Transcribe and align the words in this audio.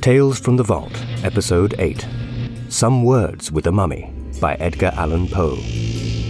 Tales 0.00 0.38
from 0.38 0.56
the 0.56 0.62
Vault, 0.62 0.92
Episode 1.24 1.74
8 1.78 2.06
Some 2.68 3.02
Words 3.02 3.50
with 3.50 3.66
a 3.66 3.72
Mummy 3.72 4.12
by 4.40 4.54
Edgar 4.54 4.92
Allan 4.94 5.26
Poe. 5.26 5.58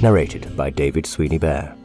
Narrated 0.01 0.57
by 0.57 0.71
David 0.71 1.05
Sweeney 1.05 1.37
Bear. 1.37 1.77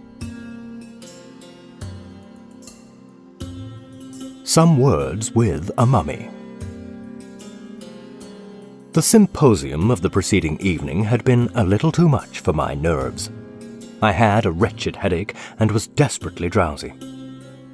Some 4.46 4.78
Words 4.80 5.34
with 5.34 5.72
a 5.78 5.86
Mummy. 5.86 6.30
The 8.94 9.02
symposium 9.02 9.92
of 9.92 10.02
the 10.02 10.10
preceding 10.10 10.58
evening 10.62 11.04
had 11.04 11.26
been 11.26 11.50
a 11.54 11.66
little 11.66 11.92
too 11.92 12.08
much 12.08 12.40
for 12.40 12.54
my 12.54 12.74
nerves. 12.76 13.30
I 14.02 14.14
had 14.14 14.46
a 14.46 14.52
wretched 14.52 14.96
headache 14.96 15.36
and 15.60 15.70
was 15.70 15.88
desperately 15.88 16.48
drowsy. 16.48 16.94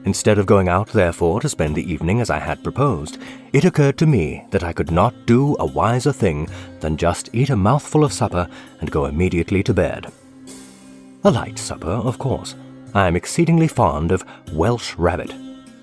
Instead 0.05 0.37
of 0.37 0.45
going 0.45 0.69
out, 0.69 0.87
therefore, 0.89 1.41
to 1.41 1.49
spend 1.49 1.75
the 1.75 1.91
evening 1.91 2.21
as 2.21 2.29
I 2.29 2.39
had 2.39 2.63
proposed, 2.63 3.17
it 3.51 3.65
occurred 3.65 3.97
to 3.97 4.07
me 4.07 4.45
that 4.51 4.63
I 4.63 4.73
could 4.73 4.91
not 4.91 5.25
do 5.25 5.55
a 5.59 5.65
wiser 5.65 6.13
thing 6.13 6.47
than 6.79 6.97
just 6.97 7.29
eat 7.33 7.49
a 7.49 7.55
mouthful 7.55 8.03
of 8.03 8.13
supper 8.13 8.47
and 8.79 8.91
go 8.91 9.05
immediately 9.05 9.61
to 9.63 9.73
bed. 9.73 10.11
A 11.25 11.31
light 11.31 11.59
supper, 11.59 11.91
of 11.91 12.17
course. 12.17 12.55
I 12.93 13.07
am 13.07 13.15
exceedingly 13.15 13.67
fond 13.67 14.11
of 14.11 14.23
Welsh 14.53 14.95
rabbit. 14.95 15.35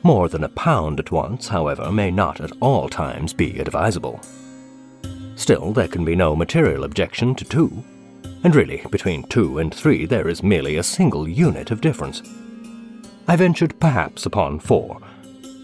More 0.02 0.28
than 0.28 0.44
a 0.44 0.48
pound 0.48 0.98
at 0.98 1.10
once, 1.10 1.48
however, 1.48 1.92
may 1.92 2.10
not 2.10 2.40
at 2.40 2.52
all 2.60 2.88
times 2.88 3.32
be 3.32 3.58
advisable. 3.58 4.20
Still, 5.36 5.72
there 5.72 5.88
can 5.88 6.04
be 6.04 6.16
no 6.16 6.34
material 6.34 6.84
objection 6.84 7.34
to 7.34 7.44
two. 7.44 7.84
And 8.42 8.54
really, 8.54 8.82
between 8.90 9.24
two 9.24 9.58
and 9.58 9.74
three, 9.74 10.06
there 10.06 10.28
is 10.28 10.42
merely 10.42 10.78
a 10.78 10.82
single 10.82 11.28
unit 11.28 11.70
of 11.70 11.80
difference. 11.80 12.22
I 13.28 13.36
ventured 13.36 13.78
perhaps 13.80 14.24
upon 14.24 14.60
four. 14.60 15.00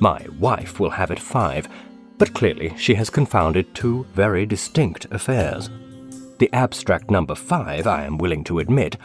My 0.00 0.26
wife 0.38 0.80
will 0.80 0.90
have 0.90 1.10
it 1.10 1.20
five, 1.20 1.68
but 2.18 2.34
clearly 2.34 2.74
she 2.76 2.94
has 2.94 3.08
confounded 3.08 3.74
two 3.74 4.04
very 4.14 4.46
distinct 4.46 5.06
affairs. 5.12 5.70
The 6.38 6.52
abstract 6.52 7.10
number 7.10 7.36
five 7.36 7.86
I 7.86 8.04
am 8.04 8.19
willing 8.19 8.42
to 8.44 8.58
admit, 8.58 8.96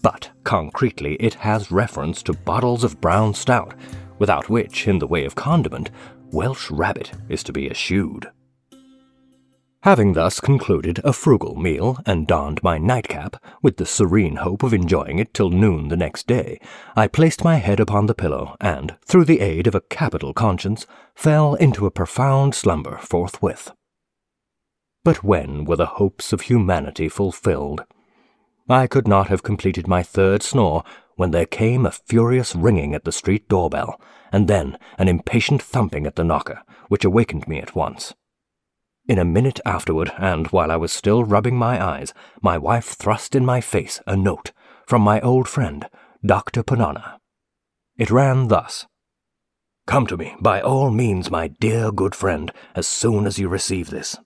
but 0.00 0.30
concretely 0.44 1.16
it 1.16 1.34
has 1.34 1.72
reference 1.72 2.22
to 2.24 2.32
bottles 2.32 2.84
of 2.84 3.00
brown 3.00 3.34
stout, 3.34 3.74
without 4.18 4.48
which, 4.48 4.86
in 4.86 5.00
the 5.00 5.06
way 5.08 5.24
of 5.24 5.34
condiment, 5.34 5.90
Welsh 6.30 6.70
rabbit 6.70 7.12
is 7.28 7.42
to 7.44 7.52
be 7.52 7.68
eschewed. 7.70 8.30
Having 9.84 10.14
thus 10.14 10.40
concluded 10.40 10.98
a 11.04 11.12
frugal 11.12 11.56
meal 11.56 11.98
and 12.06 12.26
donned 12.26 12.62
my 12.62 12.78
nightcap, 12.78 13.36
with 13.60 13.76
the 13.76 13.84
serene 13.84 14.36
hope 14.36 14.62
of 14.62 14.72
enjoying 14.72 15.18
it 15.18 15.34
till 15.34 15.50
noon 15.50 15.88
the 15.88 15.96
next 15.96 16.26
day, 16.26 16.58
I 16.96 17.06
placed 17.06 17.44
my 17.44 17.56
head 17.56 17.80
upon 17.80 18.06
the 18.06 18.14
pillow 18.14 18.56
and, 18.62 18.96
through 19.04 19.26
the 19.26 19.40
aid 19.40 19.66
of 19.66 19.74
a 19.74 19.82
capital 19.82 20.32
conscience, 20.32 20.86
fell 21.14 21.52
into 21.52 21.84
a 21.84 21.90
profound 21.90 22.54
slumber 22.54 22.96
forthwith. 22.96 23.72
But 25.04 25.22
when 25.22 25.66
were 25.66 25.76
the 25.76 26.00
hopes 26.00 26.32
of 26.32 26.40
humanity 26.40 27.10
fulfilled? 27.10 27.84
I 28.70 28.86
could 28.86 29.06
not 29.06 29.28
have 29.28 29.42
completed 29.42 29.86
my 29.86 30.02
third 30.02 30.42
snore 30.42 30.82
when 31.16 31.30
there 31.30 31.44
came 31.44 31.84
a 31.84 31.90
furious 31.90 32.56
ringing 32.56 32.94
at 32.94 33.04
the 33.04 33.12
street 33.12 33.50
doorbell, 33.50 34.00
and 34.32 34.48
then 34.48 34.78
an 34.96 35.08
impatient 35.08 35.60
thumping 35.60 36.06
at 36.06 36.16
the 36.16 36.24
knocker, 36.24 36.62
which 36.88 37.04
awakened 37.04 37.46
me 37.46 37.60
at 37.60 37.76
once. 37.76 38.14
In 39.06 39.18
a 39.18 39.24
minute 39.24 39.60
afterward, 39.66 40.12
and 40.16 40.46
while 40.46 40.70
I 40.70 40.76
was 40.76 40.90
still 40.90 41.24
rubbing 41.24 41.56
my 41.56 41.84
eyes, 41.84 42.14
my 42.40 42.56
wife 42.56 42.86
thrust 42.86 43.34
in 43.34 43.44
my 43.44 43.60
face 43.60 44.00
a 44.06 44.16
note 44.16 44.52
from 44.86 45.02
my 45.02 45.20
old 45.20 45.46
friend, 45.46 45.86
Dr. 46.24 46.62
Ponnonner. 46.62 47.18
It 47.98 48.10
ran 48.10 48.48
thus 48.48 48.86
Come 49.86 50.06
to 50.06 50.16
me, 50.16 50.34
by 50.40 50.62
all 50.62 50.90
means, 50.90 51.30
my 51.30 51.48
dear 51.48 51.92
good 51.92 52.14
friend, 52.14 52.50
as 52.74 52.88
soon 52.88 53.26
as 53.26 53.38
you 53.38 53.48
receive 53.48 53.90
this. 53.90 54.16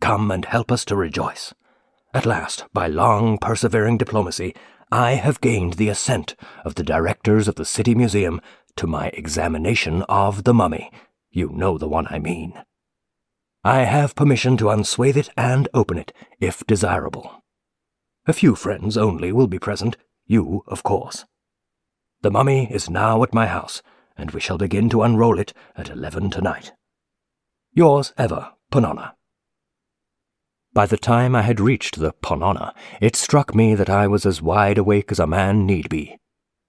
Come 0.00 0.32
and 0.32 0.44
help 0.44 0.72
us 0.72 0.84
to 0.86 0.96
rejoice. 0.96 1.54
At 2.12 2.26
last, 2.26 2.64
by 2.72 2.88
long 2.88 3.38
persevering 3.38 3.96
diplomacy, 3.96 4.56
I 4.90 5.12
have 5.12 5.40
gained 5.40 5.74
the 5.74 5.88
assent 5.88 6.34
of 6.64 6.74
the 6.74 6.82
directors 6.82 7.46
of 7.46 7.54
the 7.54 7.64
City 7.64 7.94
Museum 7.94 8.40
to 8.74 8.88
my 8.88 9.08
examination 9.08 10.02
of 10.08 10.42
the 10.42 10.54
mummy. 10.54 10.90
You 11.30 11.50
know 11.50 11.78
the 11.78 11.88
one 11.88 12.08
I 12.08 12.18
mean. 12.18 12.60
I 13.66 13.82
have 13.82 14.14
permission 14.14 14.56
to 14.58 14.70
unswathe 14.70 15.16
it 15.16 15.28
and 15.36 15.68
open 15.74 15.98
it, 15.98 16.12
if 16.38 16.64
desirable. 16.68 17.42
A 18.24 18.32
few 18.32 18.54
friends 18.54 18.96
only 18.96 19.32
will 19.32 19.48
be 19.48 19.58
present, 19.58 19.96
you, 20.24 20.62
of 20.68 20.84
course. 20.84 21.24
The 22.22 22.30
mummy 22.30 22.72
is 22.72 22.88
now 22.88 23.24
at 23.24 23.34
my 23.34 23.48
house, 23.48 23.82
and 24.16 24.30
we 24.30 24.38
shall 24.38 24.56
begin 24.56 24.88
to 24.90 25.02
unroll 25.02 25.40
it 25.40 25.52
at 25.74 25.90
eleven 25.90 26.30
tonight. 26.30 26.74
Yours 27.72 28.12
ever, 28.16 28.52
Ponnonner. 28.70 29.14
By 30.72 30.86
the 30.86 30.96
time 30.96 31.34
I 31.34 31.42
had 31.42 31.58
reached 31.58 31.98
the 31.98 32.12
Ponnonner, 32.12 32.70
it 33.00 33.16
struck 33.16 33.52
me 33.52 33.74
that 33.74 33.90
I 33.90 34.06
was 34.06 34.24
as 34.24 34.40
wide 34.40 34.78
awake 34.78 35.10
as 35.10 35.18
a 35.18 35.26
man 35.26 35.66
need 35.66 35.88
be. 35.88 36.16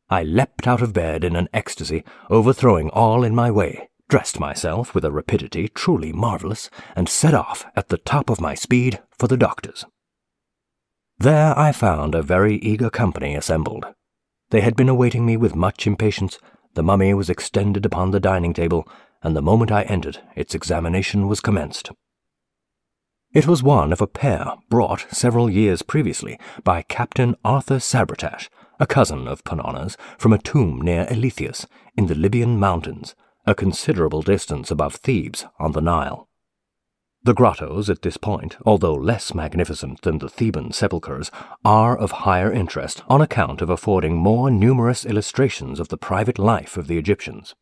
I 0.09 0.23
leapt 0.23 0.65
out 0.65 0.81
of 0.81 0.93
bed 0.93 1.23
in 1.23 1.35
an 1.35 1.47
ecstasy, 1.53 2.03
overthrowing 2.31 2.89
all 2.89 3.23
in 3.23 3.35
my 3.35 3.51
way 3.51 3.87
dressed 4.09 4.39
myself 4.39 4.95
with 4.95 5.03
a 5.03 5.11
rapidity 5.11 5.67
truly 5.67 6.13
marvellous, 6.13 6.69
and 6.95 7.09
set 7.09 7.33
off 7.33 7.65
at 7.75 7.89
the 7.89 7.97
top 7.97 8.29
of 8.29 8.41
my 8.41 8.55
speed 8.55 8.99
for 9.17 9.27
the 9.27 9.37
doctor's. 9.37 9.85
There 11.19 11.57
I 11.57 11.71
found 11.71 12.13
a 12.13 12.21
very 12.21 12.57
eager 12.57 12.89
company 12.89 13.35
assembled. 13.35 13.85
They 14.49 14.61
had 14.61 14.75
been 14.75 14.89
awaiting 14.89 15.25
me 15.25 15.35
with 15.35 15.55
much 15.55 15.87
impatience. 15.87 16.37
The 16.75 16.83
mummy 16.83 17.13
was 17.13 17.29
extended 17.29 17.85
upon 17.85 18.11
the 18.11 18.19
dining 18.19 18.53
table, 18.53 18.87
and 19.23 19.35
the 19.35 19.41
moment 19.41 19.71
I 19.71 19.83
entered, 19.83 20.19
its 20.35 20.53
examination 20.53 21.27
was 21.27 21.41
commenced. 21.41 21.91
It 23.33 23.47
was 23.47 23.61
one 23.61 23.91
of 23.91 23.99
a 23.99 24.07
pair 24.07 24.53
brought 24.69 25.05
several 25.11 25.49
years 25.49 25.81
previously 25.81 26.39
by 26.63 26.83
Captain 26.83 27.35
Arthur 27.43 27.79
Sabretash, 27.79 28.47
a 28.79 28.87
cousin 28.87 29.27
of 29.27 29.43
Ponnonner's, 29.43 29.97
from 30.17 30.31
a 30.31 30.37
tomb 30.37 30.81
near 30.81 31.05
Eleithias, 31.07 31.65
in 31.97 32.07
the 32.07 32.15
Libyan 32.15 32.57
mountains, 32.59 33.15
a 33.47 33.55
considerable 33.55 34.21
distance 34.21 34.69
above 34.69 34.95
Thebes 34.95 35.45
on 35.57 35.71
the 35.71 35.81
Nile. 35.81 36.27
The 37.23 37.33
grottos 37.33 37.89
at 37.89 38.01
this 38.01 38.17
point, 38.17 38.57
although 38.65 38.93
less 38.93 39.33
magnificent 39.33 40.01
than 40.01 40.19
the 40.19 40.27
Theban 40.29 40.73
sepulchres, 40.73 41.31
are 41.63 41.97
of 41.97 42.11
higher 42.11 42.51
interest 42.51 43.03
on 43.07 43.21
account 43.21 43.61
of 43.61 43.69
affording 43.69 44.17
more 44.17 44.51
numerous 44.51 45.05
illustrations 45.05 45.79
of 45.79 45.87
the 45.87 45.97
private 45.97 46.37
life 46.37 46.75
of 46.75 46.87
the 46.87 46.97
Egyptians. 46.97 47.55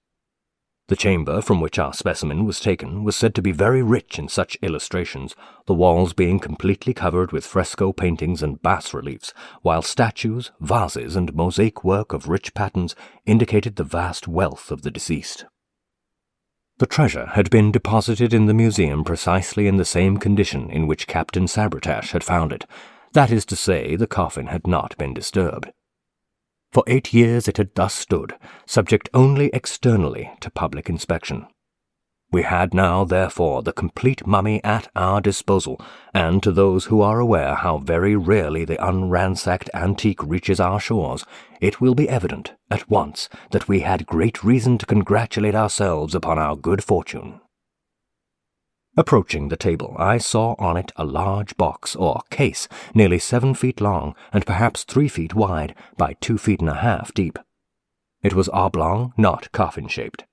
The 0.87 0.95
chamber 0.95 1.41
from 1.41 1.61
which 1.61 1.77
our 1.77 1.93
specimen 1.93 2.45
was 2.45 2.59
taken 2.59 3.03
was 3.03 3.15
said 3.15 3.35
to 3.35 3.41
be 3.43 3.51
very 3.51 3.81
rich 3.83 4.17
in 4.17 4.27
such 4.27 4.57
illustrations, 4.63 5.35
the 5.67 5.73
walls 5.73 6.13
being 6.13 6.39
completely 6.39 6.95
covered 6.95 7.31
with 7.31 7.45
fresco 7.45 7.93
paintings 7.93 8.41
and 8.41 8.61
bas 8.61 8.91
reliefs, 8.91 9.33
while 9.61 9.81
statues, 9.83 10.51
vases, 10.59 11.15
and 11.15 11.35
mosaic 11.35 11.83
work 11.83 12.11
of 12.11 12.27
rich 12.27 12.55
patterns 12.55 12.95
indicated 13.25 13.75
the 13.75 13.83
vast 13.83 14.27
wealth 14.27 14.71
of 14.71 14.81
the 14.81 14.91
deceased. 14.91 15.45
The 16.77 16.85
treasure 16.85 17.27
had 17.27 17.49
been 17.49 17.71
deposited 17.71 18.33
in 18.33 18.47
the 18.47 18.53
museum 18.53 19.05
precisely 19.05 19.67
in 19.67 19.77
the 19.77 19.85
same 19.85 20.17
condition 20.17 20.69
in 20.69 20.87
which 20.87 21.07
Captain 21.07 21.45
Sabretash 21.47 22.11
had 22.11 22.23
found 22.23 22.51
it. 22.51 22.65
That 23.13 23.31
is 23.31 23.45
to 23.45 23.55
say, 23.55 23.95
the 23.95 24.07
coffin 24.07 24.47
had 24.47 24.67
not 24.67 24.97
been 24.97 25.13
disturbed. 25.13 25.71
For 26.73 26.83
eight 26.85 27.13
years 27.13 27.47
it 27.47 27.55
had 27.55 27.73
thus 27.75 27.93
stood, 27.93 28.35
subject 28.65 29.07
only 29.13 29.49
externally 29.53 30.29
to 30.41 30.51
public 30.51 30.89
inspection. 30.89 31.47
We 32.35 32.41
had 32.41 32.73
now, 32.73 33.05
therefore, 33.05 33.63
the 33.63 33.71
complete 33.71 34.27
mummy 34.27 34.61
at 34.61 34.89
our 34.93 35.21
disposal, 35.21 35.79
and 36.13 36.43
to 36.43 36.51
those 36.51 36.83
who 36.87 36.99
are 36.99 37.21
aware 37.21 37.55
how 37.55 37.77
very 37.77 38.17
rarely 38.17 38.65
the 38.65 38.75
unransacked 38.75 39.69
antique 39.73 40.21
reaches 40.21 40.59
our 40.59 40.77
shores, 40.77 41.23
it 41.61 41.79
will 41.79 41.95
be 41.95 42.09
evident 42.09 42.51
at 42.69 42.89
once 42.89 43.29
that 43.51 43.69
we 43.69 43.79
had 43.79 44.05
great 44.05 44.43
reason 44.43 44.77
to 44.79 44.85
congratulate 44.85 45.55
ourselves 45.55 46.13
upon 46.13 46.37
our 46.37 46.57
good 46.57 46.83
fortune. 46.83 47.39
Approaching 48.97 49.47
the 49.47 49.55
table, 49.55 49.95
I 49.97 50.17
saw 50.17 50.55
on 50.59 50.75
it 50.75 50.91
a 50.97 51.05
large 51.05 51.55
box 51.55 51.95
or 51.95 52.21
case, 52.31 52.67
nearly 52.93 53.17
seven 53.17 53.53
feet 53.53 53.79
long 53.79 54.13
and 54.33 54.45
perhaps 54.45 54.83
three 54.83 55.07
feet 55.07 55.35
wide 55.35 55.73
by 55.95 56.17
two 56.19 56.37
feet 56.37 56.59
and 56.59 56.67
a 56.69 56.73
half 56.73 57.13
deep. 57.13 57.39
It 58.21 58.33
was 58.33 58.49
oblong, 58.49 59.13
not 59.15 59.53
coffin-shaped. 59.53 60.25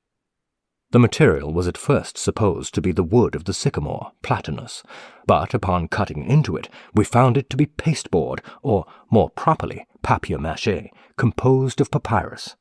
The 0.93 0.99
material 0.99 1.55
was 1.55 1.67
at 1.67 1.79
first 1.79 2.19
supposed 2.19 2.75
to 2.75 2.83
be 2.83 2.93
the 2.93 3.03
wood 3.03 3.35
of 3.35 3.45
the 3.45 3.55
sycamore, 3.55 4.13
platanus, 4.23 4.83
but 5.27 5.55
upon 5.55 5.89
cutting 5.89 6.23
into 6.23 6.55
it, 6.55 6.69
we 6.95 7.03
found 7.03 7.39
it 7.39 7.49
to 7.49 7.57
be 7.57 7.65
pasteboard, 7.65 8.43
or, 8.63 8.85
more 9.11 9.31
properly, 9.31 9.87
papier-mâché, 10.03 10.91
composed 11.17 11.81
of 11.81 11.91
papyrus. 11.91 12.57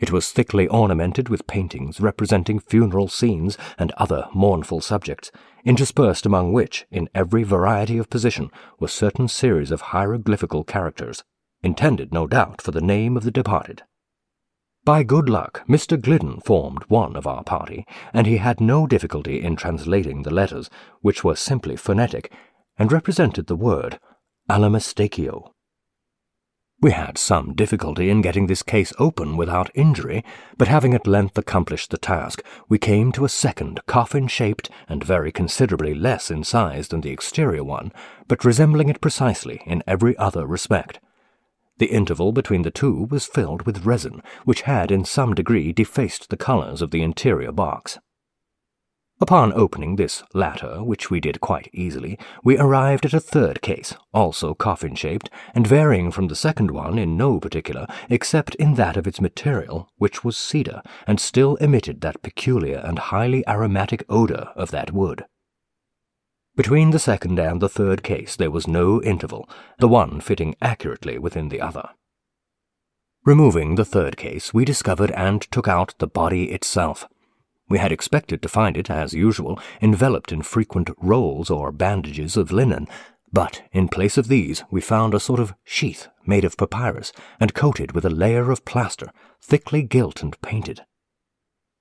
It 0.00 0.10
was 0.10 0.32
thickly 0.32 0.66
ornamented 0.66 1.28
with 1.28 1.46
paintings 1.46 2.00
representing 2.00 2.58
funeral 2.58 3.06
scenes 3.06 3.56
and 3.78 3.92
other 3.92 4.26
mournful 4.34 4.80
subjects, 4.80 5.30
interspersed 5.64 6.26
among 6.26 6.52
which, 6.52 6.86
in 6.90 7.08
every 7.14 7.44
variety 7.44 7.98
of 7.98 8.10
position, 8.10 8.50
were 8.80 8.88
certain 8.88 9.28
series 9.28 9.70
of 9.70 9.80
hieroglyphical 9.80 10.64
characters, 10.64 11.22
intended, 11.62 12.12
no 12.12 12.26
doubt, 12.26 12.60
for 12.60 12.72
the 12.72 12.80
name 12.80 13.16
of 13.16 13.22
the 13.22 13.30
departed. 13.30 13.84
By 14.84 15.02
good 15.02 15.30
luck, 15.30 15.62
Mr. 15.66 15.98
Gliddon 15.98 16.44
formed 16.44 16.82
one 16.88 17.16
of 17.16 17.26
our 17.26 17.42
party, 17.42 17.86
and 18.12 18.26
he 18.26 18.36
had 18.36 18.60
no 18.60 18.86
difficulty 18.86 19.42
in 19.42 19.56
translating 19.56 20.22
the 20.22 20.34
letters, 20.34 20.68
which 21.00 21.24
were 21.24 21.36
simply 21.36 21.74
phonetic, 21.74 22.30
and 22.78 22.92
represented 22.92 23.46
the 23.46 23.56
word 23.56 23.98
Allamistakeo. 24.50 25.52
We 26.82 26.90
had 26.90 27.16
some 27.16 27.54
difficulty 27.54 28.10
in 28.10 28.20
getting 28.20 28.46
this 28.46 28.62
case 28.62 28.92
open 28.98 29.38
without 29.38 29.70
injury, 29.74 30.22
but 30.58 30.68
having 30.68 30.92
at 30.92 31.06
length 31.06 31.38
accomplished 31.38 31.90
the 31.90 31.96
task, 31.96 32.44
we 32.68 32.76
came 32.78 33.10
to 33.12 33.24
a 33.24 33.30
second 33.30 33.80
coffin-shaped 33.86 34.68
and 34.86 35.02
very 35.02 35.32
considerably 35.32 35.94
less 35.94 36.30
in 36.30 36.44
size 36.44 36.88
than 36.88 37.00
the 37.00 37.10
exterior 37.10 37.64
one, 37.64 37.90
but 38.28 38.44
resembling 38.44 38.90
it 38.90 39.00
precisely 39.00 39.62
in 39.64 39.82
every 39.86 40.14
other 40.18 40.46
respect. 40.46 41.00
The 41.78 41.86
interval 41.86 42.32
between 42.32 42.62
the 42.62 42.70
two 42.70 43.08
was 43.10 43.26
filled 43.26 43.62
with 43.62 43.84
resin, 43.84 44.22
which 44.44 44.62
had 44.62 44.92
in 44.92 45.04
some 45.04 45.34
degree 45.34 45.72
defaced 45.72 46.30
the 46.30 46.36
colours 46.36 46.80
of 46.80 46.90
the 46.92 47.02
interior 47.02 47.52
box. 47.52 47.98
Upon 49.20 49.52
opening 49.52 49.96
this 49.96 50.22
latter, 50.34 50.82
which 50.82 51.08
we 51.08 51.20
did 51.20 51.40
quite 51.40 51.70
easily, 51.72 52.18
we 52.42 52.58
arrived 52.58 53.06
at 53.06 53.14
a 53.14 53.20
third 53.20 53.62
case, 53.62 53.94
also 54.12 54.54
coffin-shaped, 54.54 55.30
and 55.54 55.66
varying 55.66 56.10
from 56.10 56.26
the 56.26 56.34
second 56.34 56.72
one 56.72 56.98
in 56.98 57.16
no 57.16 57.38
particular, 57.38 57.86
except 58.10 58.56
in 58.56 58.74
that 58.74 58.96
of 58.96 59.06
its 59.06 59.20
material, 59.20 59.88
which 59.98 60.24
was 60.24 60.36
cedar, 60.36 60.82
and 61.06 61.20
still 61.20 61.54
emitted 61.56 62.00
that 62.00 62.22
peculiar 62.22 62.78
and 62.78 62.98
highly 62.98 63.46
aromatic 63.48 64.04
odour 64.08 64.50
of 64.56 64.72
that 64.72 64.92
wood. 64.92 65.24
Between 66.56 66.90
the 66.92 67.00
second 67.00 67.38
and 67.40 67.60
the 67.60 67.68
third 67.68 68.04
case 68.04 68.36
there 68.36 68.50
was 68.50 68.68
no 68.68 69.02
interval, 69.02 69.48
the 69.78 69.88
one 69.88 70.20
fitting 70.20 70.54
accurately 70.62 71.18
within 71.18 71.48
the 71.48 71.60
other. 71.60 71.88
Removing 73.24 73.74
the 73.74 73.84
third 73.84 74.16
case, 74.16 74.54
we 74.54 74.64
discovered 74.64 75.10
and 75.12 75.42
took 75.50 75.66
out 75.66 75.94
the 75.98 76.06
body 76.06 76.52
itself. 76.52 77.08
We 77.68 77.78
had 77.78 77.90
expected 77.90 78.40
to 78.42 78.48
find 78.48 78.76
it, 78.76 78.88
as 78.88 79.14
usual, 79.14 79.58
enveloped 79.80 80.30
in 80.30 80.42
frequent 80.42 80.90
rolls 80.98 81.50
or 81.50 81.72
bandages 81.72 82.36
of 82.36 82.52
linen, 82.52 82.86
but 83.32 83.62
in 83.72 83.88
place 83.88 84.16
of 84.16 84.28
these 84.28 84.62
we 84.70 84.80
found 84.80 85.12
a 85.12 85.18
sort 85.18 85.40
of 85.40 85.54
sheath 85.64 86.06
made 86.24 86.44
of 86.44 86.56
papyrus 86.56 87.12
and 87.40 87.52
coated 87.52 87.92
with 87.92 88.04
a 88.04 88.10
layer 88.10 88.52
of 88.52 88.64
plaster, 88.64 89.10
thickly 89.40 89.82
gilt 89.82 90.22
and 90.22 90.40
painted. 90.40 90.82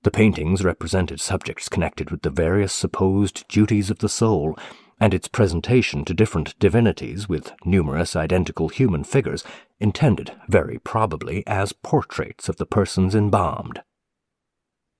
The 0.04 0.12
paintings 0.12 0.66
represented 0.66 1.22
subjects 1.22 1.70
connected 1.70 2.12
with 2.12 2.24
the 2.24 2.30
various 2.30 2.74
supposed 2.74 3.48
duties 3.48 3.90
of 3.90 4.00
the 4.00 4.10
soul, 4.10 4.58
and 5.00 5.14
its 5.14 5.30
presentation 5.30 6.04
to 6.06 6.14
different 6.14 6.58
divinities 6.60 7.30
with 7.30 7.54
numerous 7.66 8.16
identical 8.16 8.68
human 8.68 9.06
figures, 9.06 9.46
intended, 9.80 10.34
very 10.50 10.78
probably, 10.78 11.46
as 11.48 11.74
portraits 11.74 12.50
of 12.50 12.58
the 12.58 12.66
persons 12.66 13.16
embalmed. 13.16 13.82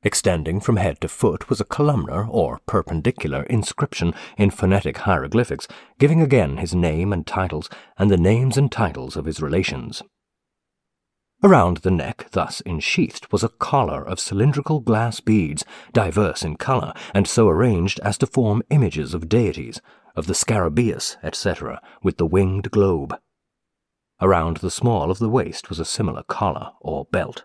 Extending 0.04 0.60
from 0.60 0.78
head 0.78 1.00
to 1.02 1.08
foot 1.08 1.50
was 1.50 1.62
a 1.62 1.66
columnar 1.66 2.26
or 2.26 2.60
perpendicular 2.66 3.44
inscription 3.44 4.14
in 4.38 4.52
phonetic 4.52 5.00
hieroglyphics, 5.00 5.68
giving 6.00 6.22
again 6.22 6.58
his 6.58 6.74
name 6.74 7.14
and 7.14 7.28
titles, 7.28 7.70
and 7.98 8.10
the 8.10 8.18
names 8.18 8.58
and 8.58 8.72
titles 8.72 9.16
of 9.16 9.26
his 9.26 9.42
relations. 9.42 10.02
Around 11.46 11.78
the 11.78 11.92
neck, 11.92 12.28
thus 12.32 12.62
ensheathed, 12.62 13.28
was 13.30 13.44
a 13.44 13.50
collar 13.50 14.02
of 14.02 14.22
cylindrical 14.22 14.80
glass 14.80 15.20
beads, 15.20 15.66
diverse 15.92 16.42
in 16.42 16.56
colour, 16.56 16.94
and 17.14 17.28
so 17.28 17.50
arranged 17.50 18.00
as 18.00 18.18
to 18.20 18.28
form 18.28 18.64
images 18.70 19.14
of 19.14 19.28
deities, 19.28 19.82
of 20.16 20.28
the 20.28 20.34
scarabaeus, 20.34 21.18
etc., 21.22 21.82
with 22.02 22.16
the 22.16 22.26
winged 22.26 22.72
globe. 22.72 23.20
Around 24.22 24.58
the 24.58 24.72
small 24.72 25.12
of 25.12 25.20
the 25.20 25.28
waist 25.28 25.68
was 25.68 25.80
a 25.80 25.86
similar 25.86 26.24
collar 26.24 26.72
or 26.80 27.08
belt. 27.12 27.44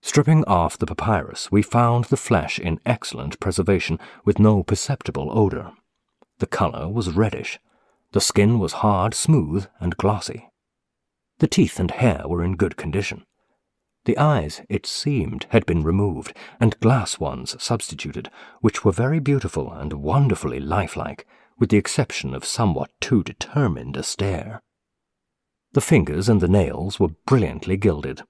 Stripping 0.00 0.44
off 0.44 0.78
the 0.78 0.86
papyrus, 0.86 1.50
we 1.50 1.62
found 1.62 2.04
the 2.04 2.16
flesh 2.16 2.60
in 2.60 2.78
excellent 2.86 3.40
preservation, 3.40 3.98
with 4.24 4.38
no 4.38 4.62
perceptible 4.62 5.36
odour. 5.36 5.72
The 6.38 6.46
colour 6.46 6.88
was 6.88 7.10
reddish. 7.16 7.58
The 8.12 8.20
skin 8.20 8.60
was 8.60 8.74
hard, 8.74 9.12
smooth, 9.12 9.66
and 9.80 9.96
glossy. 9.96 10.49
The 11.40 11.48
teeth 11.48 11.80
and 11.80 11.90
hair 11.90 12.24
were 12.26 12.44
in 12.44 12.56
good 12.56 12.76
condition. 12.76 13.24
The 14.04 14.18
eyes, 14.18 14.60
it 14.68 14.86
seemed, 14.86 15.46
had 15.50 15.64
been 15.66 15.82
removed, 15.82 16.34
and 16.60 16.78
glass 16.80 17.18
ones 17.18 17.56
substituted, 17.62 18.30
which 18.60 18.84
were 18.84 18.92
very 18.92 19.20
beautiful 19.20 19.72
and 19.72 19.94
wonderfully 19.94 20.60
lifelike, 20.60 21.26
with 21.58 21.70
the 21.70 21.78
exception 21.78 22.34
of 22.34 22.44
somewhat 22.44 22.90
too 23.00 23.22
determined 23.22 23.96
a 23.96 24.02
stare. 24.02 24.62
The 25.72 25.80
fingers 25.80 26.28
and 26.28 26.40
the 26.42 26.48
nails 26.48 27.00
were 27.00 27.14
brilliantly 27.26 27.76
gilded. 27.76 28.22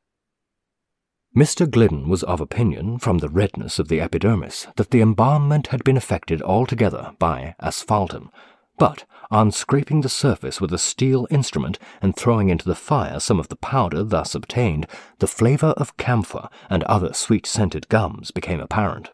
Mr. 1.36 1.68
Gliddon 1.68 2.08
was 2.08 2.22
of 2.24 2.40
opinion, 2.40 2.98
from 2.98 3.18
the 3.18 3.28
redness 3.28 3.78
of 3.78 3.88
the 3.88 4.00
epidermis, 4.00 4.66
that 4.76 4.90
the 4.90 5.00
embalmment 5.00 5.68
had 5.68 5.82
been 5.82 5.96
effected 5.96 6.42
altogether 6.42 7.12
by 7.18 7.54
asphaltum, 7.60 8.30
but 8.80 9.04
on 9.30 9.52
scraping 9.52 10.00
the 10.00 10.08
surface 10.08 10.58
with 10.58 10.72
a 10.72 10.78
steel 10.78 11.28
instrument 11.30 11.78
and 12.00 12.16
throwing 12.16 12.48
into 12.48 12.64
the 12.64 12.74
fire 12.74 13.20
some 13.20 13.38
of 13.38 13.48
the 13.48 13.56
powder 13.56 14.02
thus 14.02 14.34
obtained, 14.34 14.86
the 15.18 15.26
flavour 15.26 15.74
of 15.76 15.98
camphor 15.98 16.48
and 16.70 16.82
other 16.84 17.12
sweet-scented 17.12 17.88
gums 17.90 18.30
became 18.30 18.58
apparent. 18.58 19.10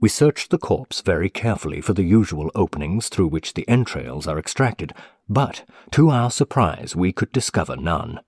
We 0.00 0.08
searched 0.08 0.50
the 0.50 0.58
corpse 0.58 1.02
very 1.02 1.28
carefully 1.28 1.82
for 1.82 1.92
the 1.92 2.04
usual 2.04 2.50
openings 2.54 3.10
through 3.10 3.28
which 3.28 3.52
the 3.52 3.68
entrails 3.68 4.26
are 4.26 4.38
extracted, 4.38 4.94
but, 5.28 5.64
to 5.90 6.08
our 6.08 6.30
surprise, 6.30 6.96
we 6.96 7.12
could 7.12 7.32
discover 7.32 7.76
none. 7.76 8.20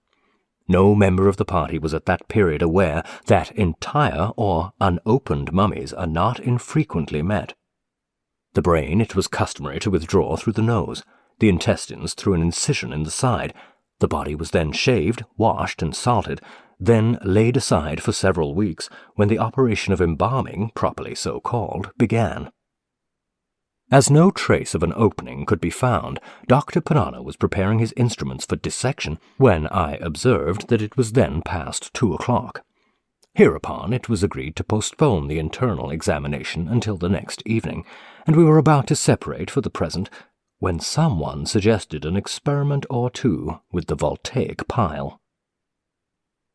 No 0.69 0.95
member 0.95 1.29
of 1.29 1.39
the 1.39 1.47
party 1.47 1.79
was 1.79 1.95
at 1.95 2.05
that 2.05 2.29
period 2.29 2.61
aware 2.61 3.03
that 3.27 3.53
entire 3.53 4.33
or 4.37 4.73
unopened 4.81 5.51
mummies 5.51 5.95
are 5.95 6.07
not 6.07 6.39
infrequently 6.39 7.23
met. 7.23 7.55
The 8.55 8.63
brain 8.63 9.01
it 9.01 9.15
was 9.15 9.29
customary 9.29 9.79
to 9.81 9.91
withdraw 9.91 10.37
through 10.37 10.55
the 10.55 10.63
nose, 10.63 11.05
the 11.39 11.49
intestines 11.49 12.15
through 12.15 12.35
an 12.35 12.43
incision 12.43 12.93
in 12.93 13.05
the 13.05 13.11
side. 13.11 13.55
The 14.01 14.09
body 14.09 14.35
was 14.35 14.51
then 14.51 14.73
shaved, 14.73 15.25
washed, 15.37 15.83
and 15.83 15.95
salted, 15.95 16.41
then 16.79 17.19
laid 17.23 17.57
aside 17.57 18.03
for 18.03 18.13
several 18.13 18.55
weeks, 18.55 18.89
when 19.15 19.29
the 19.29 19.39
operation 19.39 19.93
of 19.93 20.01
embalming, 20.01 20.73
properly 20.75 21.15
so 21.15 21.39
called, 21.41 21.91
began. 21.97 22.51
As 23.93 24.11
no 24.11 24.31
trace 24.31 24.75
of 24.75 24.83
an 24.83 24.93
opening 24.95 25.45
could 25.45 25.61
be 25.61 25.71
found, 25.71 26.21
Dr. 26.47 26.81
Ponnonner 26.81 27.23
was 27.23 27.37
preparing 27.37 27.81
his 27.81 27.93
instruments 27.97 28.47
for 28.47 28.57
dissection 28.57 29.19
when 29.37 29.67
I 29.67 29.95
observed 29.97 30.69
that 30.69 30.81
it 30.81 30.97
was 30.97 31.13
then 31.13 31.43
past 31.43 31.93
two 31.93 32.15
o'clock. 32.15 32.65
Hereupon 33.35 33.93
it 33.93 34.09
was 34.09 34.23
agreed 34.23 34.57
to 34.57 34.65
postpone 34.65 35.29
the 35.29 35.39
internal 35.39 35.91
examination 35.91 36.69
until 36.69 36.97
the 36.97 37.09
next 37.09 37.43
evening, 37.45 37.85
and 38.27 38.37
we 38.37 38.45
were 38.45 38.59
about 38.59 38.87
to 38.89 38.97
separate 38.97 39.51
for 39.51 39.61
the 39.61 39.71
present 39.71 40.11
when 40.59 40.79
someone 40.79 41.47
suggested 41.47 42.05
an 42.05 42.17
experiment 42.17 42.85
or 42.91 43.11
two 43.11 43.61
with 43.73 43.87
the 43.87 43.95
voltaic 43.95 44.69
pile. 44.69 45.21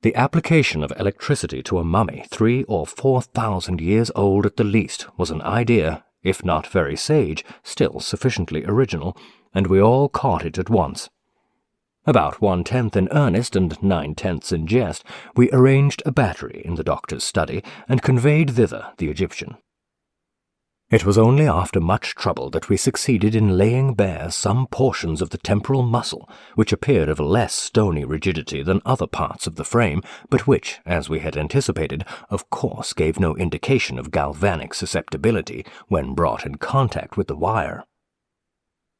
The 0.03 0.15
application 0.15 0.83
of 0.83 0.93
electricity 0.99 1.63
to 1.63 1.79
a 1.79 1.83
mummy 1.83 2.25
three 2.29 2.63
or 2.65 2.85
four 2.85 3.23
thousand 3.23 3.81
years 3.81 4.11
old 4.15 4.45
at 4.45 4.57
the 4.57 4.63
least 4.63 5.07
was 5.17 5.31
an 5.31 5.41
idea, 5.41 6.05
if 6.21 6.45
not 6.45 6.67
very 6.67 6.95
sage, 6.95 7.43
still 7.63 7.99
sufficiently 7.99 8.63
original, 8.65 9.17
and 9.53 9.65
we 9.65 9.81
all 9.81 10.07
caught 10.07 10.45
it 10.45 10.59
at 10.59 10.69
once. 10.69 11.09
About 12.05 12.39
one-tenth 12.39 12.95
in 12.95 13.09
earnest 13.11 13.55
and 13.55 13.81
nine-tenths 13.81 14.51
in 14.51 14.67
jest, 14.67 15.03
we 15.35 15.49
arranged 15.51 16.03
a 16.05 16.11
battery 16.11 16.61
in 16.63 16.75
the 16.75 16.83
doctor's 16.83 17.23
study 17.23 17.63
and 17.89 18.03
conveyed 18.03 18.51
thither 18.51 18.93
the 18.97 19.09
Egyptian. 19.09 19.57
It 20.91 21.03
was 21.03 21.17
only 21.17 21.47
after 21.47 21.81
much 21.81 22.13
trouble 22.13 22.51
that 22.51 22.69
we 22.69 22.77
succeeded 22.77 23.33
in 23.33 23.57
laying 23.57 23.95
bare 23.95 24.29
some 24.29 24.67
portions 24.67 25.19
of 25.19 25.31
the 25.31 25.39
temporal 25.39 25.81
muscle, 25.81 26.29
which 26.53 26.71
appeared 26.71 27.09
of 27.09 27.19
less 27.19 27.55
stony 27.55 28.05
rigidity 28.05 28.61
than 28.61 28.83
other 28.85 29.07
parts 29.07 29.47
of 29.47 29.55
the 29.55 29.63
frame, 29.63 30.03
but 30.29 30.45
which, 30.45 30.79
as 30.85 31.09
we 31.09 31.19
had 31.19 31.35
anticipated, 31.35 32.05
of 32.29 32.51
course 32.51 32.93
gave 32.93 33.19
no 33.19 33.35
indication 33.35 33.97
of 33.97 34.11
galvanic 34.11 34.75
susceptibility 34.75 35.65
when 35.87 36.13
brought 36.13 36.45
in 36.45 36.55
contact 36.55 37.17
with 37.17 37.27
the 37.27 37.35
wire. 37.35 37.83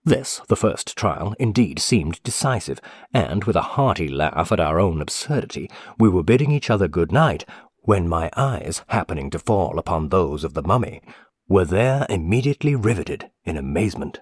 This, 0.04 0.42
the 0.48 0.56
first 0.56 0.98
trial, 0.98 1.36
indeed 1.40 1.78
seemed 1.78 2.22
decisive, 2.24 2.82
and 3.14 3.44
with 3.44 3.56
a 3.56 3.62
hearty 3.62 4.08
laugh 4.08 4.52
at 4.52 4.60
our 4.60 4.80
own 4.80 5.02
absurdity, 5.02 5.70
we 6.00 6.10
were 6.10 6.24
bidding 6.24 6.52
each 6.52 6.72
other 6.72 6.88
good 6.88 7.12
night, 7.12 7.46
when 7.82 8.10
my 8.10 8.32
eyes, 8.36 8.82
happening 8.88 9.30
to 9.30 9.38
fall 9.38 9.78
upon 9.78 10.10
those 10.10 10.44
of 10.44 10.56
the 10.56 10.64
mummy, 10.64 11.02
were 11.48 11.66
there 11.66 12.06
immediately 12.10 12.76
riveted 12.76 13.30
in 13.44 13.58
amazement. 13.58 14.22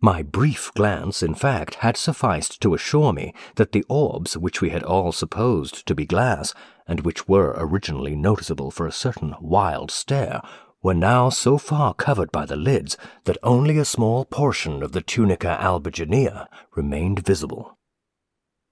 My 0.00 0.22
brief 0.22 0.72
glance, 0.74 1.22
in 1.22 1.34
fact, 1.34 1.76
had 1.76 1.96
sufficed 1.96 2.60
to 2.60 2.74
assure 2.74 3.12
me 3.12 3.34
that 3.56 3.72
the 3.72 3.84
orbs 3.88 4.36
which 4.36 4.60
we 4.60 4.70
had 4.70 4.82
all 4.82 5.12
supposed 5.12 5.86
to 5.86 5.94
be 5.94 6.04
glass, 6.04 6.54
and 6.86 7.00
which 7.00 7.26
were 7.26 7.54
originally 7.56 8.14
noticeable 8.14 8.70
for 8.70 8.86
a 8.86 8.92
certain 8.92 9.34
wild 9.40 9.90
stare, 9.90 10.42
were 10.82 10.94
now 10.94 11.30
so 11.30 11.56
far 11.56 11.94
covered 11.94 12.30
by 12.30 12.44
the 12.44 12.56
lids 12.56 12.98
that 13.24 13.38
only 13.42 13.78
a 13.78 13.84
small 13.84 14.26
portion 14.26 14.82
of 14.82 14.92
the 14.92 15.00
tunica 15.00 15.56
albuginea 15.58 16.46
remained 16.76 17.24
visible. 17.24 17.78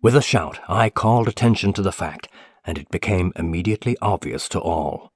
With 0.03 0.17
a 0.17 0.21
shout, 0.21 0.59
I 0.69 0.91
called 0.91 1.29
attention 1.29 1.73
to 1.75 1.83
the 1.83 1.93
fact, 1.93 2.29
and 2.65 2.77
it 2.77 2.91
became 2.91 3.33
immediately 3.37 3.97
obvious 4.03 4.49
to 4.51 4.61
all. 4.61 5.12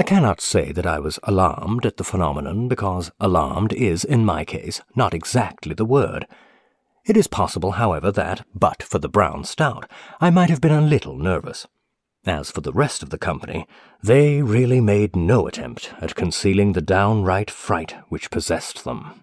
I 0.00 0.02
cannot 0.02 0.40
say 0.40 0.72
that 0.72 0.86
I 0.86 0.98
was 0.98 1.18
alarmed 1.24 1.84
at 1.84 1.98
the 1.98 2.04
phenomenon, 2.04 2.68
because 2.68 3.10
alarmed 3.20 3.74
is, 3.74 4.02
in 4.02 4.24
my 4.24 4.46
case, 4.46 4.80
not 4.96 5.12
exactly 5.12 5.74
the 5.74 5.84
word. 5.84 6.26
It 7.04 7.18
is 7.18 7.26
possible, 7.26 7.72
however, 7.72 8.10
that, 8.12 8.46
but 8.54 8.82
for 8.82 8.98
the 8.98 9.10
brown 9.10 9.44
stout, 9.44 9.90
I 10.18 10.30
might 10.30 10.48
have 10.48 10.62
been 10.62 10.72
a 10.72 10.80
little 10.80 11.18
nervous. 11.18 11.66
As 12.24 12.50
for 12.50 12.62
the 12.62 12.72
rest 12.72 13.02
of 13.02 13.10
the 13.10 13.18
company, 13.18 13.66
they 14.02 14.40
really 14.40 14.80
made 14.80 15.14
no 15.14 15.46
attempt 15.46 15.92
at 16.00 16.14
concealing 16.14 16.72
the 16.72 16.80
downright 16.80 17.50
fright 17.50 17.94
which 18.08 18.30
possessed 18.30 18.84
them. 18.84 19.22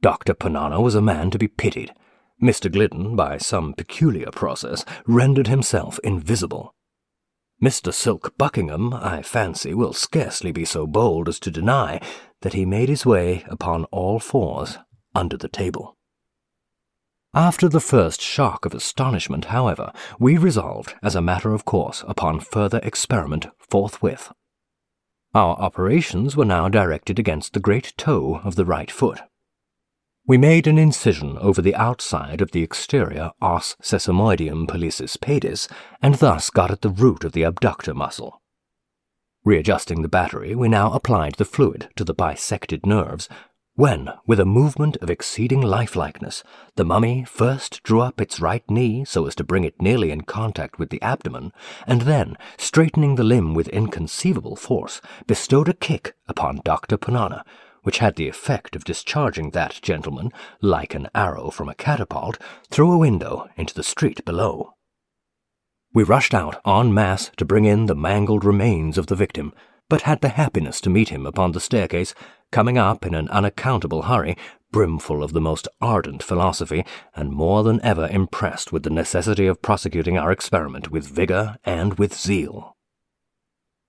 Dr. 0.00 0.32
Ponnonner 0.32 0.80
was 0.80 0.94
a 0.94 1.02
man 1.02 1.30
to 1.30 1.38
be 1.38 1.46
pitied. 1.46 1.92
Mr. 2.42 2.72
Gliddon, 2.72 3.16
by 3.16 3.36
some 3.36 3.74
peculiar 3.74 4.30
process, 4.30 4.82
rendered 5.06 5.48
himself 5.48 5.98
invisible. 6.02 6.73
Mr. 7.62 7.92
Silk 7.92 8.36
Buckingham, 8.36 8.92
I 8.92 9.22
fancy, 9.22 9.74
will 9.74 9.92
scarcely 9.92 10.52
be 10.52 10.64
so 10.64 10.86
bold 10.86 11.28
as 11.28 11.38
to 11.40 11.50
deny 11.50 12.00
that 12.42 12.52
he 12.52 12.66
made 12.66 12.88
his 12.88 13.06
way 13.06 13.44
upon 13.48 13.84
all 13.86 14.18
fours 14.18 14.78
under 15.14 15.36
the 15.36 15.48
table. 15.48 15.96
After 17.32 17.68
the 17.68 17.80
first 17.80 18.20
shock 18.20 18.64
of 18.64 18.74
astonishment, 18.74 19.46
however, 19.46 19.92
we 20.18 20.38
resolved, 20.38 20.94
as 21.02 21.16
a 21.16 21.22
matter 21.22 21.52
of 21.52 21.64
course, 21.64 22.04
upon 22.06 22.38
further 22.38 22.80
experiment 22.82 23.46
forthwith. 23.58 24.32
Our 25.34 25.56
operations 25.56 26.36
were 26.36 26.44
now 26.44 26.68
directed 26.68 27.18
against 27.18 27.52
the 27.52 27.60
great 27.60 27.92
toe 27.96 28.40
of 28.44 28.54
the 28.54 28.64
right 28.64 28.90
foot. 28.90 29.20
We 30.26 30.38
made 30.38 30.66
an 30.66 30.78
incision 30.78 31.36
over 31.36 31.60
the 31.60 31.74
outside 31.74 32.40
of 32.40 32.52
the 32.52 32.62
exterior 32.62 33.32
os 33.42 33.76
sesamoideum 33.82 34.66
pollicis 34.66 35.18
pedis, 35.18 35.68
and 36.00 36.14
thus 36.14 36.48
got 36.48 36.70
at 36.70 36.80
the 36.80 36.88
root 36.88 37.24
of 37.24 37.32
the 37.32 37.42
abductor 37.42 37.92
muscle. 37.92 38.40
Readjusting 39.44 40.00
the 40.00 40.08
battery, 40.08 40.54
we 40.54 40.66
now 40.66 40.90
applied 40.92 41.34
the 41.34 41.44
fluid 41.44 41.90
to 41.96 42.04
the 42.04 42.14
bisected 42.14 42.86
nerves, 42.86 43.28
when, 43.76 44.08
with 44.26 44.40
a 44.40 44.46
movement 44.46 44.96
of 45.02 45.10
exceeding 45.10 45.60
lifelikeness, 45.60 46.42
the 46.76 46.84
mummy 46.86 47.24
first 47.24 47.82
drew 47.82 48.00
up 48.00 48.18
its 48.18 48.40
right 48.40 48.62
knee 48.70 49.04
so 49.04 49.26
as 49.26 49.34
to 49.34 49.44
bring 49.44 49.64
it 49.64 49.82
nearly 49.82 50.10
in 50.10 50.22
contact 50.22 50.78
with 50.78 50.88
the 50.88 51.02
abdomen, 51.02 51.52
and 51.86 52.02
then, 52.02 52.38
straightening 52.56 53.16
the 53.16 53.24
limb 53.24 53.52
with 53.52 53.68
inconceivable 53.68 54.56
force, 54.56 55.02
bestowed 55.26 55.68
a 55.68 55.74
kick 55.74 56.14
upon 56.28 56.62
Dr. 56.64 56.96
Ponnonner, 56.96 57.42
which 57.84 57.98
had 57.98 58.16
the 58.16 58.28
effect 58.28 58.74
of 58.74 58.84
discharging 58.84 59.50
that 59.50 59.78
gentleman, 59.80 60.32
like 60.60 60.94
an 60.94 61.08
arrow 61.14 61.50
from 61.50 61.68
a 61.68 61.74
catapult, 61.74 62.38
through 62.70 62.90
a 62.90 62.98
window 62.98 63.48
into 63.56 63.72
the 63.72 63.82
street 63.82 64.24
below. 64.24 64.74
We 65.94 66.02
rushed 66.02 66.34
out 66.34 66.60
en 66.66 66.92
masse 66.92 67.30
to 67.36 67.44
bring 67.44 67.66
in 67.66 67.86
the 67.86 67.94
mangled 67.94 68.44
remains 68.44 68.98
of 68.98 69.06
the 69.06 69.14
victim, 69.14 69.54
but 69.88 70.02
had 70.02 70.22
the 70.22 70.30
happiness 70.30 70.80
to 70.80 70.90
meet 70.90 71.10
him 71.10 71.24
upon 71.24 71.52
the 71.52 71.60
staircase, 71.60 72.14
coming 72.50 72.78
up 72.78 73.06
in 73.06 73.14
an 73.14 73.28
unaccountable 73.28 74.02
hurry, 74.02 74.36
brimful 74.72 75.22
of 75.22 75.32
the 75.32 75.40
most 75.40 75.68
ardent 75.80 76.22
philosophy, 76.22 76.84
and 77.14 77.30
more 77.30 77.62
than 77.62 77.80
ever 77.82 78.08
impressed 78.08 78.72
with 78.72 78.82
the 78.82 78.90
necessity 78.90 79.46
of 79.46 79.62
prosecuting 79.62 80.18
our 80.18 80.32
experiment 80.32 80.90
with 80.90 81.06
vigour 81.06 81.58
and 81.64 81.98
with 81.98 82.12
zeal. 82.12 82.73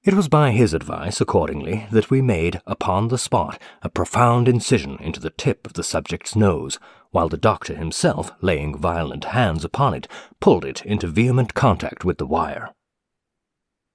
It 0.06 0.14
was 0.14 0.28
by 0.28 0.52
his 0.52 0.76
advice, 0.76 1.20
accordingly, 1.20 1.88
that 1.90 2.12
we 2.12 2.22
made, 2.22 2.62
upon 2.68 3.08
the 3.08 3.18
spot, 3.18 3.60
a 3.82 3.90
profound 3.90 4.48
incision 4.48 4.98
into 5.00 5.20
the 5.20 5.32
tip 5.32 5.66
of 5.66 5.74
the 5.74 5.84
subject's 5.84 6.36
nose, 6.36 6.78
while 7.10 7.28
the 7.28 7.38
doctor 7.38 7.76
himself, 7.76 8.32
laying 8.40 8.78
violent 8.78 9.26
hands 9.26 9.66
upon 9.66 9.96
it, 9.96 10.08
pulled 10.40 10.64
it 10.64 10.86
into 10.86 11.08
vehement 11.08 11.56
contact 11.56 12.06
with 12.06 12.20
the 12.20 12.28
wire. 12.28 12.70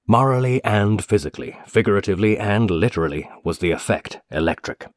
Morally 0.09 0.61
and 0.65 1.05
physically, 1.05 1.57
figuratively 1.65 2.37
and 2.37 2.73
literally, 2.73 3.31
was 3.45 3.61
the 3.61 3.71
effect 3.71 4.19
electric. 4.33 4.89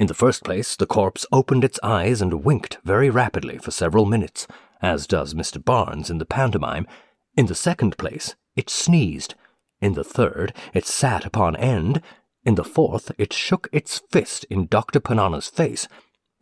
In 0.00 0.08
the 0.08 0.14
first 0.14 0.42
place, 0.42 0.74
the 0.74 0.86
corpse 0.86 1.26
opened 1.30 1.62
its 1.62 1.78
eyes 1.84 2.20
and 2.20 2.42
winked 2.42 2.78
very 2.82 3.08
rapidly 3.08 3.56
for 3.56 3.70
several 3.70 4.04
minutes, 4.04 4.48
as 4.82 5.06
does 5.06 5.32
Mr. 5.34 5.64
Barnes 5.64 6.10
in 6.10 6.18
the 6.18 6.26
pantomime. 6.26 6.88
In 7.36 7.46
the 7.46 7.54
second 7.54 7.96
place, 7.96 8.34
it 8.56 8.68
sneezed, 8.68 9.36
in 9.80 9.94
the 9.94 10.04
third, 10.04 10.52
it 10.74 10.86
sat 10.86 11.24
upon 11.24 11.56
end. 11.56 12.02
In 12.44 12.54
the 12.54 12.64
fourth, 12.64 13.12
it 13.18 13.32
shook 13.32 13.68
its 13.72 14.02
fist 14.10 14.44
in 14.44 14.66
Dr. 14.66 15.00
Ponnonner's 15.00 15.48
face. 15.48 15.88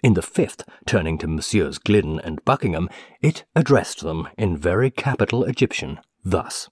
In 0.02 0.14
the 0.14 0.23
fifth, 0.23 0.62
turning 0.85 1.19
to 1.19 1.26
Messieurs 1.26 1.78
Gliddon 1.78 2.21
and 2.23 2.45
Buckingham, 2.45 2.88
it 3.21 3.45
addressed 3.55 4.00
them 4.00 4.28
in 4.37 4.57
very 4.57 4.90
capital 4.90 5.45
Egyptian, 5.45 6.00
thus. 6.25 6.69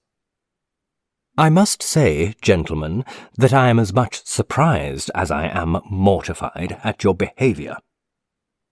I 1.36 1.50
must 1.50 1.82
say, 1.82 2.34
gentlemen, 2.42 3.04
that 3.36 3.52
I 3.52 3.68
am 3.68 3.80
as 3.80 3.92
much 3.92 4.24
surprised 4.24 5.10
as 5.14 5.32
I 5.32 5.48
am 5.48 5.80
mortified 5.90 6.78
at 6.84 7.02
your 7.02 7.14
behaviour. 7.14 7.78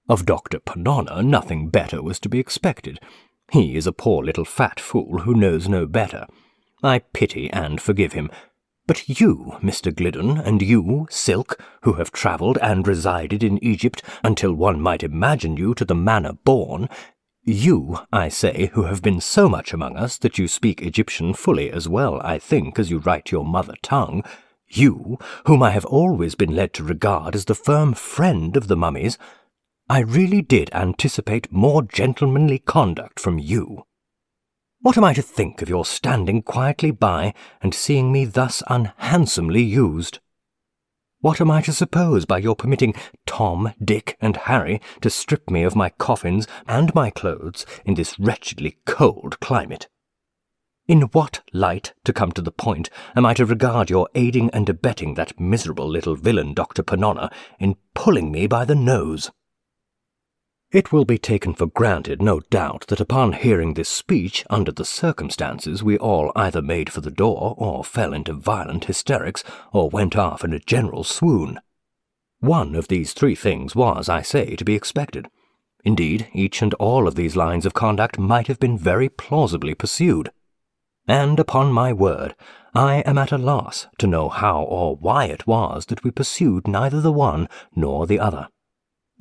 Of 0.08 0.26
Dr. 0.26 0.60
Ponnonner 0.60 1.24
nothing 1.24 1.70
better 1.70 2.02
was 2.02 2.20
to 2.20 2.28
be 2.28 2.38
expected. 2.38 3.00
He 3.50 3.74
is 3.74 3.86
a 3.86 3.92
poor 3.92 4.22
little 4.22 4.44
fat 4.44 4.78
fool 4.78 5.20
who 5.20 5.34
knows 5.34 5.68
no 5.68 5.86
better. 5.86 6.26
I 6.82 6.98
pity 6.98 7.50
and 7.50 7.80
forgive 7.80 8.12
him. 8.12 8.30
But 8.86 9.08
you, 9.08 9.58
Mr. 9.62 9.94
Gliddon, 9.94 10.44
and 10.44 10.60
you, 10.60 11.06
Silk, 11.08 11.60
who 11.82 11.94
have 11.94 12.10
travelled 12.10 12.58
and 12.58 12.86
resided 12.86 13.44
in 13.44 13.62
Egypt 13.62 14.02
until 14.24 14.52
one 14.52 14.80
might 14.80 15.04
imagine 15.04 15.56
you 15.56 15.74
to 15.74 15.84
the 15.84 15.94
manner 15.94 16.32
born, 16.32 16.88
you, 17.44 17.98
I 18.12 18.28
say, 18.28 18.70
who 18.74 18.84
have 18.84 19.02
been 19.02 19.20
so 19.20 19.48
much 19.48 19.72
among 19.72 19.96
us 19.96 20.18
that 20.18 20.38
you 20.38 20.48
speak 20.48 20.82
Egyptian 20.82 21.34
fully 21.34 21.70
as 21.70 21.88
well, 21.88 22.20
I 22.22 22.38
think, 22.38 22.78
as 22.78 22.90
you 22.90 22.98
write 22.98 23.30
your 23.30 23.44
mother 23.44 23.74
tongue, 23.82 24.24
you, 24.68 25.18
whom 25.46 25.62
I 25.62 25.70
have 25.70 25.84
always 25.84 26.34
been 26.34 26.54
led 26.54 26.72
to 26.74 26.84
regard 26.84 27.34
as 27.34 27.44
the 27.44 27.54
firm 27.54 27.94
friend 27.94 28.56
of 28.56 28.68
the 28.68 28.76
mummies, 28.76 29.18
I 29.88 30.00
really 30.00 30.42
did 30.42 30.70
anticipate 30.72 31.52
more 31.52 31.82
gentlemanly 31.82 32.58
conduct 32.58 33.20
from 33.20 33.38
you. 33.38 33.84
What 34.82 34.98
am 34.98 35.04
I 35.04 35.12
to 35.12 35.22
think 35.22 35.62
of 35.62 35.68
your 35.68 35.84
standing 35.84 36.42
quietly 36.42 36.90
by 36.90 37.34
and 37.60 37.72
seeing 37.72 38.10
me 38.10 38.24
thus 38.24 38.64
unhandsomely 38.66 39.62
used? 39.62 40.18
What 41.20 41.40
am 41.40 41.52
I 41.52 41.62
to 41.62 41.72
suppose 41.72 42.24
by 42.24 42.38
your 42.38 42.56
permitting 42.56 42.94
Tom, 43.24 43.74
Dick, 43.80 44.16
and 44.20 44.36
Harry 44.36 44.80
to 45.00 45.08
strip 45.08 45.48
me 45.48 45.62
of 45.62 45.76
my 45.76 45.90
coffins 45.90 46.48
and 46.66 46.92
my 46.96 47.10
clothes 47.10 47.64
in 47.84 47.94
this 47.94 48.18
wretchedly 48.18 48.78
cold 48.84 49.38
climate? 49.38 49.86
In 50.88 51.02
what 51.12 51.42
light, 51.52 51.94
to 52.02 52.12
come 52.12 52.32
to 52.32 52.42
the 52.42 52.50
point, 52.50 52.90
am 53.14 53.24
I 53.24 53.34
to 53.34 53.46
regard 53.46 53.88
your 53.88 54.08
aiding 54.16 54.50
and 54.50 54.68
abetting 54.68 55.14
that 55.14 55.38
miserable 55.38 55.88
little 55.88 56.16
villain 56.16 56.54
Dr. 56.54 56.82
Ponnonner 56.82 57.30
in 57.60 57.76
pulling 57.94 58.32
me 58.32 58.48
by 58.48 58.64
the 58.64 58.74
nose? 58.74 59.30
It 60.72 60.90
will 60.90 61.04
be 61.04 61.18
taken 61.18 61.52
for 61.52 61.66
granted, 61.66 62.22
no 62.22 62.40
doubt, 62.40 62.86
that 62.86 63.00
upon 63.00 63.34
hearing 63.34 63.74
this 63.74 63.90
speech, 63.90 64.42
under 64.48 64.72
the 64.72 64.86
circumstances, 64.86 65.82
we 65.82 65.98
all 65.98 66.32
either 66.34 66.62
made 66.62 66.90
for 66.90 67.02
the 67.02 67.10
door, 67.10 67.54
or 67.58 67.84
fell 67.84 68.14
into 68.14 68.32
violent 68.32 68.86
hysterics, 68.86 69.44
or 69.74 69.90
went 69.90 70.16
off 70.16 70.42
in 70.42 70.54
a 70.54 70.58
general 70.58 71.04
swoon. 71.04 71.60
One 72.40 72.74
of 72.74 72.88
these 72.88 73.12
three 73.12 73.34
things 73.34 73.76
was, 73.76 74.08
I 74.08 74.22
say, 74.22 74.56
to 74.56 74.64
be 74.64 74.74
expected. 74.74 75.28
Indeed, 75.84 76.28
each 76.32 76.62
and 76.62 76.72
all 76.74 77.06
of 77.06 77.16
these 77.16 77.36
lines 77.36 77.66
of 77.66 77.74
conduct 77.74 78.18
might 78.18 78.46
have 78.46 78.58
been 78.58 78.78
very 78.78 79.10
plausibly 79.10 79.74
pursued. 79.74 80.30
And, 81.06 81.38
upon 81.38 81.70
my 81.70 81.92
word, 81.92 82.34
I 82.74 83.00
am 83.00 83.18
at 83.18 83.30
a 83.30 83.36
loss 83.36 83.88
to 83.98 84.06
know 84.06 84.30
how 84.30 84.62
or 84.62 84.96
why 84.96 85.26
it 85.26 85.46
was 85.46 85.86
that 85.86 86.02
we 86.02 86.10
pursued 86.10 86.66
neither 86.66 87.02
the 87.02 87.12
one 87.12 87.46
nor 87.76 88.06
the 88.06 88.18
other. 88.18 88.48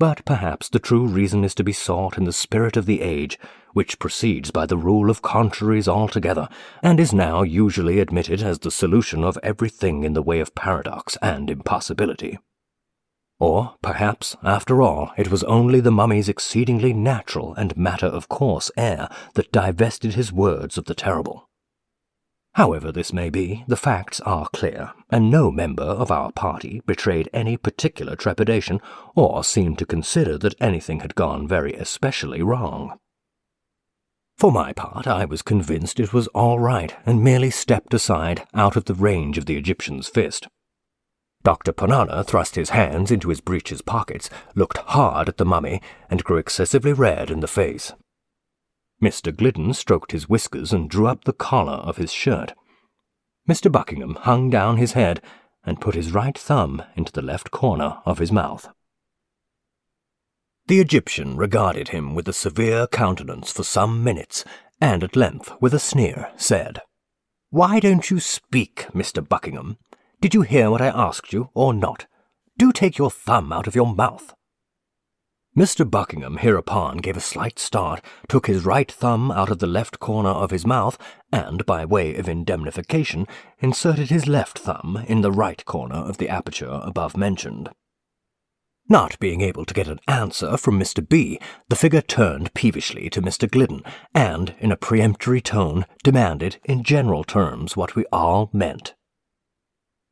But 0.02 0.24
perhaps 0.24 0.68
the 0.68 0.80
true 0.80 1.06
reason 1.06 1.44
is 1.44 1.54
to 1.54 1.62
be 1.62 1.72
sought 1.72 2.18
in 2.18 2.24
the 2.24 2.32
spirit 2.32 2.76
of 2.76 2.86
the 2.86 3.02
age, 3.02 3.38
which 3.72 4.00
proceeds 4.00 4.50
by 4.50 4.66
the 4.66 4.76
rule 4.76 5.08
of 5.10 5.22
contraries 5.22 5.86
altogether, 5.86 6.48
and 6.82 6.98
is 6.98 7.12
now 7.12 7.44
usually 7.44 8.00
admitted 8.00 8.42
as 8.42 8.58
the 8.58 8.72
solution 8.72 9.22
of 9.22 9.38
everything 9.44 10.02
in 10.02 10.14
the 10.14 10.20
way 10.20 10.40
of 10.40 10.56
paradox 10.56 11.16
and 11.22 11.48
impossibility. 11.48 12.36
Or, 13.38 13.76
perhaps, 13.80 14.36
after 14.42 14.82
all, 14.82 15.12
it 15.16 15.30
was 15.30 15.44
only 15.44 15.78
the 15.78 15.92
mummy's 15.92 16.28
exceedingly 16.28 16.92
natural 16.92 17.54
and 17.54 17.76
matter-of-course 17.76 18.72
air 18.76 19.08
that 19.34 19.52
divested 19.52 20.14
his 20.14 20.32
words 20.32 20.76
of 20.76 20.86
the 20.86 20.96
terrible. 20.96 21.48
However 22.54 22.92
this 22.92 23.12
may 23.12 23.30
be, 23.30 23.64
the 23.66 23.76
facts 23.76 24.20
are 24.20 24.48
clear, 24.52 24.92
and 25.08 25.30
no 25.30 25.50
member 25.50 25.84
of 25.84 26.10
our 26.10 26.30
party 26.32 26.82
betrayed 26.84 27.30
any 27.32 27.56
particular 27.56 28.14
trepidation 28.14 28.80
or 29.14 29.42
seemed 29.42 29.78
to 29.78 29.86
consider 29.86 30.36
that 30.38 30.60
anything 30.60 31.00
had 31.00 31.14
gone 31.14 31.48
very 31.48 31.72
especially 31.74 32.42
wrong. 32.42 32.98
For 34.36 34.52
my 34.52 34.72
part, 34.72 35.06
I 35.06 35.24
was 35.24 35.40
convinced 35.40 35.98
it 35.98 36.12
was 36.12 36.26
all 36.28 36.58
right, 36.58 36.94
and 37.06 37.24
merely 37.24 37.50
stepped 37.50 37.94
aside 37.94 38.44
out 38.54 38.76
of 38.76 38.84
the 38.84 38.94
range 38.94 39.38
of 39.38 39.46
the 39.46 39.56
Egyptian's 39.56 40.08
fist. 40.08 40.46
Dr. 41.44 41.72
Ponnonner 41.72 42.22
thrust 42.22 42.56
his 42.56 42.70
hands 42.70 43.10
into 43.10 43.30
his 43.30 43.40
breeches 43.40 43.82
pockets, 43.82 44.28
looked 44.54 44.78
hard 44.78 45.28
at 45.28 45.38
the 45.38 45.44
mummy, 45.44 45.80
and 46.10 46.22
grew 46.22 46.36
excessively 46.36 46.92
red 46.92 47.30
in 47.30 47.40
the 47.40 47.48
face. 47.48 47.92
Mr. 49.02 49.34
Gliddon 49.34 49.74
stroked 49.74 50.12
his 50.12 50.28
whiskers 50.28 50.72
and 50.72 50.88
drew 50.88 51.08
up 51.08 51.24
the 51.24 51.32
collar 51.32 51.72
of 51.72 51.96
his 51.96 52.12
shirt. 52.12 52.54
Mr. 53.48 53.70
Buckingham 53.70 54.14
hung 54.14 54.48
down 54.48 54.76
his 54.76 54.92
head 54.92 55.20
and 55.64 55.80
put 55.80 55.96
his 55.96 56.12
right 56.12 56.38
thumb 56.38 56.82
into 56.94 57.10
the 57.12 57.22
left 57.22 57.50
corner 57.50 57.98
of 58.04 58.18
his 58.18 58.30
mouth. 58.30 58.68
The 60.68 60.80
Egyptian 60.80 61.36
regarded 61.36 61.88
him 61.88 62.14
with 62.14 62.28
a 62.28 62.32
severe 62.32 62.86
countenance 62.86 63.50
for 63.50 63.64
some 63.64 64.04
minutes, 64.04 64.44
and 64.80 65.02
at 65.02 65.16
length, 65.16 65.52
with 65.60 65.74
a 65.74 65.80
sneer, 65.80 66.30
said, 66.36 66.80
Why 67.50 67.80
don't 67.80 68.08
you 68.10 68.20
speak, 68.20 68.86
Mr. 68.94 69.26
Buckingham? 69.28 69.78
Did 70.20 70.34
you 70.34 70.42
hear 70.42 70.70
what 70.70 70.80
I 70.80 70.86
asked 70.86 71.32
you, 71.32 71.50
or 71.54 71.74
not? 71.74 72.06
Do 72.56 72.70
take 72.70 72.98
your 72.98 73.10
thumb 73.10 73.52
out 73.52 73.66
of 73.66 73.74
your 73.74 73.92
mouth. 73.92 74.34
Mr. 75.56 75.88
Buckingham 75.88 76.38
hereupon 76.38 76.96
gave 76.96 77.14
a 77.14 77.20
slight 77.20 77.58
start, 77.58 78.00
took 78.26 78.46
his 78.46 78.64
right 78.64 78.90
thumb 78.90 79.30
out 79.30 79.50
of 79.50 79.58
the 79.58 79.66
left 79.66 80.00
corner 80.00 80.30
of 80.30 80.50
his 80.50 80.64
mouth, 80.64 80.96
and, 81.30 81.66
by 81.66 81.84
way 81.84 82.16
of 82.16 82.26
indemnification, 82.26 83.26
inserted 83.58 84.08
his 84.08 84.26
left 84.26 84.60
thumb 84.60 85.04
in 85.06 85.20
the 85.20 85.30
right 85.30 85.62
corner 85.66 85.96
of 85.96 86.16
the 86.16 86.30
aperture 86.30 86.80
above 86.82 87.18
mentioned. 87.18 87.68
Not 88.88 89.18
being 89.20 89.42
able 89.42 89.66
to 89.66 89.74
get 89.74 89.88
an 89.88 90.00
answer 90.08 90.56
from 90.56 90.80
Mr. 90.80 91.06
B, 91.06 91.38
the 91.68 91.76
figure 91.76 92.00
turned 92.00 92.54
peevishly 92.54 93.10
to 93.10 93.20
Mr. 93.20 93.46
Gliddon, 93.46 93.84
and, 94.14 94.54
in 94.58 94.72
a 94.72 94.76
peremptory 94.76 95.42
tone, 95.42 95.84
demanded 96.02 96.56
in 96.64 96.82
general 96.82 97.24
terms 97.24 97.76
what 97.76 97.94
we 97.94 98.06
all 98.10 98.48
meant. 98.54 98.94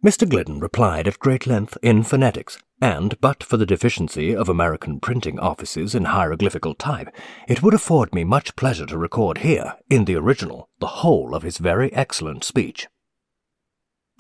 Mr. 0.03 0.27
Gliddon 0.27 0.63
replied 0.63 1.07
at 1.07 1.19
great 1.19 1.47
length 1.47 1.77
in 1.83 2.03
phonetics, 2.03 2.57
and 2.81 3.21
but 3.21 3.43
for 3.43 3.59
the 3.59 3.67
deficiency 3.67 4.35
of 4.35 4.49
American 4.49 4.99
printing 4.99 5.39
offices 5.39 5.95
in 5.95 6.07
hieroglyphical 6.07 6.75
type, 6.75 7.15
it 7.47 7.63
would 7.63 7.75
afford 7.75 8.15
me 8.15 8.25
much 8.25 8.57
pleasure 8.57 8.87
to 8.87 8.97
record 8.97 9.39
here, 9.39 9.77
in 9.91 10.07
the 10.07 10.17
original, 10.17 10.71
the 10.79 10.87
whole 10.87 11.35
of 11.35 11.43
his 11.43 11.59
very 11.59 11.93
excellent 11.93 12.45
speech. 12.45 12.89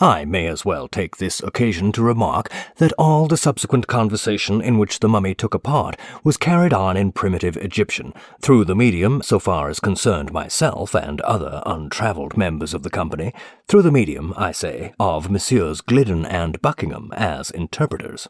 I 0.02 0.24
may 0.24 0.46
as 0.46 0.64
well 0.64 0.88
take 0.88 1.18
this 1.18 1.42
occasion 1.42 1.92
to 1.92 2.02
remark 2.02 2.50
that 2.76 2.94
all 2.96 3.26
the 3.26 3.36
subsequent 3.36 3.86
conversation 3.86 4.62
in 4.62 4.78
which 4.78 5.00
the 5.00 5.10
mummy 5.10 5.34
took 5.34 5.52
a 5.52 5.58
part 5.58 5.98
was 6.24 6.38
carried 6.38 6.72
on 6.72 6.96
in 6.96 7.12
primitive 7.12 7.58
Egyptian, 7.58 8.14
through 8.40 8.64
the 8.64 8.74
medium, 8.74 9.20
so 9.20 9.38
far 9.38 9.68
as 9.68 9.78
concerned 9.78 10.32
myself 10.32 10.94
and 10.94 11.20
other 11.20 11.62
untravelled 11.66 12.34
members 12.34 12.72
of 12.72 12.82
the 12.82 12.88
company, 12.88 13.34
through 13.68 13.82
the 13.82 13.92
medium, 13.92 14.32
I 14.38 14.52
say, 14.52 14.94
of 14.98 15.30
Messieurs 15.30 15.82
Gliddon 15.82 16.24
and 16.24 16.62
Buckingham 16.62 17.12
as 17.14 17.50
interpreters. 17.50 18.26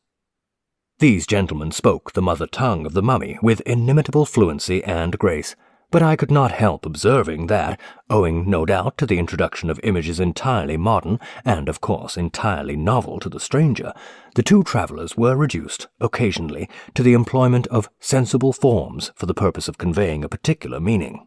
These 0.99 1.25
gentlemen 1.25 1.71
spoke 1.71 2.15
the 2.15 2.21
mother 2.21 2.49
tongue 2.49 2.85
of 2.85 2.95
the 2.95 3.03
mummy 3.03 3.39
with 3.43 3.61
inimitable 3.61 4.27
fluency 4.27 4.83
and 4.83 5.17
grace 5.21 5.55
but 5.91 6.03
I 6.03 6.17
could 6.17 6.31
not 6.31 6.53
help 6.53 6.87
observing 6.87 7.49
that, 7.49 7.81
owing 8.09 8.49
no 8.49 8.65
doubt 8.65 8.97
to 8.99 9.07
the 9.07 9.19
introduction 9.19 9.71
of 9.71 9.81
images 9.83 10.21
entirely 10.21 10.77
modern 10.77 11.19
and, 11.45 11.69
of 11.69 11.81
course, 11.81 12.17
entirely 12.17 12.77
novel 12.77 13.19
to 13.21 13.29
the 13.29 13.41
stranger, 13.41 13.93
the 14.35 14.43
two 14.43 14.63
travellers 14.63 15.17
were 15.17 15.37
reduced, 15.37 15.89
occasionally, 16.01 16.69
to 16.95 17.03
the 17.03 17.15
employment 17.15 17.67
of 17.69 17.91
sensible 17.99 18.53
forms 18.53 19.11
for 19.17 19.27
the 19.27 19.35
purpose 19.35 19.69
of 19.69 19.79
conveying 19.79 20.25
a 20.25 20.29
particular 20.29 20.81
meaning. 20.81 21.27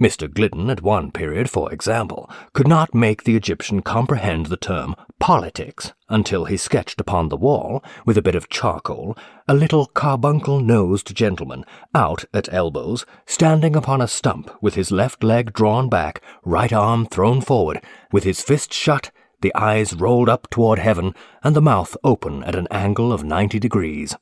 Mr. 0.00 0.28
Gliddon, 0.28 0.70
at 0.70 0.82
one 0.82 1.12
period, 1.12 1.48
for 1.48 1.72
example, 1.72 2.28
could 2.52 2.66
not 2.66 2.94
make 2.94 3.22
the 3.22 3.36
Egyptian 3.36 3.80
comprehend 3.80 4.46
the 4.46 4.56
term 4.56 4.96
politics 5.20 5.92
until 6.08 6.46
he 6.46 6.56
sketched 6.56 7.00
upon 7.00 7.28
the 7.28 7.36
wall, 7.36 7.82
with 8.04 8.18
a 8.18 8.22
bit 8.22 8.34
of 8.34 8.48
charcoal, 8.48 9.16
a 9.46 9.54
little 9.54 9.86
carbuncle-nosed 9.86 11.14
gentleman, 11.14 11.64
out 11.94 12.24
at 12.34 12.52
elbows, 12.52 13.06
standing 13.24 13.76
upon 13.76 14.00
a 14.00 14.08
stump 14.08 14.50
with 14.60 14.74
his 14.74 14.90
left 14.90 15.22
leg 15.22 15.52
drawn 15.52 15.88
back, 15.88 16.20
right 16.44 16.72
arm 16.72 17.06
thrown 17.06 17.40
forward, 17.40 17.80
with 18.10 18.24
his 18.24 18.42
fist 18.42 18.72
shut, 18.72 19.12
the 19.42 19.54
eyes 19.54 19.94
rolled 19.94 20.28
up 20.28 20.50
toward 20.50 20.80
heaven, 20.80 21.14
and 21.44 21.54
the 21.54 21.62
mouth 21.62 21.96
open 22.02 22.42
at 22.42 22.56
an 22.56 22.66
angle 22.70 23.12
of 23.12 23.22
ninety 23.22 23.60
degrees. 23.60 24.16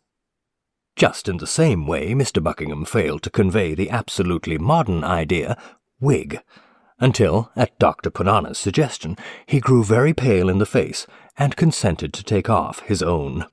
Just 0.96 1.28
in 1.28 1.38
the 1.38 1.46
same 1.46 1.87
way, 1.87 2.12
Mr. 2.12 2.42
Buckingham 2.42 2.85
failed 2.85 3.22
to 3.22 3.31
convey 3.31 3.74
the 3.74 3.90
absolutely 3.90 4.59
modern 4.59 5.05
idea, 5.05 5.57
wig, 6.00 6.40
until, 6.98 7.50
at 7.57 7.76
Dr. 7.78 8.11
Ponnonner's 8.11 8.59
suggestion, 8.59 9.16
he 9.46 9.59
grew 9.59 9.83
very 9.83 10.14
pale 10.14 10.48
in 10.48 10.59
the 10.59 10.66
face 10.66 11.07
and 11.37 11.57
consented 11.57 12.12
to 12.12 12.22
take 12.22 12.48
off 12.48 12.81
his 12.81 13.02
own. 13.02 13.46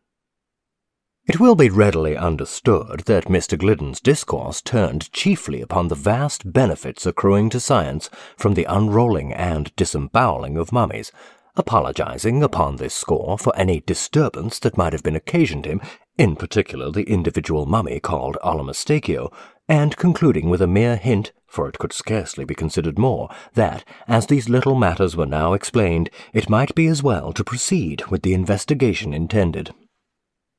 It 1.26 1.40
will 1.40 1.56
be 1.56 1.70
readily 1.70 2.18
understood 2.18 3.02
that 3.06 3.26
Mr. 3.26 3.58
Gliddon's 3.58 4.00
discourse 4.00 4.62
turned 4.62 5.12
chiefly 5.12 5.62
upon 5.62 5.88
the 5.88 5.96
vast 5.96 6.52
benefits 6.52 7.06
accruing 7.06 7.50
to 7.52 7.60
science 7.60 8.10
from 8.36 8.56
the 8.56 8.66
unrolling 8.66 9.34
and 9.34 9.76
disemboweling 9.76 10.58
of 10.58 10.72
mummies, 10.72 11.12
apologizing 11.56 12.44
upon 12.44 12.76
this 12.76 12.94
score 12.94 13.38
for 13.38 13.56
any 13.56 13.82
disturbance 13.82 14.60
that 14.60 14.78
might 14.78 14.94
have 14.94 15.04
been 15.04 15.16
occasioned 15.16 15.66
him 15.66 15.82
in 16.20 16.36
particular 16.36 16.92
the 16.92 17.10
individual 17.10 17.66
mummy 17.66 17.98
called 18.00 18.38
Allamistakeo, 18.44 19.32
and 19.70 19.96
concluding 19.96 20.50
with 20.50 20.62
a 20.62 20.68
mere 20.68 20.98
hint, 20.98 21.32
for 21.48 21.70
it 21.70 21.80
could 21.80 21.94
scarcely 21.94 22.44
be 22.44 22.54
considered 22.54 23.00
more, 23.00 23.30
that, 23.54 23.86
as 24.06 24.28
these 24.28 24.50
little 24.50 24.76
matters 24.76 25.16
were 25.16 25.26
now 25.26 25.54
explained, 25.54 26.10
it 26.34 26.50
might 26.50 26.76
be 26.76 26.88
as 26.88 27.02
well 27.02 27.32
to 27.32 27.44
proceed 27.44 28.06
with 28.08 28.22
the 28.24 28.34
investigation 28.34 29.14
intended. 29.14 29.74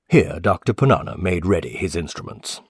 Here 0.09 0.40
Dr. 0.40 0.72
Ponnonner 0.72 1.18
made 1.18 1.44
ready 1.44 1.76
his 1.76 1.94
instruments. 1.94 2.62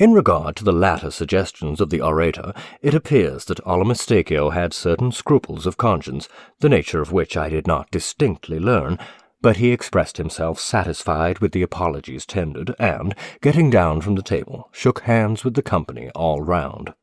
In 0.00 0.14
regard 0.14 0.56
to 0.56 0.64
the 0.64 0.72
latter 0.72 1.10
suggestions 1.10 1.78
of 1.78 1.90
the 1.90 2.00
orator, 2.00 2.54
it 2.80 2.94
appears 2.94 3.44
that 3.44 3.62
Allamistakeo 3.66 4.48
had 4.48 4.72
certain 4.72 5.12
scruples 5.12 5.66
of 5.66 5.76
conscience, 5.76 6.26
the 6.60 6.70
nature 6.70 7.02
of 7.02 7.12
which 7.12 7.36
I 7.36 7.50
did 7.50 7.66
not 7.66 7.90
distinctly 7.90 8.58
learn, 8.58 8.98
but 9.42 9.58
he 9.58 9.72
expressed 9.72 10.16
himself 10.16 10.58
satisfied 10.58 11.40
with 11.40 11.52
the 11.52 11.60
apologies 11.60 12.24
tendered, 12.24 12.74
and, 12.78 13.14
getting 13.42 13.68
down 13.68 14.00
from 14.00 14.14
the 14.14 14.22
table, 14.22 14.70
shook 14.72 15.00
hands 15.00 15.44
with 15.44 15.52
the 15.52 15.60
company 15.60 16.08
all 16.14 16.40
round. 16.40 16.94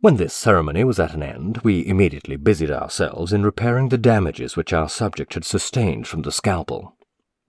When 0.00 0.16
this 0.16 0.34
ceremony 0.34 0.84
was 0.84 1.00
at 1.00 1.14
an 1.14 1.22
end, 1.22 1.62
we 1.64 1.86
immediately 1.86 2.36
busied 2.36 2.70
ourselves 2.70 3.32
in 3.32 3.44
repairing 3.44 3.88
the 3.88 3.96
damages 3.96 4.56
which 4.56 4.74
our 4.74 4.90
subject 4.90 5.32
had 5.32 5.46
sustained 5.46 6.06
from 6.06 6.20
the 6.20 6.32
scalpel. 6.32 6.97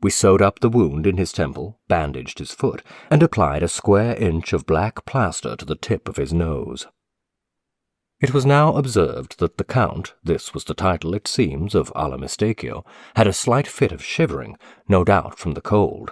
We 0.02 0.10
sewed 0.10 0.42
up 0.42 0.60
the 0.60 0.70
wound 0.70 1.06
in 1.06 1.18
his 1.18 1.34
temple, 1.34 1.80
bandaged 1.88 2.40
his 2.40 2.52
foot, 2.52 2.84
and 3.12 3.22
applied 3.22 3.64
a 3.64 3.68
square 3.68 4.16
inch 4.16 4.54
of 4.54 4.66
black 4.66 5.06
plaster 5.06 5.56
to 5.58 5.66
the 5.66 5.76
tip 5.76 6.08
of 6.08 6.16
his 6.16 6.32
nose. 6.32 6.88
It 8.22 8.34
was 8.34 8.46
now 8.46 8.76
observed 8.76 9.40
that 9.40 9.58
the 9.58 9.64
Count, 9.64 10.14
this 10.24 10.54
was 10.54 10.66
the 10.66 10.74
title, 10.74 11.14
it 11.14 11.28
seems, 11.28 11.74
of 11.74 11.92
Allamistakeo, 11.96 12.86
had 13.16 13.28
a 13.28 13.34
slight 13.34 13.68
fit 13.68 13.92
of 13.92 14.04
shivering, 14.04 14.58
no 14.88 15.04
doubt 15.04 15.38
from 15.38 15.54
the 15.54 15.62
cold. 15.62 16.12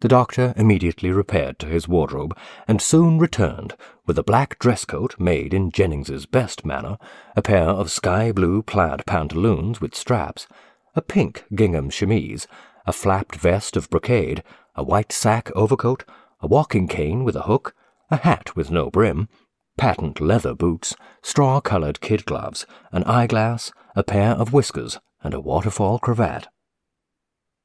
The 0.00 0.08
doctor 0.08 0.52
immediately 0.56 1.12
repaired 1.12 1.58
to 1.60 1.66
his 1.66 1.86
wardrobe, 1.86 2.36
and 2.66 2.80
soon 2.82 3.18
returned 3.18 3.74
with 4.06 4.18
a 4.18 4.24
black 4.24 4.58
dress 4.58 4.84
coat 4.84 5.14
made 5.18 5.54
in 5.54 5.70
Jennings's 5.70 6.26
best 6.26 6.64
manner, 6.64 6.98
a 7.36 7.42
pair 7.42 7.68
of 7.68 7.90
sky-blue 7.90 8.62
plaid 8.62 9.04
pantaloons 9.06 9.80
with 9.80 9.94
straps, 9.94 10.46
a 10.94 11.02
pink 11.02 11.44
gingham 11.54 11.88
chemise, 11.88 12.46
a 12.86 12.92
flapped 12.92 13.36
vest 13.36 13.76
of 13.76 13.88
brocade, 13.90 14.42
a 14.74 14.82
white 14.82 15.12
sack 15.12 15.50
overcoat, 15.54 16.04
a 16.40 16.46
walking 16.46 16.88
cane 16.88 17.24
with 17.24 17.36
a 17.36 17.42
hook, 17.42 17.74
a 18.10 18.16
hat 18.16 18.56
with 18.56 18.70
no 18.70 18.90
brim, 18.90 19.28
patent 19.76 20.20
leather 20.20 20.54
boots, 20.54 20.94
straw-colored 21.22 22.00
kid 22.00 22.24
gloves, 22.24 22.66
an 22.90 23.04
eyeglass, 23.04 23.72
a 23.94 24.02
pair 24.02 24.32
of 24.32 24.52
whiskers, 24.52 24.98
and 25.22 25.34
a 25.34 25.40
waterfall 25.40 25.98
cravat. 25.98 26.48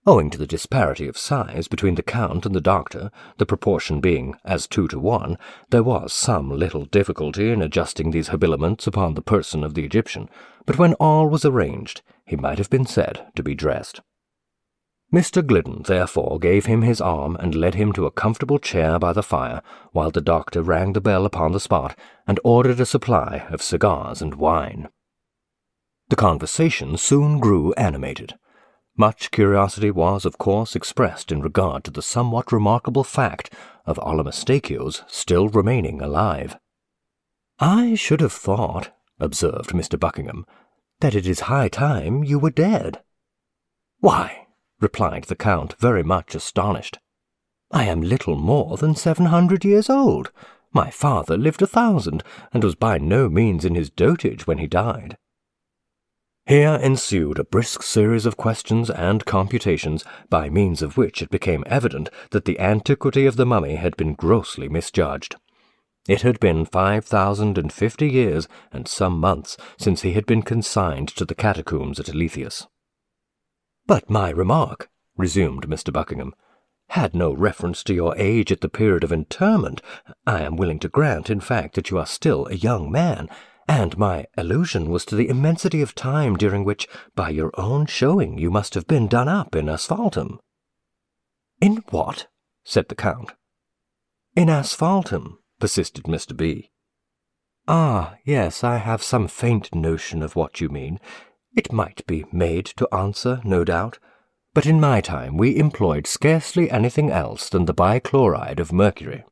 Owing 0.05 0.29
to 0.29 0.37
the 0.37 0.47
disparity 0.47 1.05
of 1.07 1.17
size 1.17 1.67
between 1.67 1.95
the 1.95 2.01
Count 2.03 2.45
and 2.45 2.55
the 2.55 2.61
doctor, 2.61 3.11
the 3.39 3.45
proportion 3.45 3.99
being 3.99 4.35
as 4.45 4.65
two 4.65 4.87
to 4.87 4.97
one, 4.97 5.37
there 5.69 5.83
was 5.83 6.13
some 6.13 6.49
little 6.49 6.85
difficulty 6.85 7.51
in 7.51 7.61
adjusting 7.61 8.11
these 8.11 8.29
habiliments 8.29 8.87
upon 8.87 9.15
the 9.15 9.21
person 9.21 9.65
of 9.65 9.73
the 9.73 9.83
Egyptian, 9.83 10.29
but 10.65 10.77
when 10.77 10.93
all 10.93 11.27
was 11.27 11.43
arranged, 11.43 12.03
he 12.25 12.37
might 12.37 12.57
have 12.57 12.69
been 12.69 12.85
said 12.85 13.27
to 13.35 13.43
be 13.43 13.53
dressed. 13.53 13.99
Mr. 15.13 15.41
Gliddon 15.41 15.83
therefore 15.83 16.37
gave 16.37 16.65
him 16.65 16.81
his 16.81 16.99
arm 16.99 17.37
and 17.37 17.55
led 17.55 17.75
him 17.75 17.93
to 17.93 18.05
a 18.05 18.11
comfortable 18.11 18.59
chair 18.59 18.99
by 18.99 19.13
the 19.13 19.23
fire, 19.23 19.61
while 19.93 20.11
the 20.11 20.19
doctor 20.19 20.61
rang 20.61 20.91
the 20.91 20.99
bell 20.99 21.25
upon 21.25 21.53
the 21.53 21.61
spot 21.61 21.97
and 22.27 22.39
ordered 22.43 22.79
a 22.81 22.85
supply 22.85 23.47
of 23.49 23.61
cigars 23.61 24.21
and 24.21 24.35
wine. 24.35 24.89
The 26.09 26.17
conversation 26.17 26.97
soon 26.97 27.39
grew 27.39 27.73
animated. 27.73 28.35
Much 28.97 29.31
curiosity 29.31 29.91
was, 29.91 30.25
of 30.25 30.37
course, 30.37 30.75
expressed 30.75 31.31
in 31.31 31.41
regard 31.41 31.83
to 31.85 31.91
the 31.91 32.01
somewhat 32.01 32.51
remarkable 32.51 33.03
fact 33.03 33.53
of 33.85 33.97
Allamistakeo's 33.99 35.03
still 35.07 35.47
remaining 35.47 36.01
alive. 36.01 36.57
I 37.59 37.95
should 37.95 38.19
have 38.21 38.33
thought, 38.33 38.91
observed 39.19 39.69
Mr. 39.69 39.97
Buckingham, 39.97 40.45
that 40.99 41.15
it 41.15 41.27
is 41.27 41.41
high 41.41 41.69
time 41.69 42.23
you 42.23 42.39
were 42.39 42.51
dead. 42.51 43.01
Why, 43.99 44.46
replied 44.79 45.25
the 45.25 45.35
Count, 45.35 45.75
very 45.79 46.03
much 46.03 46.35
astonished. 46.35 46.99
I 47.71 47.85
am 47.85 48.01
little 48.01 48.35
more 48.35 48.77
than 48.77 48.95
seven 48.95 49.27
hundred 49.27 49.65
years 49.65 49.89
old. 49.89 50.31
My 50.71 50.89
father 50.89 51.37
lived 51.37 51.61
a 51.61 51.67
thousand, 51.67 52.23
and 52.53 52.63
was 52.63 52.75
by 52.75 52.97
no 52.97 53.29
means 53.29 53.65
in 53.65 53.75
his 53.75 53.89
dotage 53.89 54.45
when 54.45 54.57
he 54.57 54.67
died. 54.67 55.17
Here 56.45 56.79
ensued 56.81 57.39
a 57.39 57.43
brisk 57.43 57.83
series 57.83 58.25
of 58.25 58.37
questions 58.37 58.89
and 58.89 59.25
computations, 59.25 60.05
by 60.29 60.49
means 60.49 60.81
of 60.81 60.95
which 60.95 61.21
it 61.21 61.29
became 61.29 61.65
evident 61.67 62.09
that 62.31 62.45
the 62.45 62.59
antiquity 62.59 63.25
of 63.25 63.35
the 63.35 63.45
mummy 63.45 63.75
had 63.75 63.97
been 63.97 64.13
grossly 64.13 64.69
misjudged. 64.69 65.35
It 66.07 66.21
had 66.21 66.39
been 66.39 66.63
five 66.63 67.03
thousand 67.03 67.57
and 67.57 67.73
fifty 67.73 68.09
years 68.09 68.47
and 68.71 68.87
some 68.87 69.19
months 69.19 69.57
since 69.77 70.03
he 70.03 70.13
had 70.13 70.25
been 70.25 70.41
consigned 70.41 71.09
to 71.09 71.25
the 71.25 71.35
catacombs 71.35 71.99
at 71.99 72.07
Eleithias. 72.07 72.67
But 73.87 74.09
my 74.09 74.29
remark, 74.29 74.89
resumed 75.15 75.69
Mr. 75.69 75.93
Buckingham, 75.93 76.35
had 76.89 77.15
no 77.15 77.31
reference 77.31 77.83
to 77.83 77.93
your 77.93 78.15
age 78.17 78.51
at 78.51 78.59
the 78.59 78.69
period 78.69 79.03
of 79.05 79.13
interment. 79.13 79.81
I 80.25 80.41
am 80.41 80.57
willing 80.57 80.79
to 80.79 80.89
grant, 80.89 81.29
in 81.29 81.39
fact, 81.39 81.75
that 81.75 81.89
you 81.89 81.97
are 81.97 82.05
still 82.05 82.47
a 82.47 82.55
young 82.55 82.91
man, 82.91 83.29
and 83.67 83.97
my 83.97 84.25
allusion 84.37 84.89
was 84.89 85.05
to 85.05 85.15
the 85.15 85.29
immensity 85.29 85.81
of 85.81 85.95
time 85.95 86.35
during 86.35 86.65
which, 86.65 86.87
by 87.15 87.29
your 87.29 87.51
own 87.55 87.85
showing, 87.85 88.37
you 88.37 88.51
must 88.51 88.73
have 88.73 88.87
been 88.87 89.07
done 89.07 89.29
up 89.29 89.55
in 89.55 89.67
asphaltum. 89.67 90.39
In 91.61 91.77
what? 91.89 92.27
said 92.65 92.89
the 92.89 92.95
Count. 92.95 93.31
In 94.35 94.49
asphaltum, 94.49 95.37
persisted 95.59 96.03
Mr. 96.03 96.35
B. 96.35 96.71
Ah, 97.69 98.15
yes, 98.25 98.63
I 98.63 98.77
have 98.77 99.01
some 99.01 99.27
faint 99.27 99.73
notion 99.73 100.21
of 100.21 100.35
what 100.35 100.61
you 100.61 100.69
mean. 100.69 100.99
It 101.57 101.73
might 101.73 102.05
be 102.05 102.23
made 102.31 102.67
to 102.77 102.87
answer, 102.93 103.41
no 103.43 103.63
doubt, 103.63 103.97
but 104.53 104.67
in 104.67 104.79
my 104.79 105.01
time 105.01 105.37
we 105.37 105.57
employed 105.57 106.05
scarcely 106.05 106.69
anything 106.69 107.09
else 107.09 107.49
than 107.49 107.65
the 107.65 107.73
bichloride 107.73 108.59
of 108.59 108.71
mercury. 108.71 109.25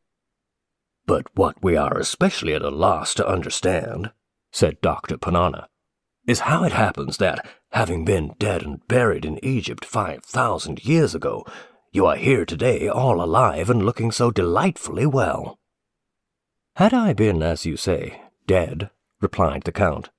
But 1.06 1.28
what 1.36 1.62
we 1.62 1.78
are 1.78 2.00
especially 2.00 2.56
at 2.56 2.64
a 2.64 2.72
loss 2.72 3.14
to 3.14 3.28
understand, 3.28 4.12
said 4.52 4.82
Dr. 4.82 5.18
Ponnonner, 5.18 5.68
is 6.26 6.40
how 6.42 6.64
it 6.64 6.72
happens 6.72 7.18
that, 7.18 7.48
having 7.74 8.04
been 8.04 8.34
dead 8.40 8.64
and 8.64 8.86
buried 8.88 9.24
in 9.24 9.38
Egypt 9.46 9.86
five 9.86 10.26
thousand 10.26 10.84
years 10.84 11.14
ago, 11.14 11.46
you 11.92 12.08
are 12.08 12.16
here 12.16 12.44
today 12.44 12.90
all 12.90 13.22
alive 13.22 13.70
and 13.70 13.86
looking 13.86 14.12
so 14.12 14.32
delightfully 14.32 15.06
well. 15.06 15.60
Had 16.78 16.92
I 16.92 17.14
been, 17.14 17.44
as 17.44 17.68
you 17.68 17.78
say, 17.78 18.20
dead, 18.48 18.90
replied 19.22 19.62
the 19.66 19.72
Count, 19.72 20.10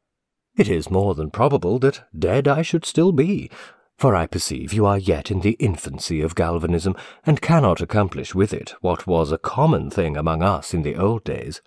it 0.57 0.69
is 0.69 0.91
more 0.91 1.15
than 1.15 1.31
probable 1.31 1.79
that 1.81 2.05
dead 2.19 2.49
I 2.49 2.63
should 2.63 2.85
still 2.85 3.13
be, 3.13 3.51
for 3.99 4.15
I 4.15 4.27
perceive 4.27 4.73
you 4.73 4.85
are 4.87 4.99
yet 4.99 5.31
in 5.31 5.41
the 5.41 5.53
infancy 5.53 6.21
of 6.21 6.35
galvanism, 6.35 6.97
and 7.25 7.41
cannot 7.41 7.81
accomplish 7.81 8.35
with 8.35 8.53
it 8.53 8.75
what 8.81 9.07
was 9.07 9.33
a 9.33 9.39
common 9.39 9.91
thing 9.91 10.17
among 10.17 10.43
us 10.43 10.75
in 10.75 10.83
the 10.83 10.97
old 10.97 11.25
days. 11.25 11.63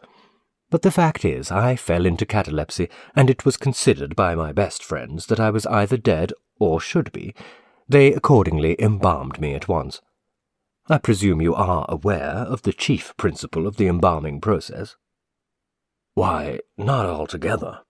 But 0.69 0.84
the 0.84 0.91
fact 0.91 1.25
is, 1.25 1.52
I 1.52 1.75
fell 1.75 2.06
into 2.06 2.25
catalepsy, 2.25 2.89
and 3.15 3.30
it 3.30 3.45
was 3.45 3.58
considered 3.58 4.15
by 4.15 4.36
my 4.36 4.52
best 4.52 4.84
friends 4.84 5.25
that 5.25 5.39
I 5.39 5.49
was 5.49 5.65
either 5.65 5.97
dead 5.97 6.34
or 6.60 6.80
should 6.80 7.12
be. 7.12 7.34
They 7.88 8.13
accordingly 8.13 8.80
embalmed 8.80 9.41
me 9.41 9.56
at 9.56 9.67
once. 9.67 10.02
I 10.88 10.99
presume 10.99 11.41
you 11.41 11.56
are 11.56 11.86
aware 11.89 12.45
of 12.47 12.62
the 12.63 12.73
chief 12.73 13.15
principle 13.17 13.65
of 13.65 13.78
the 13.78 13.88
embalming 13.88 14.41
process? 14.41 14.95
Why, 16.13 16.60
not 16.78 17.06
altogether. 17.06 17.82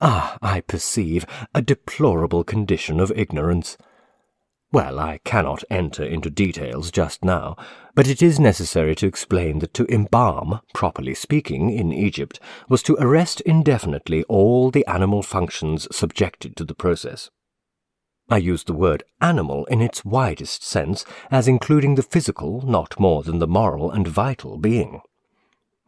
Ah, 0.00 0.36
I 0.42 0.60
perceive 0.60 1.24
a 1.54 1.62
deplorable 1.62 2.44
condition 2.44 3.00
of 3.00 3.10
ignorance. 3.12 3.78
Well, 4.70 4.98
I 4.98 5.20
cannot 5.24 5.64
enter 5.70 6.04
into 6.04 6.28
details 6.28 6.90
just 6.90 7.24
now, 7.24 7.56
but 7.94 8.06
it 8.06 8.20
is 8.20 8.38
necessary 8.38 8.94
to 8.96 9.06
explain 9.06 9.60
that 9.60 9.72
to 9.74 9.86
embalm, 9.90 10.60
properly 10.74 11.14
speaking, 11.14 11.70
in 11.70 11.92
Egypt, 11.92 12.38
was 12.68 12.82
to 12.82 12.96
arrest 13.00 13.40
indefinitely 13.42 14.22
all 14.24 14.70
the 14.70 14.84
animal 14.86 15.22
functions 15.22 15.88
subjected 15.96 16.56
to 16.56 16.64
the 16.64 16.74
process. 16.74 17.30
I 18.28 18.38
use 18.38 18.64
the 18.64 18.74
word 18.74 19.04
animal 19.20 19.64
in 19.66 19.80
its 19.80 20.04
widest 20.04 20.62
sense, 20.62 21.06
as 21.30 21.48
including 21.48 21.94
the 21.94 22.02
physical 22.02 22.60
not 22.66 23.00
more 23.00 23.22
than 23.22 23.38
the 23.38 23.46
moral 23.46 23.90
and 23.90 24.06
vital 24.06 24.58
being. 24.58 25.00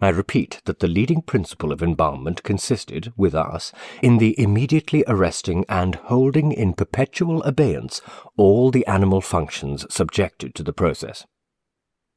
I 0.01 0.11
repeat 0.11 0.61
that 0.65 0.79
the 0.79 0.87
leading 0.87 1.23
principle 1.23 1.73
of 1.73 1.83
embalmment 1.83 2.45
consisted, 2.45 3.13
with 3.17 3.35
us, 3.35 3.73
in 4.01 4.19
the 4.19 4.39
immediately 4.41 5.03
arresting 5.09 5.65
and 5.69 5.97
holding 5.97 6.53
in 6.53 6.75
perpetual 6.75 7.43
abeyance 7.43 8.01
all 8.37 8.71
the 8.71 8.87
animal 8.87 9.21
functions 9.21 9.85
subjected 9.91 10.55
to 10.55 10.63
the 10.63 10.73
process. 10.73 11.27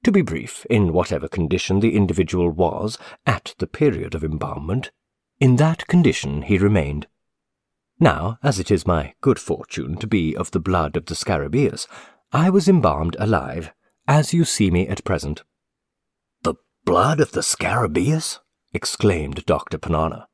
To 0.04 0.12
be 0.12 0.22
brief, 0.22 0.64
in 0.70 0.94
whatever 0.94 1.28
condition 1.28 1.80
the 1.80 1.96
individual 1.96 2.52
was 2.52 3.00
at 3.26 3.56
the 3.58 3.68
period 3.68 4.14
of 4.14 4.24
embalmment, 4.24 4.92
in 5.40 5.56
that 5.56 5.88
condition 5.88 6.44
he 6.44 6.60
remained. 6.60 7.08
Now, 8.00 8.38
as 8.44 8.60
it 8.60 8.70
is 8.70 8.86
my 8.86 9.16
good 9.22 9.40
fortune 9.40 9.98
to 9.98 10.08
be 10.08 10.36
of 10.36 10.52
the 10.52 10.60
blood 10.60 10.96
of 10.98 11.08
the 11.08 11.16
Scarabaeus, 11.16 11.88
I 12.32 12.52
was 12.52 12.68
embalmed 12.68 13.16
alive, 13.20 13.74
as 14.08 14.36
you 14.36 14.46
see 14.46 14.70
me 14.70 14.88
at 14.88 15.04
present 15.04 15.44
blood 16.86 17.20
of 17.20 17.32
the 17.32 17.42
Scarabaeus? 17.42 18.40
exclaimed 18.74 19.46
Dr. 19.46 19.78
Ponnonner. 19.78 20.26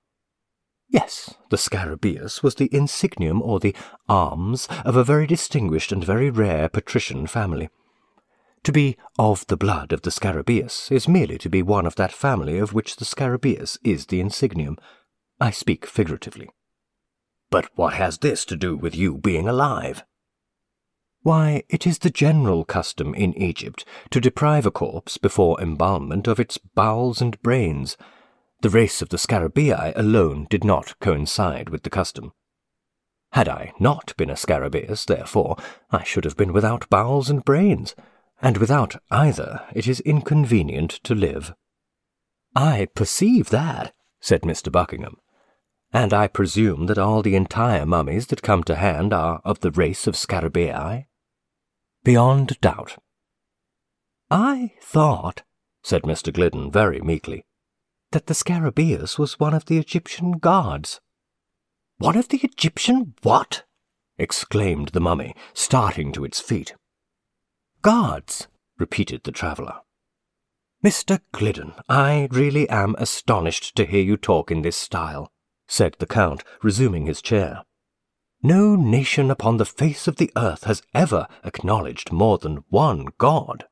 Yes, 0.89 1.36
the 1.49 1.57
Scarabaeus 1.57 2.41
was 2.41 2.55
the 2.55 2.69
insignium 2.69 3.41
or 3.41 3.60
the 3.60 3.75
arms 4.07 4.67
of 4.86 4.95
a 4.95 5.03
very 5.03 5.27
distinguished 5.27 5.91
and 5.91 6.03
very 6.03 6.29
rare 6.29 6.69
patrician 6.69 7.27
family. 7.27 7.69
To 8.63 8.71
be 8.71 8.97
of 9.19 9.45
the 9.47 9.57
blood 9.57 9.91
of 9.91 10.01
the 10.03 10.12
Scarabaeus 10.12 10.91
is 10.91 11.07
merely 11.07 11.38
to 11.39 11.49
be 11.49 11.62
one 11.62 11.86
of 11.86 11.95
that 11.95 12.13
family 12.13 12.57
of 12.57 12.73
which 12.73 12.95
the 12.95 13.05
Scarabaeus 13.05 13.77
is 13.83 14.05
the 14.05 14.21
insignium. 14.21 14.77
I 15.39 15.51
speak 15.51 15.86
figuratively. 15.86 16.49
But 17.49 17.69
what 17.75 17.93
has 17.93 18.17
this 18.17 18.45
to 18.45 18.55
do 18.55 18.75
with 18.75 18.95
you 18.95 19.17
being 19.17 19.47
alive? 19.47 20.03
Why, 21.28 21.63
it 21.68 21.86
is 21.86 21.98
the 21.98 22.10
general 22.10 22.63
custom 22.63 23.13
in 23.13 23.38
Egypt 23.38 23.84
to 24.12 24.22
deprive 24.22 24.66
a 24.66 24.72
corpse 24.72 25.18
before 25.18 25.60
embalmment 25.60 26.26
of 26.26 26.40
its 26.40 26.58
bowels 26.58 27.22
and 27.22 27.38
brains. 27.42 27.98
The 28.62 28.70
race 28.70 29.02
of 29.02 29.10
the 29.10 29.18
Scarabaei 29.18 29.92
alone 29.98 30.48
did 30.50 30.63
not 30.63 30.98
coincide 31.02 31.68
with 31.68 31.84
the 31.84 31.90
custom. 31.90 32.32
Had 33.34 33.50
I 33.50 33.74
not 33.78 34.16
been 34.16 34.30
a 34.30 34.38
Scarabaeus, 34.38 35.06
therefore, 35.06 35.58
I 35.92 36.06
should 36.06 36.24
have 36.24 36.38
been 36.38 36.54
without 36.54 36.90
bowels 36.90 37.30
and 37.30 37.44
brains, 37.44 37.94
and 38.42 38.56
without 38.56 38.96
either 39.12 39.68
it 39.76 39.86
is 39.86 40.00
inconvenient 40.00 40.92
to 41.04 41.13
live. 41.13 41.54
I 42.56 42.88
perceive 42.96 43.50
that, 43.50 43.94
said 44.22 44.44
Mr. 44.44 44.72
Buckingham, 44.72 45.18
and 45.92 46.13
I 46.13 46.28
presume 46.28 46.86
that 46.86 46.98
all 46.98 47.22
the 47.22 47.36
entire 47.36 47.86
mummies 47.86 48.28
that 48.28 48.42
come 48.42 48.63
to 48.63 48.76
hand 48.76 49.12
are 49.12 49.42
of 49.44 49.60
the 49.60 49.72
race 49.72 50.08
of 50.08 50.16
Scarabaei 50.16 51.04
beyond 52.08 52.58
doubt. 52.62 52.96
I 54.32 54.72
thought, 54.82 55.43
said 55.84 56.04
Mr. 56.04 56.32
Gliddon 56.32 56.72
very 56.72 57.02
meekly, 57.02 57.43
that 58.13 58.28
the 58.28 58.34
Scarabaeus 58.34 59.20
was 59.20 59.41
one 59.41 59.54
of 59.54 59.65
the 59.65 59.78
Egyptian 59.78 60.38
gods. 60.38 61.02
One 61.98 62.15
of 62.15 62.30
the 62.30 62.39
Egyptian 62.43 63.13
what? 63.24 63.65
exclaimed 64.17 64.89
the 64.93 65.02
mummy, 65.02 65.36
starting 65.54 66.13
to 66.13 66.24
its 66.24 66.39
feet. 66.39 66.76
Gods, 67.82 68.48
repeated 68.78 69.26
the 69.26 69.34
traveller. 69.34 69.82
Mr. 70.82 71.20
Gliddon, 71.34 71.74
I 71.89 72.30
really 72.32 72.70
am 72.70 72.96
astonished 72.98 73.76
to 73.76 73.86
hear 73.86 74.02
you 74.02 74.15
talk 74.15 74.50
in 74.50 74.62
this 74.62 74.78
style, 74.78 75.30
said 75.67 75.98
the 76.00 76.08
Count, 76.08 76.46
resuming 76.63 77.06
his 77.06 77.22
chair. 77.22 77.65
No 78.43 78.76
nation 78.76 79.32
upon 79.32 79.58
the 79.58 79.65
face 79.65 80.08
of 80.08 80.17
the 80.17 80.32
earth 80.36 80.65
has 80.65 80.84
ever 80.93 81.28
acknowledged 81.43 82.12
more 82.12 82.38
than 82.38 82.63
one 82.69 83.08
god. 83.17 83.65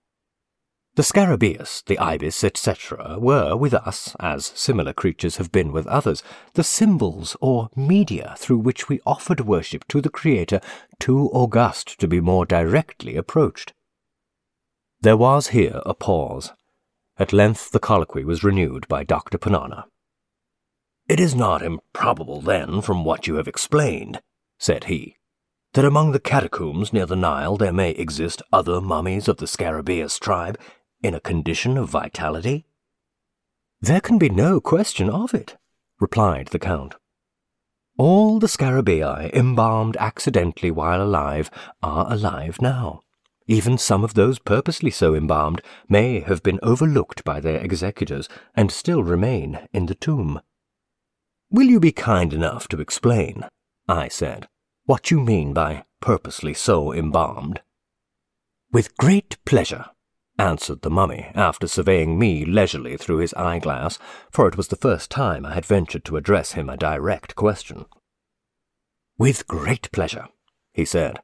The 0.95 1.03
scarabaeus, 1.03 1.83
the 1.83 1.99
ibis, 1.99 2.41
etc., 2.41 3.19
were 3.19 3.55
with 3.55 3.73
us, 3.73 4.15
as 4.19 4.45
similar 4.55 4.93
creatures 4.93 5.37
have 5.37 5.51
been 5.51 5.73
with 5.73 5.85
others, 5.87 6.23
the 6.53 6.63
symbols 6.63 7.35
or 7.41 7.69
media 7.75 8.35
through 8.37 8.59
which 8.59 8.87
we 8.87 9.01
offered 9.05 9.41
worship 9.41 9.85
to 9.89 9.99
the 9.99 10.09
Creator 10.09 10.61
too 10.99 11.29
august 11.33 11.99
to 11.99 12.07
be 12.07 12.21
more 12.21 12.45
directly 12.45 13.17
approached. 13.17 13.73
There 15.01 15.17
was 15.17 15.49
here 15.49 15.81
a 15.85 15.93
pause. 15.93 16.53
At 17.17 17.33
length 17.33 17.71
the 17.71 17.79
colloquy 17.79 18.23
was 18.23 18.43
renewed 18.43 18.87
by 18.87 19.03
Dr. 19.03 19.37
Ponnonner. 19.37 19.83
It 21.09 21.19
is 21.19 21.35
not 21.35 21.61
improbable, 21.61 22.39
then, 22.39 22.81
from 22.81 23.03
what 23.03 23.27
you 23.27 23.35
have 23.35 23.49
explained, 23.49 24.21
said 24.57 24.85
he, 24.85 25.15
that 25.73 25.85
among 25.85 26.11
the 26.11 26.19
catacombs 26.19 26.93
near 26.93 27.05
the 27.05 27.15
Nile 27.15 27.57
there 27.57 27.73
may 27.73 27.91
exist 27.91 28.41
other 28.53 28.79
mummies 28.79 29.27
of 29.27 29.37
the 29.37 29.47
Scarabaeus 29.47 30.19
tribe 30.19 30.57
in 31.03 31.13
a 31.13 31.19
condition 31.19 31.77
of 31.77 31.89
vitality? 31.89 32.65
There 33.81 34.01
can 34.01 34.17
be 34.17 34.29
no 34.29 34.61
question 34.61 35.09
of 35.09 35.33
it, 35.33 35.57
replied 35.99 36.47
the 36.47 36.59
Count. 36.59 36.95
All 37.97 38.39
the 38.39 38.47
Scarabaei 38.47 39.33
embalmed 39.33 39.95
accidentally 39.97 40.71
while 40.71 41.01
alive 41.01 41.49
are 41.81 42.11
alive 42.11 42.61
now. 42.61 43.01
Even 43.47 43.77
some 43.77 44.03
of 44.03 44.15
those 44.15 44.39
purposely 44.39 44.89
so 44.89 45.13
embalmed 45.13 45.61
may 45.87 46.19
have 46.21 46.41
been 46.41 46.59
overlooked 46.63 47.23
by 47.23 47.39
their 47.39 47.59
executors 47.59 48.27
and 48.55 48.71
still 48.71 49.03
remain 49.03 49.67
in 49.71 49.85
the 49.85 49.95
tomb. 49.95 50.41
Will 51.51 51.67
you 51.67 51.79
be 51.79 51.91
kind 51.91 52.33
enough 52.33 52.67
to 52.69 52.81
explain, 52.81 53.45
I 53.87 54.07
said, 54.07 54.47
what 54.85 55.11
you 55.11 55.19
mean 55.19 55.53
by 55.53 55.85
purposely 56.01 56.53
so 56.53 56.91
embalmed? 56.91 57.61
With 58.71 58.97
great 58.97 59.37
pleasure, 59.45 59.85
answered 60.37 60.81
the 60.81 60.89
mummy, 60.89 61.31
after 61.33 61.67
surveying 61.67 62.19
me 62.19 62.45
leisurely 62.45 62.97
through 62.97 63.17
his 63.17 63.33
eyeglass, 63.35 63.97
for 64.31 64.47
it 64.47 64.57
was 64.57 64.67
the 64.67 64.75
first 64.75 65.09
time 65.09 65.45
I 65.45 65.53
had 65.53 65.65
ventured 65.65 66.03
to 66.05 66.17
address 66.17 66.53
him 66.53 66.69
a 66.69 66.77
direct 66.77 67.35
question. 67.35 67.85
With 69.17 69.47
great 69.47 69.91
pleasure, 69.91 70.27
he 70.73 70.83
said. 70.83 71.21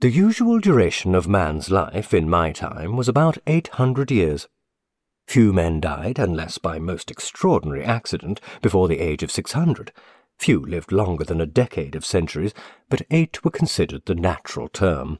The 0.00 0.10
usual 0.10 0.60
duration 0.60 1.14
of 1.14 1.26
man's 1.26 1.70
life 1.70 2.12
in 2.14 2.28
my 2.28 2.52
time 2.52 2.96
was 2.96 3.08
about 3.08 3.38
eight 3.46 3.68
hundred 3.68 4.10
years. 4.10 4.48
Few 5.26 5.52
men 5.52 5.80
died, 5.80 6.18
unless 6.18 6.58
by 6.58 6.78
most 6.78 7.10
extraordinary 7.10 7.82
accident, 7.82 8.40
before 8.60 8.86
the 8.86 9.00
age 9.00 9.22
of 9.22 9.32
six 9.32 9.52
hundred. 9.52 9.92
Few 10.38 10.60
lived 10.60 10.92
longer 10.92 11.24
than 11.24 11.40
a 11.40 11.46
decade 11.46 11.94
of 11.94 12.04
centuries, 12.04 12.52
but 12.88 13.02
eight 13.10 13.44
were 13.44 13.50
considered 13.50 14.04
the 14.04 14.14
natural 14.14 14.68
term. 14.68 15.18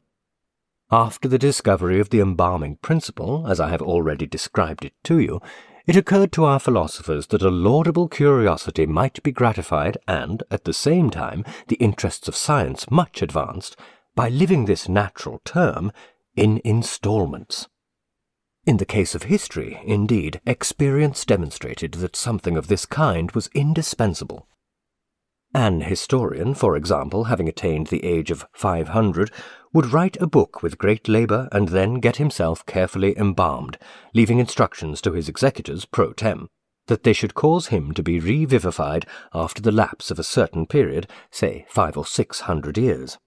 After 0.91 1.27
the 1.27 1.39
discovery 1.39 1.99
of 1.99 2.11
the 2.11 2.19
embalming 2.19 2.77
principle, 2.77 3.47
as 3.47 3.59
I 3.59 3.69
have 3.69 3.81
already 3.81 4.27
described 4.27 4.85
it 4.85 4.93
to 5.05 5.19
you, 5.19 5.41
it 5.87 5.95
occurred 5.95 6.31
to 6.33 6.45
our 6.45 6.59
philosophers 6.59 7.27
that 7.27 7.41
a 7.41 7.49
laudable 7.49 8.07
curiosity 8.07 8.85
might 8.85 9.21
be 9.23 9.31
gratified 9.31 9.97
and, 10.07 10.43
at 10.51 10.63
the 10.63 10.73
same 10.73 11.09
time, 11.09 11.43
the 11.67 11.75
interests 11.75 12.27
of 12.27 12.35
science 12.35 12.89
much 12.89 13.21
advanced, 13.21 13.75
by 14.15 14.29
living 14.29 14.65
this 14.65 14.89
natural 14.89 15.41
term 15.43 15.91
in 16.35 16.61
instalments. 16.63 17.67
In 18.65 18.77
the 18.77 18.85
case 18.85 19.13
of 19.13 19.23
history, 19.23 19.79
indeed, 19.85 20.41
experience 20.45 21.23
demonstrated 21.23 21.95
that 21.95 22.15
something 22.15 22.57
of 22.57 22.67
this 22.67 22.85
kind 22.85 23.31
was 23.33 23.49
indispensable. 23.53 24.47
An 25.55 25.79
historian, 25.79 26.53
for 26.53 26.75
example, 26.75 27.23
having 27.23 27.47
attained 27.47 27.87
the 27.87 28.03
age 28.03 28.29
of 28.29 28.45
500, 28.51 29.31
would 29.71 29.93
write 29.93 30.17
a 30.19 30.27
book 30.27 30.61
with 30.61 30.77
great 30.77 31.07
labour 31.07 31.47
and 31.49 31.69
then 31.69 32.01
get 32.01 32.17
himself 32.17 32.65
carefully 32.65 33.17
embalmed, 33.17 33.77
leaving 34.13 34.39
instructions 34.39 34.99
to 34.99 35.13
his 35.13 35.29
executors 35.29 35.85
pro 35.85 36.11
tem 36.11 36.49
that 36.87 37.03
they 37.03 37.13
should 37.13 37.35
cause 37.35 37.67
him 37.67 37.93
to 37.93 38.03
be 38.03 38.19
revivified 38.19 39.05
after 39.33 39.61
the 39.61 39.71
lapse 39.71 40.11
of 40.11 40.19
a 40.19 40.25
certain 40.25 40.65
period, 40.65 41.07
say 41.31 41.65
five 41.69 41.95
or 41.95 42.05
six 42.05 42.41
hundred 42.41 42.77
years. 42.77 43.17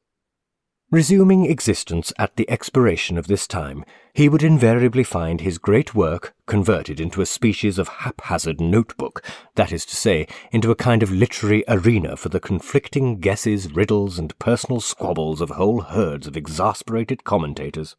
Resuming 0.90 1.44
existence 1.44 2.14
at 2.18 2.37
the 2.37 2.48
expiration 2.48 3.18
of 3.18 3.27
this 3.27 3.46
time, 3.46 3.85
he 4.14 4.27
would 4.27 4.42
invariably 4.42 5.05
find 5.05 5.42
his 5.42 5.59
great 5.59 5.94
work 5.94 6.35
converted 6.46 6.98
into 6.98 7.20
a 7.20 7.27
species 7.27 7.79
of 7.79 7.88
haphazard 7.88 8.59
notebook, 8.59 9.22
that 9.55 9.70
is 9.70 9.85
to 9.85 9.94
say, 9.94 10.27
into 10.51 10.70
a 10.70 10.74
kind 10.74 11.03
of 11.03 11.12
literary 11.12 11.62
arena 11.68 12.16
for 12.16 12.31
the 12.31 12.40
conflicting 12.40 13.20
guesses, 13.20 13.70
riddles, 13.70 14.18
and 14.18 14.38
personal 14.38 14.81
squabbles 14.81 15.42
of 15.42 15.51
whole 15.51 15.83
herds 15.83 16.27
of 16.27 16.38
exasperated 16.38 17.22
commentators. 17.22 17.94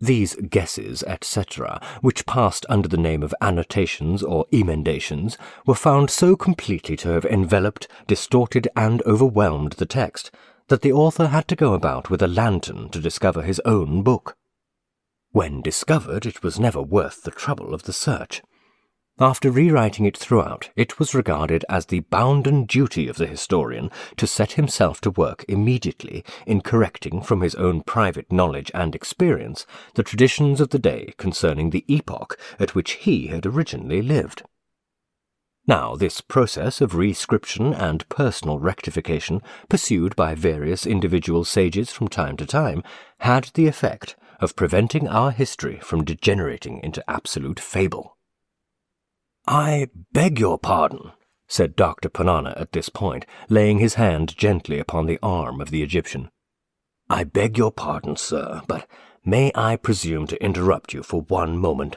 These 0.00 0.34
guesses, 0.34 1.04
etc., 1.04 1.80
which 2.00 2.26
passed 2.26 2.66
under 2.68 2.88
the 2.88 2.96
name 2.96 3.22
of 3.22 3.36
annotations 3.40 4.20
or 4.20 4.46
emendations, 4.52 5.38
were 5.64 5.76
found 5.76 6.10
so 6.10 6.34
completely 6.34 6.96
to 6.96 7.10
have 7.10 7.24
enveloped, 7.24 7.86
distorted, 8.08 8.66
and 8.74 9.00
overwhelmed 9.02 9.74
the 9.74 9.86
text 9.86 10.32
that 10.68 10.82
the 10.82 10.92
author 10.92 11.28
had 11.28 11.46
to 11.48 11.56
go 11.56 11.74
about 11.74 12.10
with 12.10 12.22
a 12.22 12.28
lantern 12.28 12.88
to 12.90 13.00
discover 13.00 13.42
his 13.42 13.60
own 13.64 14.02
book. 14.02 14.36
When 15.32 15.60
discovered, 15.62 16.26
it 16.26 16.42
was 16.42 16.60
never 16.60 16.80
worth 16.80 17.22
the 17.22 17.30
trouble 17.30 17.74
of 17.74 17.82
the 17.82 17.92
search. 17.92 18.42
After 19.20 19.48
rewriting 19.48 20.06
it 20.06 20.16
throughout, 20.16 20.70
it 20.74 20.98
was 20.98 21.14
regarded 21.14 21.64
as 21.68 21.86
the 21.86 22.00
bounden 22.00 22.64
duty 22.64 23.06
of 23.06 23.16
the 23.16 23.28
historian 23.28 23.92
to 24.16 24.26
set 24.26 24.52
himself 24.52 25.00
to 25.02 25.10
work 25.10 25.44
immediately 25.46 26.24
in 26.46 26.60
correcting 26.60 27.22
from 27.22 27.40
his 27.40 27.54
own 27.54 27.82
private 27.82 28.32
knowledge 28.32 28.72
and 28.74 28.92
experience 28.92 29.66
the 29.94 30.02
traditions 30.02 30.60
of 30.60 30.70
the 30.70 30.80
day 30.80 31.14
concerning 31.16 31.70
the 31.70 31.84
epoch 31.86 32.36
at 32.58 32.74
which 32.74 32.92
he 32.92 33.28
had 33.28 33.46
originally 33.46 34.02
lived. 34.02 34.42
Now, 35.66 35.96
this 35.96 36.20
process 36.20 36.82
of 36.82 36.94
rescription 36.94 37.72
and 37.72 38.06
personal 38.10 38.58
rectification, 38.58 39.40
pursued 39.70 40.14
by 40.14 40.34
various 40.34 40.84
individual 40.86 41.44
sages 41.44 41.90
from 41.90 42.08
time 42.08 42.36
to 42.36 42.46
time, 42.46 42.82
had 43.20 43.44
the 43.54 43.66
effect 43.66 44.14
of 44.40 44.56
preventing 44.56 45.08
our 45.08 45.30
history 45.30 45.78
from 45.80 46.04
degenerating 46.04 46.80
into 46.82 47.08
absolute 47.10 47.58
fable. 47.58 48.18
I 49.46 49.88
beg 50.12 50.38
your 50.38 50.58
pardon, 50.58 51.12
said 51.48 51.76
Dr. 51.76 52.10
Ponnonner 52.10 52.58
at 52.60 52.72
this 52.72 52.90
point, 52.90 53.24
laying 53.48 53.78
his 53.78 53.94
hand 53.94 54.36
gently 54.36 54.78
upon 54.78 55.06
the 55.06 55.18
arm 55.22 55.62
of 55.62 55.70
the 55.70 55.82
Egyptian. 55.82 56.30
I 57.08 57.24
beg 57.24 57.56
your 57.56 57.72
pardon, 57.72 58.16
sir, 58.16 58.60
but 58.66 58.86
may 59.24 59.50
I 59.54 59.76
presume 59.76 60.26
to 60.26 60.42
interrupt 60.42 60.92
you 60.92 61.02
for 61.02 61.22
one 61.22 61.56
moment? 61.56 61.96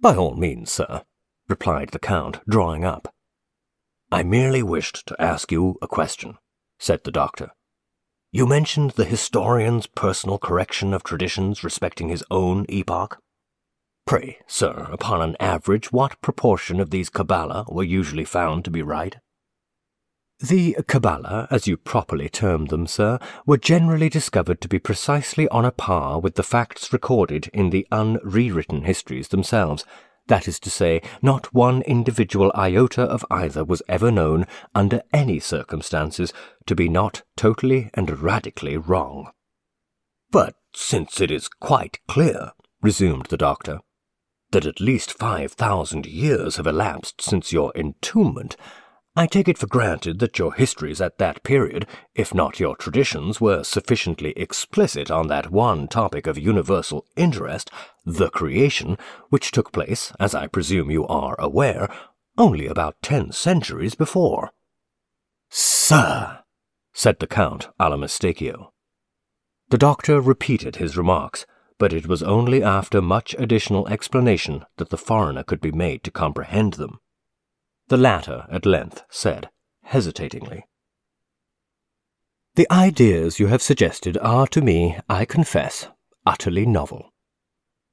By 0.00 0.16
all 0.16 0.34
means, 0.34 0.70
sir, 0.70 1.02
replied 1.48 1.90
the 1.90 1.98
Count, 1.98 2.40
drawing 2.48 2.84
up. 2.84 3.12
I 4.10 4.22
merely 4.22 4.62
wished 4.62 5.06
to 5.06 5.20
ask 5.20 5.50
you 5.50 5.76
a 5.82 5.88
question, 5.88 6.38
said 6.78 7.04
the 7.04 7.10
doctor. 7.10 7.50
You 8.30 8.46
mentioned 8.46 8.92
the 8.92 9.04
historian's 9.04 9.86
personal 9.86 10.38
correction 10.38 10.92
of 10.92 11.04
traditions 11.04 11.62
respecting 11.62 12.08
his 12.08 12.24
own 12.30 12.66
epoch. 12.68 13.18
Pray, 14.06 14.38
sir, 14.46 14.88
upon 14.92 15.22
an 15.22 15.36
average, 15.40 15.92
what 15.92 16.20
proportion 16.20 16.80
of 16.80 16.90
these 16.90 17.08
Kabbalah 17.08 17.64
were 17.68 17.84
usually 17.84 18.24
found 18.24 18.64
to 18.64 18.70
be 18.70 18.82
right? 18.82 19.16
The 20.40 20.76
Kabbalah, 20.88 21.46
as 21.50 21.66
you 21.66 21.76
properly 21.76 22.28
termed 22.28 22.68
them, 22.68 22.86
sir, 22.86 23.18
were 23.46 23.56
generally 23.56 24.08
discovered 24.08 24.60
to 24.60 24.68
be 24.68 24.78
precisely 24.78 25.48
on 25.48 25.64
a 25.64 25.70
par 25.70 26.20
with 26.20 26.34
the 26.34 26.42
facts 26.42 26.92
recorded 26.92 27.48
in 27.54 27.70
the 27.70 27.86
unrewritten 27.90 28.82
histories 28.82 29.28
themselves, 29.28 29.84
that 30.26 30.48
is 30.48 30.58
to 30.60 30.70
say, 30.70 31.02
not 31.20 31.52
one 31.52 31.82
individual 31.82 32.50
iota 32.54 33.02
of 33.02 33.24
either 33.30 33.64
was 33.64 33.82
ever 33.88 34.10
known, 34.10 34.46
under 34.74 35.02
any 35.12 35.38
circumstances, 35.38 36.32
to 36.66 36.74
be 36.74 36.88
not 36.88 37.22
totally 37.36 37.90
and 37.94 38.20
radically 38.20 38.76
wrong. 38.76 39.30
But 40.30 40.56
since 40.74 41.20
it 41.20 41.30
is 41.30 41.48
quite 41.48 41.98
clear, 42.08 42.52
resumed 42.80 43.26
the 43.26 43.36
doctor, 43.36 43.80
that 44.50 44.66
at 44.66 44.80
least 44.80 45.12
five 45.12 45.52
thousand 45.52 46.06
years 46.06 46.56
have 46.56 46.66
elapsed 46.66 47.20
since 47.20 47.52
your 47.52 47.72
entombment, 47.74 48.56
I 49.16 49.28
take 49.28 49.46
it 49.46 49.58
for 49.58 49.68
granted 49.68 50.18
that 50.18 50.40
your 50.40 50.54
histories 50.54 51.00
at 51.00 51.18
that 51.18 51.44
period, 51.44 51.86
if 52.16 52.34
not 52.34 52.58
your 52.58 52.74
traditions, 52.74 53.40
were 53.40 53.62
sufficiently 53.62 54.32
explicit 54.32 55.08
on 55.08 55.28
that 55.28 55.52
one 55.52 55.86
topic 55.86 56.26
of 56.26 56.36
universal 56.36 57.06
interest, 57.14 57.70
the 58.04 58.28
creation, 58.30 58.98
which 59.28 59.52
took 59.52 59.70
place, 59.70 60.12
as 60.18 60.34
I 60.34 60.48
presume 60.48 60.90
you 60.90 61.06
are 61.06 61.36
aware, 61.38 61.88
only 62.36 62.66
about 62.66 63.00
ten 63.02 63.30
centuries 63.30 63.94
before. 63.94 64.50
Sir, 65.48 66.40
said 66.92 67.20
the 67.20 67.28
Count 67.28 67.68
Allamistakeo. 67.78 68.72
The 69.68 69.78
doctor 69.78 70.20
repeated 70.20 70.76
his 70.76 70.96
remarks, 70.96 71.46
but 71.78 71.92
it 71.92 72.08
was 72.08 72.24
only 72.24 72.64
after 72.64 73.00
much 73.00 73.36
additional 73.38 73.86
explanation 73.86 74.64
that 74.78 74.90
the 74.90 74.98
foreigner 74.98 75.44
could 75.44 75.60
be 75.60 75.70
made 75.70 76.02
to 76.02 76.10
comprehend 76.10 76.74
them. 76.74 76.98
The 77.88 77.96
latter 77.96 78.46
at 78.50 78.64
length 78.64 79.02
said, 79.10 79.50
hesitatingly. 79.82 80.64
The 82.54 82.66
ideas 82.70 83.40
you 83.40 83.48
have 83.48 83.62
suggested 83.62 84.16
are 84.18 84.46
to 84.48 84.62
me, 84.62 84.98
I 85.08 85.24
confess, 85.24 85.88
utterly 86.24 86.66
novel. 86.66 87.12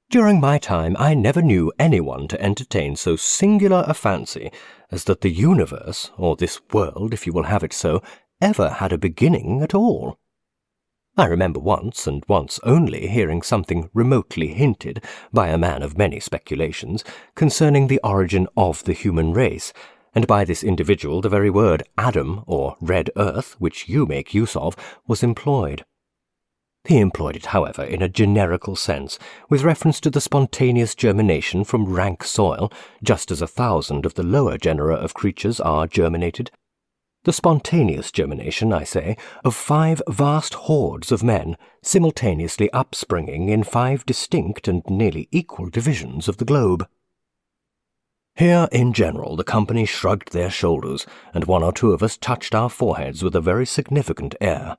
During 0.09 0.39
my 0.39 0.59
time 0.59 0.95
I 0.99 1.13
never 1.13 1.41
knew 1.41 1.73
anyone 1.79 2.27
to 2.27 2.41
entertain 2.41 2.95
so 2.95 3.15
singular 3.15 3.83
a 3.87 3.93
fancy 3.93 4.51
as 4.91 5.05
that 5.05 5.21
the 5.21 5.29
universe, 5.29 6.11
or 6.17 6.35
this 6.35 6.61
world, 6.71 7.13
if 7.13 7.25
you 7.25 7.33
will 7.33 7.43
have 7.43 7.63
it 7.63 7.73
so, 7.73 8.03
ever 8.39 8.69
had 8.69 8.93
a 8.93 8.97
beginning 8.97 9.61
at 9.61 9.73
all. 9.73 10.19
I 11.17 11.25
remember 11.25 11.59
once, 11.59 12.07
and 12.07 12.23
once 12.29 12.57
only, 12.63 13.07
hearing 13.07 13.41
something 13.41 13.89
remotely 13.93 14.53
hinted 14.53 15.03
by 15.33 15.49
a 15.49 15.57
man 15.57 15.83
of 15.83 15.97
many 15.97 16.21
speculations 16.21 17.03
concerning 17.35 17.87
the 17.87 17.99
origin 18.01 18.47
of 18.55 18.85
the 18.85 18.93
human 18.93 19.33
race, 19.33 19.73
and 20.15 20.25
by 20.25 20.45
this 20.45 20.63
individual 20.63 21.19
the 21.19 21.27
very 21.27 21.49
word 21.49 21.83
Adam, 21.97 22.43
or 22.47 22.77
red 22.79 23.09
earth, 23.17 23.55
which 23.59 23.89
you 23.89 24.05
make 24.05 24.33
use 24.33 24.55
of, 24.55 24.77
was 25.05 25.21
employed. 25.21 25.83
He 26.85 26.97
employed 26.99 27.35
it, 27.35 27.47
however, 27.47 27.83
in 27.83 28.01
a 28.01 28.09
generical 28.09 28.77
sense, 28.77 29.19
with 29.49 29.63
reference 29.63 29.99
to 29.99 30.09
the 30.09 30.21
spontaneous 30.21 30.95
germination 30.95 31.65
from 31.65 31.93
rank 31.93 32.23
soil, 32.23 32.71
just 33.03 33.31
as 33.31 33.41
a 33.41 33.47
thousand 33.47 34.05
of 34.05 34.13
the 34.13 34.23
lower 34.23 34.57
genera 34.57 34.95
of 34.95 35.13
creatures 35.13 35.59
are 35.59 35.87
germinated 35.87 36.51
The 37.23 37.33
spontaneous 37.33 38.11
germination, 38.11 38.73
I 38.73 38.83
say, 38.83 39.15
of 39.43 39.55
five 39.55 40.01
vast 40.09 40.55
hordes 40.55 41.11
of 41.11 41.23
men 41.23 41.55
simultaneously 41.83 42.71
upspringing 42.71 43.49
in 43.49 43.63
five 43.63 44.05
distinct 44.07 44.67
and 44.67 44.83
nearly 44.89 45.27
equal 45.31 45.69
divisions 45.69 46.27
of 46.27 46.37
the 46.37 46.45
globe. 46.45 46.87
Here, 48.35 48.67
in 48.71 48.93
general, 48.93 49.35
the 49.35 49.43
company 49.43 49.85
shrugged 49.85 50.31
their 50.31 50.49
shoulders, 50.49 51.05
and 51.31 51.45
one 51.45 51.61
or 51.61 51.71
two 51.71 51.91
of 51.91 52.01
us 52.01 52.17
touched 52.17 52.55
our 52.55 52.69
foreheads 52.69 53.21
with 53.21 53.35
a 53.35 53.41
very 53.41 53.67
significant 53.67 54.33
air. 54.41 54.77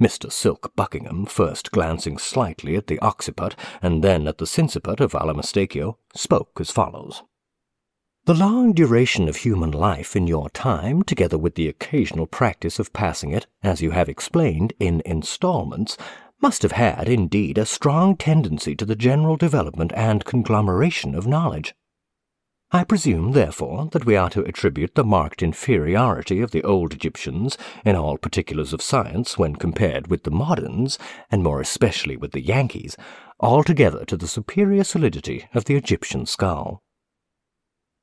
Mr. 0.00 0.30
Silk 0.30 0.76
Buckingham, 0.76 1.26
first 1.26 1.72
glancing 1.72 2.18
slightly 2.18 2.76
at 2.76 2.86
the 2.86 3.00
occiput 3.00 3.56
and 3.82 4.04
then 4.04 4.28
at 4.28 4.38
the 4.38 4.46
sinciput 4.46 5.00
of 5.00 5.10
Allamistakeo, 5.10 5.96
spoke 6.14 6.60
as 6.60 6.70
follows. 6.70 7.24
The 8.28 8.34
long 8.34 8.74
duration 8.74 9.26
of 9.26 9.36
human 9.36 9.70
life 9.70 10.14
in 10.14 10.26
your 10.26 10.50
time, 10.50 11.02
together 11.02 11.38
with 11.38 11.54
the 11.54 11.66
occasional 11.66 12.26
practice 12.26 12.78
of 12.78 12.92
passing 12.92 13.30
it, 13.30 13.46
as 13.62 13.80
you 13.80 13.92
have 13.92 14.06
explained, 14.06 14.74
in 14.78 15.00
instalments, 15.06 15.96
must 16.42 16.60
have 16.60 16.72
had, 16.72 17.08
indeed, 17.08 17.56
a 17.56 17.64
strong 17.64 18.18
tendency 18.18 18.76
to 18.76 18.84
the 18.84 18.94
general 18.94 19.38
development 19.38 19.94
and 19.96 20.26
conglomeration 20.26 21.14
of 21.14 21.26
knowledge. 21.26 21.74
I 22.70 22.84
presume, 22.84 23.32
therefore, 23.32 23.88
that 23.92 24.04
we 24.04 24.14
are 24.14 24.28
to 24.28 24.44
attribute 24.44 24.94
the 24.94 25.04
marked 25.04 25.42
inferiority 25.42 26.42
of 26.42 26.50
the 26.50 26.64
old 26.64 26.92
Egyptians 26.92 27.56
in 27.82 27.96
all 27.96 28.18
particulars 28.18 28.74
of 28.74 28.82
science 28.82 29.38
when 29.38 29.56
compared 29.56 30.08
with 30.08 30.24
the 30.24 30.30
moderns, 30.30 30.98
and 31.30 31.42
more 31.42 31.62
especially 31.62 32.18
with 32.18 32.32
the 32.32 32.44
Yankees, 32.44 32.94
altogether 33.40 34.04
to 34.04 34.18
the 34.18 34.28
superior 34.28 34.84
solidity 34.84 35.48
of 35.54 35.64
the 35.64 35.76
Egyptian 35.76 36.26
skull. 36.26 36.82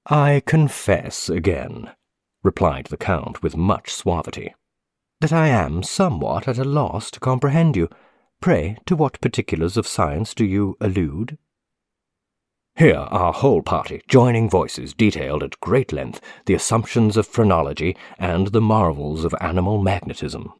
I 0.07 0.43
confess 0.45 1.29
again, 1.29 1.91
replied 2.43 2.87
the 2.87 2.97
Count 2.97 3.41
with 3.41 3.57
much 3.57 3.91
suavity, 3.91 4.53
that 5.19 5.33
I 5.33 5.47
am 5.47 5.81
somewhat 5.81 6.47
at 6.47 6.59
a 6.59 6.63
loss 6.63 7.09
to 7.11 7.19
comprehend 7.19 7.75
you. 7.75 7.89
Pray, 8.39 8.77
to 8.85 8.95
what 8.95 9.19
particulars 9.19 9.77
of 9.77 9.87
science 9.87 10.35
do 10.35 10.45
you 10.45 10.77
allude? 10.79 11.39
Here 12.75 12.97
our 12.97 13.33
whole 13.33 13.63
party, 13.63 14.01
joining 14.07 14.47
voices, 14.49 14.93
detailed 14.93 15.41
at 15.41 15.59
great 15.59 15.91
length 15.91 16.21
the 16.45 16.53
assumptions 16.53 17.17
of 17.17 17.25
phrenology 17.25 17.97
and 18.19 18.47
the 18.47 18.61
marvels 18.61 19.25
of 19.25 19.33
animal 19.41 19.81
magnetism. 19.81 20.53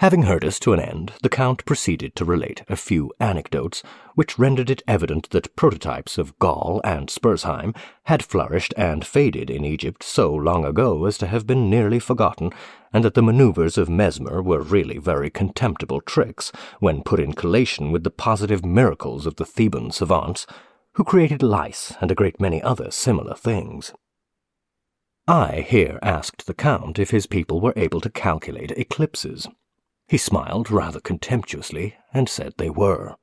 Having 0.00 0.24
heard 0.24 0.44
us 0.44 0.58
to 0.58 0.74
an 0.74 0.80
end, 0.80 1.14
the 1.22 1.30
Count 1.30 1.64
proceeded 1.64 2.14
to 2.16 2.24
relate 2.26 2.62
a 2.68 2.76
few 2.76 3.10
anecdotes 3.18 3.82
which 4.14 4.38
rendered 4.38 4.68
it 4.68 4.82
evident 4.86 5.30
that 5.30 5.56
prototypes 5.56 6.18
of 6.18 6.38
Gall 6.38 6.82
and 6.84 7.08
Spurzheim 7.08 7.74
had 8.04 8.22
flourished 8.22 8.74
and 8.76 9.06
faded 9.06 9.48
in 9.48 9.64
Egypt 9.64 10.02
so 10.02 10.34
long 10.34 10.66
ago 10.66 11.06
as 11.06 11.16
to 11.16 11.26
have 11.26 11.46
been 11.46 11.70
nearly 11.70 11.98
forgotten, 11.98 12.50
and 12.92 13.02
that 13.06 13.14
the 13.14 13.22
manoeuvres 13.22 13.78
of 13.78 13.88
Mesmer 13.88 14.42
were 14.42 14.60
really 14.60 14.98
very 14.98 15.30
contemptible 15.30 16.02
tricks 16.02 16.52
when 16.78 17.02
put 17.02 17.18
in 17.18 17.32
collation 17.32 17.90
with 17.90 18.04
the 18.04 18.10
positive 18.10 18.66
miracles 18.66 19.24
of 19.24 19.36
the 19.36 19.46
Theban 19.46 19.90
savants 19.90 20.46
who 20.96 21.04
created 21.04 21.42
lice 21.42 21.94
and 22.02 22.10
a 22.10 22.14
great 22.14 22.38
many 22.38 22.60
other 22.60 22.90
similar 22.90 23.34
things. 23.34 23.94
I 25.26 25.64
here 25.66 25.98
asked 26.02 26.46
the 26.46 26.54
Count 26.54 26.98
if 26.98 27.12
his 27.12 27.26
people 27.26 27.62
were 27.62 27.72
able 27.76 28.02
to 28.02 28.10
calculate 28.10 28.72
eclipses. 28.72 29.48
He 30.08 30.18
smiled 30.18 30.70
rather 30.70 31.00
contemptuously 31.00 31.96
and 32.14 32.28
said 32.28 32.54
they 32.56 32.70
were. 32.70 33.16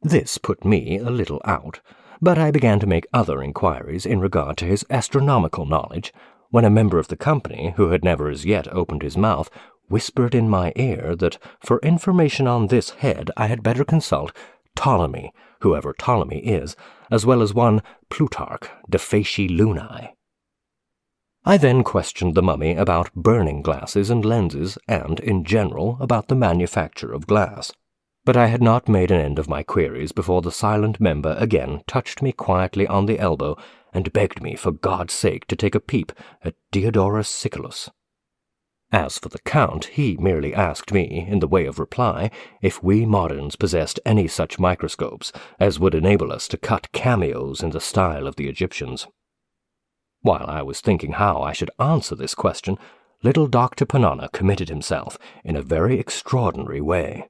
This 0.00 0.38
put 0.38 0.64
me 0.64 0.98
a 0.98 1.10
little 1.10 1.40
out, 1.44 1.80
but 2.20 2.38
I 2.38 2.50
began 2.50 2.78
to 2.80 2.86
make 2.86 3.06
other 3.12 3.42
inquiries 3.42 4.06
in 4.06 4.20
regard 4.20 4.56
to 4.58 4.64
his 4.64 4.84
astronomical 4.90 5.66
knowledge, 5.66 6.12
when 6.50 6.64
a 6.64 6.70
member 6.70 6.98
of 6.98 7.08
the 7.08 7.16
company, 7.16 7.74
who 7.76 7.90
had 7.90 8.04
never 8.04 8.28
as 8.28 8.44
yet 8.44 8.72
opened 8.72 9.02
his 9.02 9.16
mouth, 9.16 9.50
whispered 9.88 10.34
in 10.34 10.48
my 10.48 10.72
ear 10.76 11.16
that 11.16 11.38
for 11.64 11.78
information 11.80 12.46
on 12.46 12.68
this 12.68 12.90
head 12.90 13.30
I 13.36 13.46
had 13.48 13.62
better 13.62 13.84
consult 13.84 14.32
Ptolemy, 14.76 15.32
whoever 15.60 15.92
Ptolemy 15.92 16.38
is, 16.38 16.76
as 17.10 17.26
well 17.26 17.42
as 17.42 17.54
one 17.54 17.82
Plutarch 18.10 18.68
de 18.88 18.98
Facie 18.98 19.48
Lunae. 19.48 20.15
I 21.48 21.58
then 21.58 21.84
questioned 21.84 22.34
the 22.34 22.42
mummy 22.42 22.74
about 22.74 23.14
burning 23.14 23.62
glasses 23.62 24.10
and 24.10 24.24
lenses, 24.24 24.76
and, 24.88 25.20
in 25.20 25.44
general, 25.44 25.96
about 26.00 26.26
the 26.26 26.34
manufacture 26.34 27.12
of 27.12 27.28
glass. 27.28 27.72
But 28.24 28.36
I 28.36 28.48
had 28.48 28.60
not 28.60 28.88
made 28.88 29.12
an 29.12 29.20
end 29.20 29.38
of 29.38 29.48
my 29.48 29.62
queries 29.62 30.10
before 30.10 30.42
the 30.42 30.50
silent 30.50 31.00
member 31.00 31.36
again 31.38 31.84
touched 31.86 32.20
me 32.20 32.32
quietly 32.32 32.84
on 32.88 33.06
the 33.06 33.20
elbow 33.20 33.56
and 33.92 34.12
begged 34.12 34.42
me 34.42 34.56
for 34.56 34.72
God's 34.72 35.14
sake 35.14 35.46
to 35.46 35.54
take 35.54 35.76
a 35.76 35.80
peep 35.80 36.10
at 36.42 36.56
Diodorus 36.72 37.28
Siculus. 37.28 37.90
As 38.90 39.16
for 39.16 39.28
the 39.28 39.38
Count, 39.38 39.84
he 39.84 40.16
merely 40.16 40.52
asked 40.52 40.92
me, 40.92 41.26
in 41.28 41.38
the 41.38 41.46
way 41.46 41.66
of 41.66 41.78
reply, 41.78 42.32
if 42.60 42.82
we 42.82 43.06
moderns 43.06 43.54
possessed 43.54 44.00
any 44.04 44.26
such 44.26 44.58
microscopes 44.58 45.30
as 45.60 45.78
would 45.78 45.94
enable 45.94 46.32
us 46.32 46.48
to 46.48 46.56
cut 46.56 46.90
cameos 46.90 47.62
in 47.62 47.70
the 47.70 47.80
style 47.80 48.26
of 48.26 48.34
the 48.34 48.48
Egyptians. 48.48 49.06
While 50.26 50.46
I 50.48 50.60
was 50.62 50.80
thinking 50.80 51.12
how 51.12 51.40
I 51.40 51.52
should 51.52 51.70
answer 51.78 52.16
this 52.16 52.34
question, 52.34 52.78
little 53.22 53.46
Dr. 53.46 53.86
Ponnonner 53.86 54.28
committed 54.32 54.68
himself 54.68 55.16
in 55.44 55.54
a 55.54 55.62
very 55.62 56.00
extraordinary 56.00 56.80
way. 56.80 57.28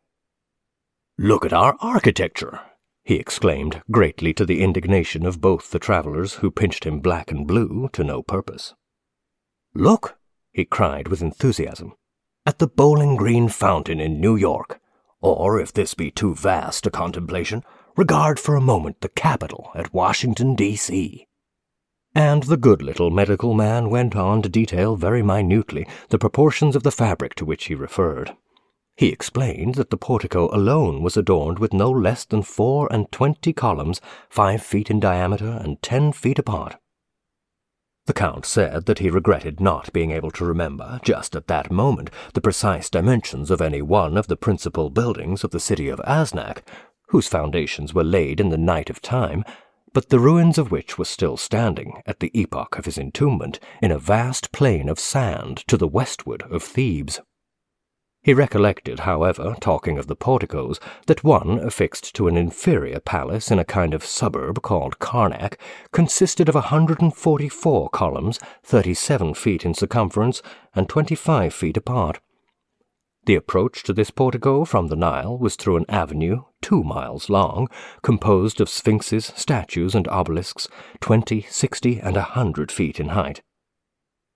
Look 1.18 1.44
at 1.44 1.52
our 1.52 1.76
architecture, 1.80 2.58
he 3.04 3.16
exclaimed, 3.16 3.82
greatly 3.90 4.32
to 4.32 4.46
the 4.46 4.64
indignation 4.64 5.26
of 5.26 5.42
both 5.42 5.72
the 5.72 5.78
travellers, 5.78 6.36
who 6.36 6.50
pinched 6.50 6.84
him 6.84 7.00
black 7.00 7.30
and 7.30 7.46
blue 7.46 7.90
to 7.92 8.02
no 8.02 8.22
purpose. 8.22 8.72
Look, 9.74 10.16
he 10.54 10.64
cried 10.64 11.08
with 11.08 11.20
enthusiasm, 11.20 11.92
at 12.46 12.60
the 12.60 12.66
Bowling 12.66 13.16
Green 13.16 13.50
Fountain 13.50 14.00
in 14.00 14.22
New 14.22 14.36
York. 14.36 14.80
Or, 15.20 15.60
if 15.60 15.70
this 15.70 15.92
be 15.92 16.10
too 16.10 16.34
vast 16.34 16.86
a 16.86 16.90
contemplation, 16.90 17.62
regard 17.94 18.40
for 18.40 18.56
a 18.56 18.62
moment 18.62 19.02
the 19.02 19.10
Capitol 19.10 19.70
at 19.74 19.92
Washington, 19.92 20.54
D.C. 20.54 21.25
And 22.16 22.44
the 22.44 22.56
good 22.56 22.80
little 22.80 23.10
medical 23.10 23.52
man 23.52 23.90
went 23.90 24.16
on 24.16 24.40
to 24.40 24.48
detail 24.48 24.96
very 24.96 25.22
minutely 25.22 25.86
the 26.08 26.18
proportions 26.18 26.74
of 26.74 26.82
the 26.82 26.90
fabric 26.90 27.34
to 27.34 27.44
which 27.44 27.66
he 27.66 27.74
referred. 27.74 28.34
He 28.96 29.08
explained 29.08 29.74
that 29.74 29.90
the 29.90 29.98
portico 29.98 30.48
alone 30.50 31.02
was 31.02 31.18
adorned 31.18 31.58
with 31.58 31.74
no 31.74 31.90
less 31.90 32.24
than 32.24 32.40
four 32.40 32.90
and 32.90 33.12
twenty 33.12 33.52
columns, 33.52 34.00
five 34.30 34.62
feet 34.62 34.88
in 34.88 34.98
diameter 34.98 35.60
and 35.62 35.82
ten 35.82 36.10
feet 36.10 36.38
apart. 36.38 36.76
The 38.06 38.14
Count 38.14 38.46
said 38.46 38.86
that 38.86 39.00
he 39.00 39.10
regretted 39.10 39.60
not 39.60 39.92
being 39.92 40.10
able 40.10 40.30
to 40.30 40.44
remember, 40.46 40.98
just 41.02 41.36
at 41.36 41.48
that 41.48 41.70
moment, 41.70 42.10
the 42.32 42.40
precise 42.40 42.88
dimensions 42.88 43.50
of 43.50 43.60
any 43.60 43.82
one 43.82 44.16
of 44.16 44.26
the 44.26 44.38
principal 44.38 44.88
buildings 44.88 45.44
of 45.44 45.50
the 45.50 45.60
city 45.60 45.90
of 45.90 46.00
Aznac, 46.06 46.62
whose 47.08 47.28
foundations 47.28 47.92
were 47.92 48.04
laid 48.04 48.40
in 48.40 48.48
the 48.48 48.56
night 48.56 48.88
of 48.88 49.02
time, 49.02 49.44
but 49.96 50.10
the 50.10 50.20
ruins 50.20 50.58
of 50.58 50.70
which 50.70 50.98
were 50.98 51.06
still 51.06 51.38
standing, 51.38 52.02
at 52.04 52.20
the 52.20 52.30
epoch 52.38 52.76
of 52.76 52.84
his 52.84 52.98
entombment, 52.98 53.58
in 53.80 53.90
a 53.90 53.98
vast 53.98 54.52
plain 54.52 54.90
of 54.90 55.00
sand 55.00 55.64
to 55.66 55.74
the 55.78 55.88
westward 55.88 56.42
of 56.50 56.62
Thebes. 56.62 57.18
He 58.22 58.34
recollected, 58.34 59.00
however, 59.00 59.56
talking 59.58 59.96
of 59.96 60.06
the 60.06 60.14
porticos, 60.14 60.78
that 61.06 61.24
one 61.24 61.58
affixed 61.60 62.14
to 62.16 62.28
an 62.28 62.36
inferior 62.36 63.00
palace 63.00 63.50
in 63.50 63.58
a 63.58 63.64
kind 63.64 63.94
of 63.94 64.04
suburb 64.04 64.60
called 64.60 64.98
Karnak 64.98 65.58
consisted 65.92 66.50
of 66.50 66.56
a 66.56 66.68
hundred 66.68 67.00
and 67.00 67.16
forty-four 67.16 67.88
columns, 67.88 68.38
thirty-seven 68.62 69.32
feet 69.32 69.64
in 69.64 69.72
circumference 69.72 70.42
and 70.74 70.90
twenty-five 70.90 71.54
feet 71.54 71.78
apart. 71.78 72.20
The 73.26 73.34
approach 73.34 73.82
to 73.82 73.92
this 73.92 74.12
portico 74.12 74.64
from 74.64 74.86
the 74.86 74.94
Nile 74.94 75.36
was 75.36 75.56
through 75.56 75.78
an 75.78 75.84
avenue 75.88 76.44
two 76.62 76.84
miles 76.84 77.28
long, 77.28 77.68
composed 78.02 78.60
of 78.60 78.68
sphinxes, 78.68 79.32
statues, 79.34 79.96
and 79.96 80.06
obelisks, 80.06 80.68
twenty, 81.00 81.42
sixty, 81.42 81.98
and 81.98 82.16
a 82.16 82.22
hundred 82.22 82.70
feet 82.70 83.00
in 83.00 83.08
height. 83.08 83.42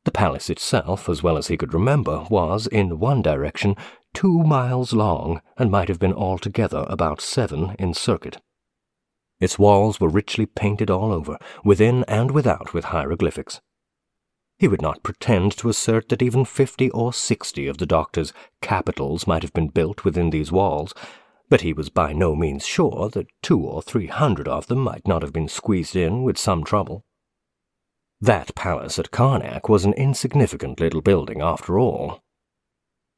The 0.04 0.10
palace 0.10 0.50
itself, 0.50 1.08
as 1.08 1.22
well 1.22 1.36
as 1.36 1.46
he 1.46 1.56
could 1.56 1.72
remember, 1.72 2.26
was, 2.30 2.66
in 2.66 2.98
one 2.98 3.22
direction, 3.22 3.76
two 4.12 4.42
miles 4.42 4.92
long, 4.92 5.40
and 5.56 5.70
might 5.70 5.88
have 5.88 6.00
been 6.00 6.12
altogether 6.12 6.84
about 6.88 7.20
seven 7.20 7.76
in 7.78 7.94
circuit. 7.94 8.38
Its 9.38 9.56
walls 9.56 10.00
were 10.00 10.08
richly 10.08 10.46
painted 10.46 10.90
all 10.90 11.12
over, 11.12 11.38
within 11.64 12.04
and 12.08 12.32
without, 12.32 12.74
with 12.74 12.86
hieroglyphics. 12.86 13.60
He 14.60 14.68
would 14.68 14.82
not 14.82 15.02
pretend 15.02 15.56
to 15.56 15.70
assert 15.70 16.10
that 16.10 16.20
even 16.20 16.44
fifty 16.44 16.90
or 16.90 17.14
sixty 17.14 17.66
of 17.66 17.78
the 17.78 17.86
doctor's 17.86 18.34
capitals 18.60 19.26
might 19.26 19.42
have 19.42 19.54
been 19.54 19.68
built 19.68 20.04
within 20.04 20.28
these 20.28 20.52
walls, 20.52 20.92
but 21.48 21.62
he 21.62 21.72
was 21.72 21.88
by 21.88 22.12
no 22.12 22.36
means 22.36 22.66
sure 22.66 23.08
that 23.14 23.28
two 23.40 23.58
or 23.58 23.80
three 23.80 24.08
hundred 24.08 24.46
of 24.46 24.66
them 24.66 24.80
might 24.80 25.08
not 25.08 25.22
have 25.22 25.32
been 25.32 25.48
squeezed 25.48 25.96
in 25.96 26.22
with 26.24 26.36
some 26.36 26.62
trouble. 26.62 27.06
That 28.20 28.54
palace 28.54 28.98
at 28.98 29.10
Karnak 29.10 29.70
was 29.70 29.86
an 29.86 29.94
insignificant 29.94 30.78
little 30.78 31.00
building 31.00 31.40
after 31.40 31.78
all. 31.78 32.22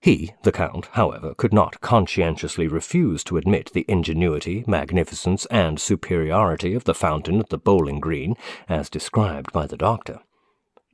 He, 0.00 0.34
the 0.44 0.52
Count, 0.52 0.90
however, 0.92 1.34
could 1.34 1.52
not 1.52 1.80
conscientiously 1.80 2.68
refuse 2.68 3.24
to 3.24 3.36
admit 3.36 3.72
the 3.72 3.84
ingenuity, 3.88 4.62
magnificence, 4.68 5.46
and 5.46 5.80
superiority 5.80 6.74
of 6.74 6.84
the 6.84 6.94
fountain 6.94 7.40
at 7.40 7.48
the 7.48 7.58
bowling 7.58 7.98
green, 7.98 8.36
as 8.68 8.88
described 8.88 9.52
by 9.52 9.66
the 9.66 9.76
doctor. 9.76 10.20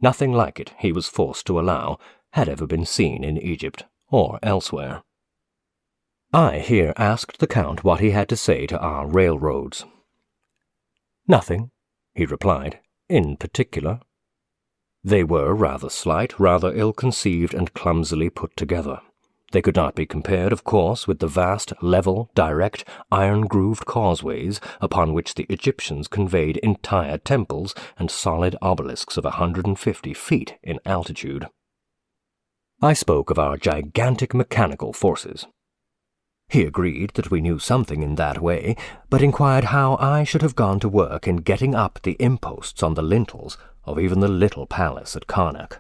Nothing 0.01 0.33
like 0.33 0.61
it, 0.61 0.73
he 0.79 0.93
was 0.93 1.09
forced 1.09 1.47
to 1.47 1.59
allow, 1.59 1.99
had 2.33 2.49
ever 2.49 2.67
been 2.67 2.85
seen 2.85 3.25
in 3.25 3.37
Egypt 3.39 3.85
or 4.11 4.39
elsewhere. 4.43 5.03
I 6.33 6.59
here 6.59 6.93
asked 6.97 7.39
the 7.39 7.47
Count 7.47 7.85
what 7.85 8.01
he 8.01 8.11
had 8.11 8.29
to 8.29 8.37
say 8.37 8.67
to 8.67 8.79
our 8.79 9.07
railroads. 9.07 9.85
Nothing, 11.27 11.71
he 12.15 12.27
replied, 12.27 12.81
in 13.09 13.37
particular. 13.37 14.01
They 15.03 15.25
were 15.25 15.55
rather 15.55 15.89
slight, 15.89 16.39
rather 16.39 16.75
ill 16.75 16.93
conceived, 16.93 17.55
and 17.55 17.73
clumsily 17.73 18.31
put 18.31 18.57
together. 18.57 19.01
They 19.53 19.63
could 19.63 19.77
not 19.77 19.95
be 19.95 20.05
compared, 20.05 20.53
of 20.53 20.65
course, 20.65 21.09
with 21.09 21.21
the 21.21 21.27
vast, 21.27 21.73
level, 21.81 22.31
direct, 22.35 22.85
iron 23.11 23.43
grooved 23.43 23.87
causeways 23.87 24.61
upon 24.81 25.15
which 25.15 25.35
the 25.35 25.47
Egyptians 25.49 26.07
conveyed 26.07 26.59
entire 26.59 27.17
temples 27.17 27.75
and 27.99 28.11
solid 28.11 28.57
obelisks 28.61 29.17
of 29.17 29.25
a 29.25 29.33
hundred 29.33 29.67
and 29.67 29.79
fifty 29.79 30.13
feet 30.13 30.59
in 30.63 30.81
altitude. 30.85 31.47
I 32.83 32.93
spoke 32.93 33.31
of 33.31 33.39
our 33.39 33.57
gigantic 33.57 34.35
mechanical 34.35 34.93
forces. 34.93 35.47
He 36.51 36.65
agreed 36.65 37.13
that 37.15 37.31
we 37.31 37.41
knew 37.41 37.59
something 37.59 38.03
in 38.03 38.15
that 38.15 38.41
way, 38.41 38.77
but 39.11 39.23
inquired 39.23 39.65
how 39.65 39.97
I 39.97 40.25
should 40.25 40.43
have 40.43 40.57
gone 40.57 40.79
to 40.81 40.89
work 40.89 41.27
in 41.27 41.37
getting 41.37 41.75
up 41.75 42.01
the 42.03 42.17
imposts 42.21 42.83
on 42.83 42.95
the 42.95 43.03
lintels 43.03 43.59
of 43.85 43.99
even 43.99 44.21
the 44.21 44.29
little 44.29 44.67
palace 44.67 45.17
at 45.17 45.27
Karnak. 45.27 45.79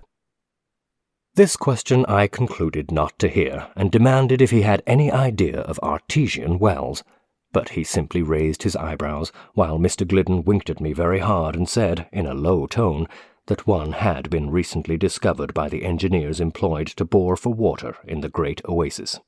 This 1.39 1.57
question 1.57 2.05
I 2.07 2.27
concluded 2.27 2.91
not 2.91 3.17
to 3.21 3.29
hear, 3.29 3.69
and 3.77 3.93
demanded 3.93 4.43
if 4.43 4.51
he 4.51 4.63
had 4.63 4.83
any 4.89 5.13
idea 5.13 5.61
of 5.61 5.79
artesian 5.85 6.59
wells. 6.59 7.05
But 7.53 7.69
he 7.69 7.85
simply 7.85 8.23
raised 8.23 8.65
his 8.65 8.75
eyebrows, 8.75 9.31
while 9.55 9.79
Mr. 9.79 10.05
Gliddon 10.05 10.45
winked 10.45 10.69
at 10.69 10.81
me 10.81 10.93
very 10.93 11.21
hard 11.21 11.55
and 11.55 11.69
said, 11.69 12.09
in 12.11 12.27
a 12.27 12.35
low 12.35 12.67
tone, 12.67 13.07
that 13.47 13.69
one 13.69 13.93
had 13.93 14.31
been 14.31 14.51
recently 14.51 14.97
discovered 14.97 15.55
by 15.55 15.69
the 15.69 15.85
engineers 15.85 16.41
employed 16.41 16.89
to 16.89 17.05
bore 17.05 17.37
for 17.37 17.55
water 17.55 17.95
in 18.03 18.21
the 18.21 18.29
great 18.29 18.61
oasis. 18.69 19.21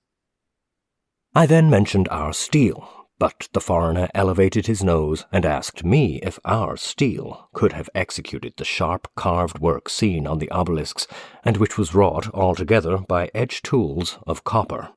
I 1.32 1.46
then 1.46 1.70
mentioned 1.70 2.08
our 2.08 2.32
steel, 2.32 2.99
but 3.20 3.48
the 3.52 3.60
foreigner 3.60 4.08
elevated 4.14 4.66
his 4.66 4.82
nose 4.82 5.26
and 5.30 5.44
asked 5.44 5.84
me 5.84 6.16
if 6.22 6.40
our 6.44 6.74
steel 6.76 7.48
could 7.52 7.74
have 7.74 7.90
executed 7.94 8.54
the 8.56 8.64
sharp 8.64 9.06
carved 9.14 9.58
work 9.58 9.90
seen 9.90 10.26
on 10.26 10.38
the 10.38 10.50
obelisks, 10.50 11.06
and 11.44 11.58
which 11.58 11.76
was 11.76 11.94
wrought 11.94 12.32
altogether 12.34 12.96
by 12.96 13.30
edge 13.34 13.60
tools 13.60 14.18
of 14.26 14.42
copper. 14.42 14.88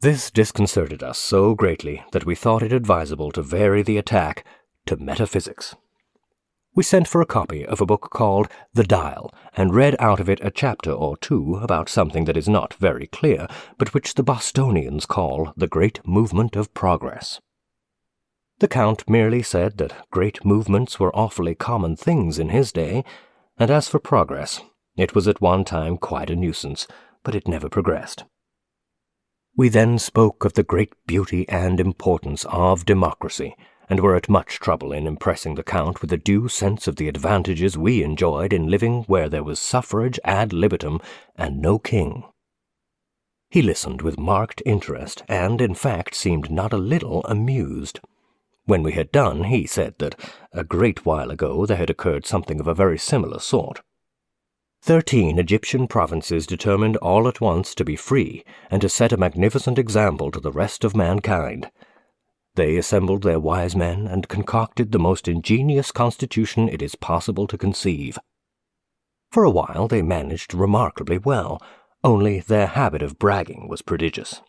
This 0.00 0.32
disconcerted 0.32 1.02
us 1.02 1.18
so 1.18 1.54
greatly 1.54 2.04
that 2.10 2.26
we 2.26 2.34
thought 2.34 2.62
it 2.62 2.72
advisable 2.72 3.30
to 3.32 3.40
vary 3.40 3.82
the 3.82 3.98
attack 3.98 4.44
to 4.86 4.96
metaphysics 4.96 5.76
we 6.76 6.82
sent 6.82 7.08
for 7.08 7.22
a 7.22 7.26
copy 7.26 7.64
of 7.64 7.80
a 7.80 7.86
book 7.86 8.10
called 8.12 8.48
The 8.74 8.84
Dial, 8.84 9.34
and 9.56 9.74
read 9.74 9.96
out 9.98 10.20
of 10.20 10.28
it 10.28 10.38
a 10.42 10.50
chapter 10.50 10.92
or 10.92 11.16
two 11.16 11.54
about 11.62 11.88
something 11.88 12.26
that 12.26 12.36
is 12.36 12.50
not 12.50 12.74
very 12.74 13.06
clear, 13.06 13.48
but 13.78 13.94
which 13.94 14.14
the 14.14 14.22
Bostonians 14.22 15.06
call 15.06 15.54
the 15.56 15.66
Great 15.66 16.06
Movement 16.06 16.54
of 16.54 16.74
Progress. 16.74 17.40
The 18.58 18.68
Count 18.68 19.08
merely 19.08 19.42
said 19.42 19.78
that 19.78 20.06
great 20.10 20.44
movements 20.44 21.00
were 21.00 21.16
awfully 21.16 21.54
common 21.54 21.96
things 21.96 22.38
in 22.38 22.50
his 22.50 22.72
day, 22.72 23.04
and 23.58 23.70
as 23.70 23.88
for 23.88 23.98
progress, 23.98 24.60
it 24.98 25.14
was 25.14 25.26
at 25.26 25.40
one 25.40 25.64
time 25.64 25.96
quite 25.96 26.28
a 26.28 26.36
nuisance, 26.36 26.86
but 27.22 27.34
it 27.34 27.48
never 27.48 27.70
progressed. 27.70 28.24
We 29.56 29.70
then 29.70 29.98
spoke 29.98 30.44
of 30.44 30.52
the 30.52 30.62
great 30.62 30.92
beauty 31.06 31.48
and 31.48 31.80
importance 31.80 32.44
of 32.50 32.84
democracy, 32.84 33.56
and 33.88 34.00
were 34.00 34.16
at 34.16 34.28
much 34.28 34.58
trouble 34.58 34.92
in 34.92 35.06
impressing 35.06 35.54
the 35.54 35.62
Count 35.62 36.00
with 36.00 36.12
a 36.12 36.16
due 36.16 36.48
sense 36.48 36.88
of 36.88 36.96
the 36.96 37.08
advantages 37.08 37.78
we 37.78 38.02
enjoyed 38.02 38.52
in 38.52 38.68
living 38.68 39.04
where 39.04 39.28
there 39.28 39.44
was 39.44 39.58
suffrage 39.58 40.18
ad 40.24 40.52
libitum 40.52 41.00
and 41.36 41.60
no 41.60 41.78
king. 41.78 42.24
He 43.48 43.62
listened 43.62 44.02
with 44.02 44.18
marked 44.18 44.60
interest, 44.66 45.22
and 45.28 45.60
in 45.60 45.74
fact 45.74 46.14
seemed 46.14 46.50
not 46.50 46.72
a 46.72 46.78
little 46.78 47.22
amused. 47.24 48.00
When 48.64 48.82
we 48.82 48.92
had 48.92 49.12
done, 49.12 49.44
he 49.44 49.66
said 49.66 49.94
that 49.98 50.18
a 50.52 50.64
great 50.64 51.06
while 51.06 51.30
ago 51.30 51.64
there 51.64 51.76
had 51.76 51.88
occurred 51.88 52.26
something 52.26 52.58
of 52.58 52.66
a 52.66 52.74
very 52.74 52.98
similar 52.98 53.38
sort. 53.38 53.82
Thirteen 54.82 55.38
Egyptian 55.38 55.86
provinces 55.86 56.46
determined 56.46 56.96
all 56.96 57.28
at 57.28 57.40
once 57.40 57.74
to 57.76 57.84
be 57.84 57.96
free, 57.96 58.44
and 58.70 58.82
to 58.82 58.88
set 58.88 59.12
a 59.12 59.16
magnificent 59.16 59.78
example 59.78 60.32
to 60.32 60.40
the 60.40 60.52
rest 60.52 60.84
of 60.84 60.96
mankind. 60.96 61.70
They 62.56 62.78
assembled 62.78 63.22
their 63.22 63.38
wise 63.38 63.76
men 63.76 64.06
and 64.06 64.28
concocted 64.28 64.90
the 64.90 64.98
most 64.98 65.28
ingenious 65.28 65.92
constitution 65.92 66.70
it 66.70 66.80
is 66.80 66.94
possible 66.94 67.46
to 67.46 67.58
conceive. 67.58 68.18
For 69.30 69.44
a 69.44 69.50
while 69.50 69.88
they 69.88 70.00
managed 70.00 70.54
remarkably 70.54 71.18
well, 71.18 71.60
only 72.02 72.40
their 72.40 72.66
habit 72.66 73.02
of 73.02 73.18
bragging 73.18 73.68
was 73.68 73.82
prodigious. 73.82 74.40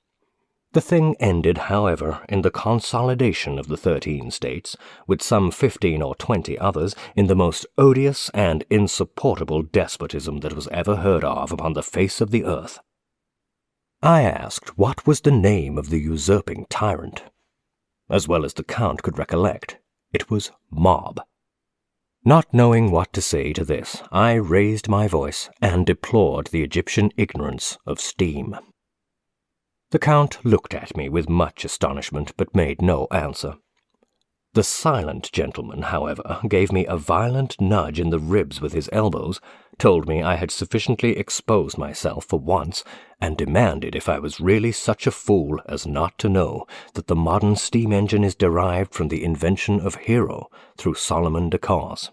The 0.72 0.80
thing 0.80 1.16
ended, 1.20 1.58
however, 1.58 2.24
in 2.30 2.44
the 2.44 2.52
consolidation 2.52 3.60
of 3.60 3.68
the 3.68 3.78
thirteen 3.78 4.32
states, 4.32 4.78
with 5.06 5.22
some 5.22 5.52
fifteen 5.52 6.02
or 6.02 6.16
twenty 6.16 6.58
others, 6.58 6.96
in 7.14 7.28
the 7.28 7.36
most 7.36 7.66
odious 7.78 8.30
and 8.30 8.64
insupportable 8.70 9.64
despotism 9.64 10.40
that 10.40 10.54
was 10.54 10.70
ever 10.70 10.98
heard 10.98 11.26
of 11.26 11.52
upon 11.52 11.74
the 11.74 11.84
face 11.84 12.22
of 12.22 12.32
the 12.32 12.46
earth. 12.46 12.80
I 14.02 14.22
asked 14.22 14.78
what 14.78 15.06
was 15.06 15.22
the 15.22 15.32
name 15.32 15.78
of 15.78 15.90
the 15.90 16.00
usurping 16.00 16.68
tyrant 16.70 17.24
as 18.10 18.28
well 18.28 18.46
as 18.46 18.54
the 18.54 18.64
Count 18.64 19.04
could 19.04 19.18
recollect. 19.18 19.78
It 20.14 20.30
was 20.30 20.52
mob. 20.72 21.22
Not 22.24 22.54
knowing 22.54 22.92
what 22.92 23.14
to 23.14 23.22
say 23.22 23.54
to 23.54 23.64
this, 23.64 24.02
I 24.12 24.34
raised 24.34 24.90
my 24.90 25.08
voice 25.08 25.50
and 25.62 25.86
deplored 25.86 26.48
the 26.48 26.64
Egyptian 26.64 27.12
ignorance 27.16 27.78
of 27.86 28.00
steam. 28.00 28.58
The 29.92 30.00
Count 30.00 30.44
looked 30.44 30.74
at 30.74 30.98
me 30.98 31.08
with 31.08 31.30
much 31.30 31.64
astonishment, 31.64 32.34
but 32.36 32.56
made 32.56 32.82
no 32.82 33.08
answer. 33.12 33.56
The 34.58 34.64
silent 34.64 35.32
gentleman, 35.32 35.84
however, 35.84 36.40
gave 36.48 36.72
me 36.72 36.88
a 36.88 36.98
violent 36.98 37.62
nudge 37.62 38.00
in 38.00 38.10
the 38.10 38.18
ribs 38.18 38.60
with 38.60 38.74
his 38.74 38.90
elbows, 38.92 39.40
told 39.78 40.08
me 40.08 40.24
I 40.24 40.34
had 40.34 40.50
sufficiently 40.50 41.16
exposed 41.16 41.78
myself 41.78 42.26
for 42.26 42.40
once, 42.40 42.84
and 43.22 43.38
demanded 43.38 43.96
if 43.96 44.10
I 44.10 44.18
was 44.18 44.40
really 44.40 44.72
such 44.72 45.06
a 45.06 45.12
fool 45.12 45.62
as 45.68 45.86
not 45.86 46.18
to 46.18 46.28
know 46.28 46.66
that 46.96 47.06
the 47.06 47.16
modern 47.16 47.56
steam 47.56 47.94
engine 47.94 48.24
is 48.24 48.34
derived 48.34 48.96
from 48.96 49.10
the 49.10 49.24
invention 49.24 49.80
of 49.80 49.94
Hero 49.94 50.48
through 50.76 50.96
Solomon 50.96 51.52
de 51.52 51.60
Caus. 51.60 52.10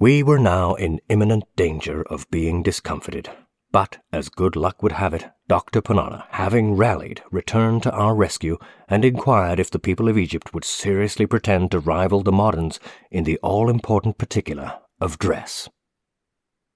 We 0.00 0.24
were 0.24 0.40
now 0.40 0.74
in 0.74 1.00
imminent 1.08 1.44
danger 1.54 2.02
of 2.10 2.28
being 2.28 2.60
discomfited, 2.60 3.30
but, 3.74 3.98
as 4.12 4.28
good 4.28 4.54
luck 4.54 4.84
would 4.84 4.92
have 4.92 5.12
it, 5.12 5.26
Dr. 5.48 5.82
Ponnonner, 5.82 6.22
having 6.30 6.76
rallied, 6.76 7.24
returned 7.32 7.82
to 7.82 7.90
our 7.90 8.14
rescue 8.14 8.56
and 8.86 9.04
inquired 9.04 9.58
if 9.58 9.68
the 9.68 9.80
people 9.80 10.08
of 10.08 10.16
Egypt 10.16 10.54
would 10.54 10.64
seriously 10.64 11.26
pretend 11.26 11.72
to 11.72 11.80
rival 11.80 12.22
the 12.22 12.30
moderns 12.30 12.78
in 13.10 13.24
the 13.24 13.36
all 13.38 13.68
important 13.68 14.16
particular 14.16 14.78
of 15.00 15.18
dress. 15.18 15.68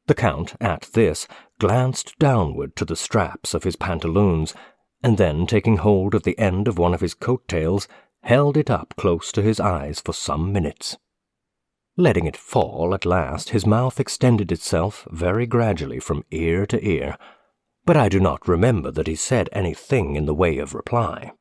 The 0.08 0.16
Count, 0.16 0.56
at 0.60 0.88
this, 0.92 1.28
glanced 1.60 2.18
downward 2.18 2.74
to 2.74 2.84
the 2.84 2.96
straps 2.96 3.54
of 3.54 3.62
his 3.62 3.76
pantaloons, 3.76 4.52
and 5.00 5.18
then, 5.18 5.46
taking 5.46 5.76
hold 5.76 6.16
of 6.16 6.24
the 6.24 6.36
end 6.36 6.66
of 6.66 6.78
one 6.78 6.94
of 6.94 7.00
his 7.00 7.14
coat 7.14 7.46
tails, 7.46 7.86
held 8.24 8.56
it 8.56 8.70
up 8.70 8.94
close 8.96 9.30
to 9.30 9.42
his 9.42 9.60
eyes 9.60 10.00
for 10.00 10.12
some 10.12 10.52
minutes. 10.52 10.96
Letting 12.00 12.26
it 12.26 12.36
fall 12.36 12.94
at 12.94 13.04
last, 13.04 13.48
his 13.48 13.66
mouth 13.66 13.98
extended 13.98 14.52
itself 14.52 15.04
very 15.10 15.46
gradually 15.46 15.98
from 15.98 16.24
ear 16.30 16.64
to 16.66 16.88
ear, 16.88 17.18
but 17.84 17.96
I 17.96 18.08
do 18.08 18.20
not 18.20 18.46
remember 18.46 18.92
that 18.92 19.08
he 19.08 19.16
said 19.16 19.48
anything 19.50 20.14
in 20.14 20.24
the 20.24 20.32
way 20.32 20.58
of 20.58 20.76
reply. 20.76 21.32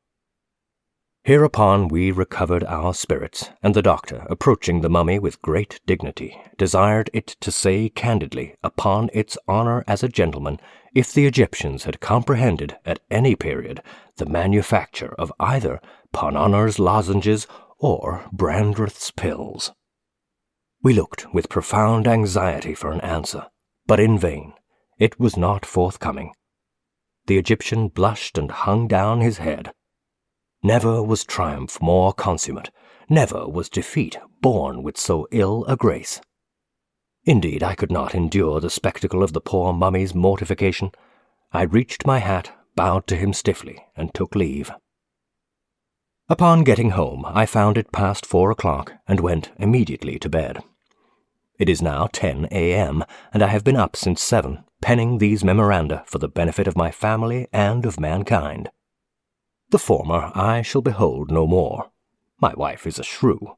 Hereupon 1.24 1.90
we 1.90 2.10
recovered 2.10 2.64
our 2.64 2.96
spirits, 2.96 3.52
and 3.62 3.76
the 3.76 3.84
doctor, 3.84 4.26
approaching 4.32 4.82
the 4.82 4.90
mummy 4.90 5.20
with 5.20 5.44
great 5.44 5.80
dignity, 5.86 6.36
desired 6.58 7.12
it 7.14 7.28
to 7.42 7.52
say 7.52 7.90
candidly, 7.90 8.56
upon 8.64 9.12
its 9.14 9.38
honour 9.48 9.84
as 9.86 10.02
a 10.02 10.10
gentleman, 10.10 10.60
if 10.96 11.14
the 11.14 11.28
Egyptians 11.28 11.84
had 11.84 12.00
comprehended 12.00 12.78
at 12.84 13.00
any 13.12 13.36
period 13.36 13.84
the 14.16 14.26
manufacture 14.26 15.14
of 15.20 15.32
either 15.40 15.80
Ponnonner's 16.14 16.80
lozenges 16.80 17.46
or 17.78 18.26
Brandreth's 18.34 19.12
pills. 19.12 19.72
We 20.84 20.94
looked 20.94 21.34
with 21.34 21.50
profound 21.50 22.08
anxiety 22.08 22.76
for 22.76 22.92
an 22.92 23.02
answer, 23.02 23.48
but 23.86 24.00
in 24.00 24.18
vain. 24.18 24.54
It 25.00 25.20
was 25.20 25.38
not 25.38 25.66
forthcoming. 25.66 26.34
The 27.28 27.38
Egyptian 27.38 27.90
blushed 27.90 28.38
and 28.38 28.50
hung 28.52 28.88
down 28.88 29.22
his 29.22 29.38
head. 29.38 29.72
Never 30.64 31.04
was 31.04 31.24
triumph 31.24 31.82
more 31.82 32.14
consummate, 32.14 32.72
never 33.10 33.48
was 33.48 33.70
defeat 33.70 34.18
borne 34.42 34.82
with 34.82 34.98
so 34.98 35.28
ill 35.32 35.66
a 35.66 35.76
grace. 35.76 36.22
Indeed, 37.26 37.64
I 37.64 37.76
could 37.76 37.92
not 37.92 38.16
endure 38.16 38.60
the 38.60 38.70
spectacle 38.70 39.22
of 39.22 39.34
the 39.34 39.42
poor 39.42 39.74
mummy's 39.74 40.16
mortification. 40.16 40.92
I 41.52 41.64
reached 41.64 42.08
my 42.08 42.20
hat, 42.20 42.52
bowed 42.76 43.08
to 43.08 43.16
him 43.16 43.34
stiffly, 43.34 43.86
and 43.96 44.14
took 44.14 44.36
leave. 44.36 44.72
Upon 46.30 46.66
getting 46.66 46.90
home, 46.90 47.24
I 47.26 47.46
found 47.46 47.78
it 47.78 47.94
past 47.94 48.26
four 48.26 48.52
o'clock 48.52 48.92
and 49.08 49.22
went 49.22 49.52
immediately 49.58 50.20
to 50.20 50.28
bed. 50.28 50.62
It 51.58 51.70
is 51.70 51.82
now 51.82 52.10
10 52.12 52.50
a.m., 52.52 53.06
and 53.34 53.42
I 53.42 53.48
have 53.48 53.64
been 53.64 53.78
up 53.78 53.96
since 53.96 54.22
7, 54.22 54.66
penning 54.82 55.20
these 55.20 55.46
memoranda 55.46 56.04
for 56.06 56.18
the 56.20 56.28
benefit 56.28 56.68
of 56.68 56.76
my 56.76 56.92
family 56.92 57.48
and 57.54 57.86
of 57.86 57.98
mankind. 57.98 58.70
The 59.70 59.80
former 59.80 60.32
I 60.36 60.64
shall 60.64 60.82
behold 60.82 61.32
no 61.32 61.48
more. 61.48 61.92
My 62.42 62.54
wife 62.56 62.86
is 62.86 63.00
a 63.00 63.04
shrew. 63.04 63.56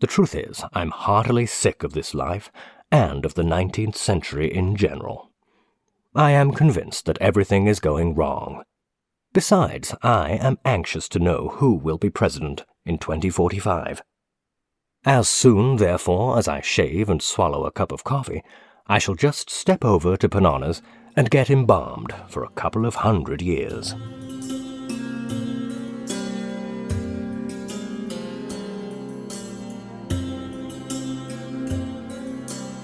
The 0.00 0.06
truth 0.06 0.34
is, 0.34 0.64
I'm 0.72 0.92
heartily 0.92 1.44
sick 1.44 1.82
of 1.82 1.92
this 1.92 2.14
life, 2.14 2.50
and 2.90 3.26
of 3.26 3.34
the 3.34 3.44
nineteenth 3.44 3.96
century 3.96 4.52
in 4.52 4.76
general. 4.76 5.30
I 6.14 6.30
am 6.30 6.52
convinced 6.52 7.04
that 7.04 7.20
everything 7.20 7.66
is 7.66 7.80
going 7.80 8.14
wrong. 8.14 8.64
Besides, 9.32 9.94
I 10.02 10.32
am 10.32 10.58
anxious 10.62 11.08
to 11.08 11.18
know 11.18 11.48
who 11.54 11.72
will 11.72 11.96
be 11.96 12.10
president 12.10 12.66
in 12.84 12.98
2045. 12.98 14.02
As 15.06 15.26
soon, 15.26 15.76
therefore, 15.76 16.38
as 16.38 16.48
I 16.48 16.60
shave 16.60 17.08
and 17.08 17.22
swallow 17.22 17.64
a 17.64 17.72
cup 17.72 17.92
of 17.92 18.04
coffee, 18.04 18.42
I 18.86 18.98
shall 18.98 19.14
just 19.14 19.48
step 19.48 19.86
over 19.86 20.18
to 20.18 20.28
Ponnonner's 20.28 20.82
and 21.16 21.30
get 21.30 21.48
embalmed 21.48 22.14
for 22.28 22.44
a 22.44 22.50
couple 22.50 22.84
of 22.84 22.96
hundred 22.96 23.40
years. 23.40 23.94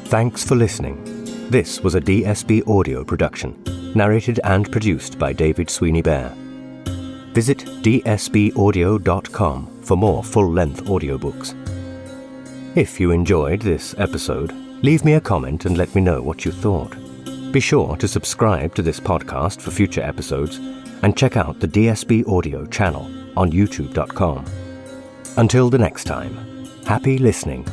Thanks 0.07 0.45
for 0.45 0.57
listening. 0.57 1.05
This 1.51 1.83
was 1.83 1.95
a 1.95 2.01
DSB 2.01 2.67
audio 2.67 3.05
production, 3.05 3.63
narrated 3.95 4.41
and 4.45 4.71
produced 4.71 5.19
by 5.19 5.33
David 5.33 5.71
Sweeney 5.71 6.03
Bear. 6.03 6.35
Visit 7.33 7.59
dsbaudio.com 7.59 9.83
for 9.83 9.97
more 9.97 10.25
full 10.25 10.51
length 10.51 10.85
audiobooks. 10.85 11.55
If 12.77 13.01
you 13.01 13.11
enjoyed 13.11 13.63
this 13.63 13.95
episode, 13.99 14.53
leave 14.83 15.05
me 15.05 15.15
a 15.15 15.21
comment 15.21 15.67
and 15.67 15.77
let 15.77 15.93
me 15.95 16.01
know 16.01 16.23
what 16.23 16.45
you 16.45 16.53
thought. 16.53 16.97
Be 17.53 17.61
sure 17.61 17.97
to 17.97 18.07
subscribe 18.07 18.75
to 18.75 18.83
this 18.83 19.01
podcast 19.01 19.61
for 19.61 19.71
future 19.71 20.03
episodes 20.03 20.57
and 21.03 21.17
check 21.17 21.37
out 21.37 21.61
the 21.61 21.69
DSB 21.69 22.29
Audio 22.29 22.67
channel 22.67 23.11
on 23.39 23.51
youtube.com. 23.51 24.45
Until 25.37 25.71
the 25.71 25.79
next 25.79 26.05
time, 26.05 26.67
happy 26.85 27.19
listening 27.19 27.67